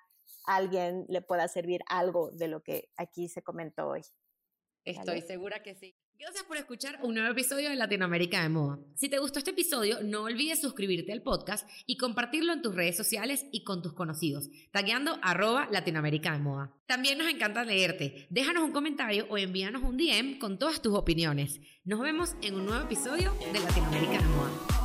alguien 0.45 1.05
le 1.07 1.21
pueda 1.21 1.47
servir 1.47 1.81
algo 1.87 2.29
de 2.31 2.49
lo 2.49 2.61
que 2.61 2.89
aquí 2.97 3.29
se 3.29 3.41
comentó 3.41 3.87
hoy. 3.87 4.01
Estoy 4.83 5.21
segura 5.21 5.63
que 5.63 5.75
sí. 5.75 5.95
Gracias 6.21 6.43
por 6.43 6.55
escuchar 6.55 6.99
un 7.01 7.15
nuevo 7.15 7.31
episodio 7.31 7.71
de 7.71 7.75
Latinoamérica 7.75 8.43
de 8.43 8.49
Moda. 8.49 8.77
Si 8.93 9.09
te 9.09 9.17
gustó 9.17 9.39
este 9.39 9.51
episodio, 9.51 10.03
no 10.03 10.21
olvides 10.21 10.61
suscribirte 10.61 11.11
al 11.11 11.23
podcast 11.23 11.67
y 11.87 11.97
compartirlo 11.97 12.53
en 12.53 12.61
tus 12.61 12.75
redes 12.75 12.95
sociales 12.95 13.47
y 13.51 13.63
con 13.63 13.81
tus 13.81 13.93
conocidos, 13.93 14.47
tagueando 14.71 15.17
arroba 15.23 15.67
Latinoamérica 15.71 16.33
de 16.33 16.37
Moda. 16.37 16.75
También 16.85 17.17
nos 17.17 17.27
encanta 17.27 17.65
leerte. 17.65 18.27
Déjanos 18.29 18.61
un 18.61 18.71
comentario 18.71 19.25
o 19.31 19.37
envíanos 19.39 19.81
un 19.81 19.97
DM 19.97 20.37
con 20.37 20.59
todas 20.59 20.79
tus 20.79 20.93
opiniones. 20.93 21.59
Nos 21.85 22.01
vemos 22.01 22.35
en 22.43 22.53
un 22.53 22.67
nuevo 22.67 22.83
episodio 22.83 23.33
de 23.51 23.59
Latinoamérica 23.59 24.19
de 24.19 24.27
Moda. 24.27 24.80